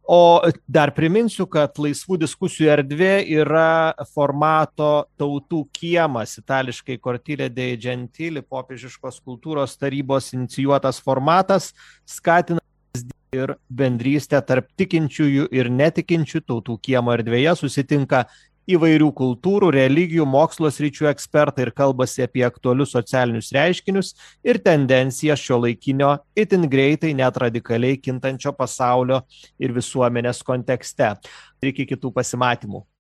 O 0.08 0.39
dar 0.72 0.93
priminsiu 0.95 1.43
kad 1.51 1.76
laisvų 1.84 2.16
diskusijų 2.22 2.70
erdvė 2.78 3.26
yra 3.41 3.91
formato 4.14 5.03
tautų 5.20 5.66
kiemas. 5.76 6.38
Itališkai 6.39 6.95
cortile 7.03 7.49
dei 7.51 7.76
gentili 7.76 8.39
popiežiškos 8.39 9.20
kultūros 9.20 9.76
tarybos 9.76 10.32
inicijuotas 10.38 11.01
formatas 11.03 11.74
skatina 12.08 12.64
ir 13.38 13.56
bendrystę 13.70 14.42
tarp 14.46 14.70
tikinčiųjų 14.80 15.48
ir 15.56 15.70
netikinčių 15.74 16.44
tautų 16.48 16.78
kiemo 16.84 17.14
erdvėje 17.16 17.56
susitinka 17.62 18.26
įvairių 18.68 19.08
kultūrų, 19.16 19.70
religijų, 19.76 20.26
mokslo 20.28 20.70
sričių 20.74 21.08
ekspertai 21.14 21.68
ir 21.68 21.72
kalbasi 21.76 22.26
apie 22.26 22.44
aktualius 22.48 22.92
socialinius 22.96 23.54
reiškinius 23.56 24.14
ir 24.44 24.60
tendencijas 24.64 25.40
šio 25.44 25.62
laikinio 25.64 26.18
itin 26.36 26.68
greitai, 26.72 27.14
net 27.16 27.40
radikaliai 27.44 28.00
kintančio 28.02 28.52
pasaulio 28.58 29.24
ir 29.60 29.76
visuomenės 29.76 30.44
kontekste. 30.48 31.16
Iki 31.64 31.88
kitų 31.96 32.14
pasimatymų. 32.20 32.88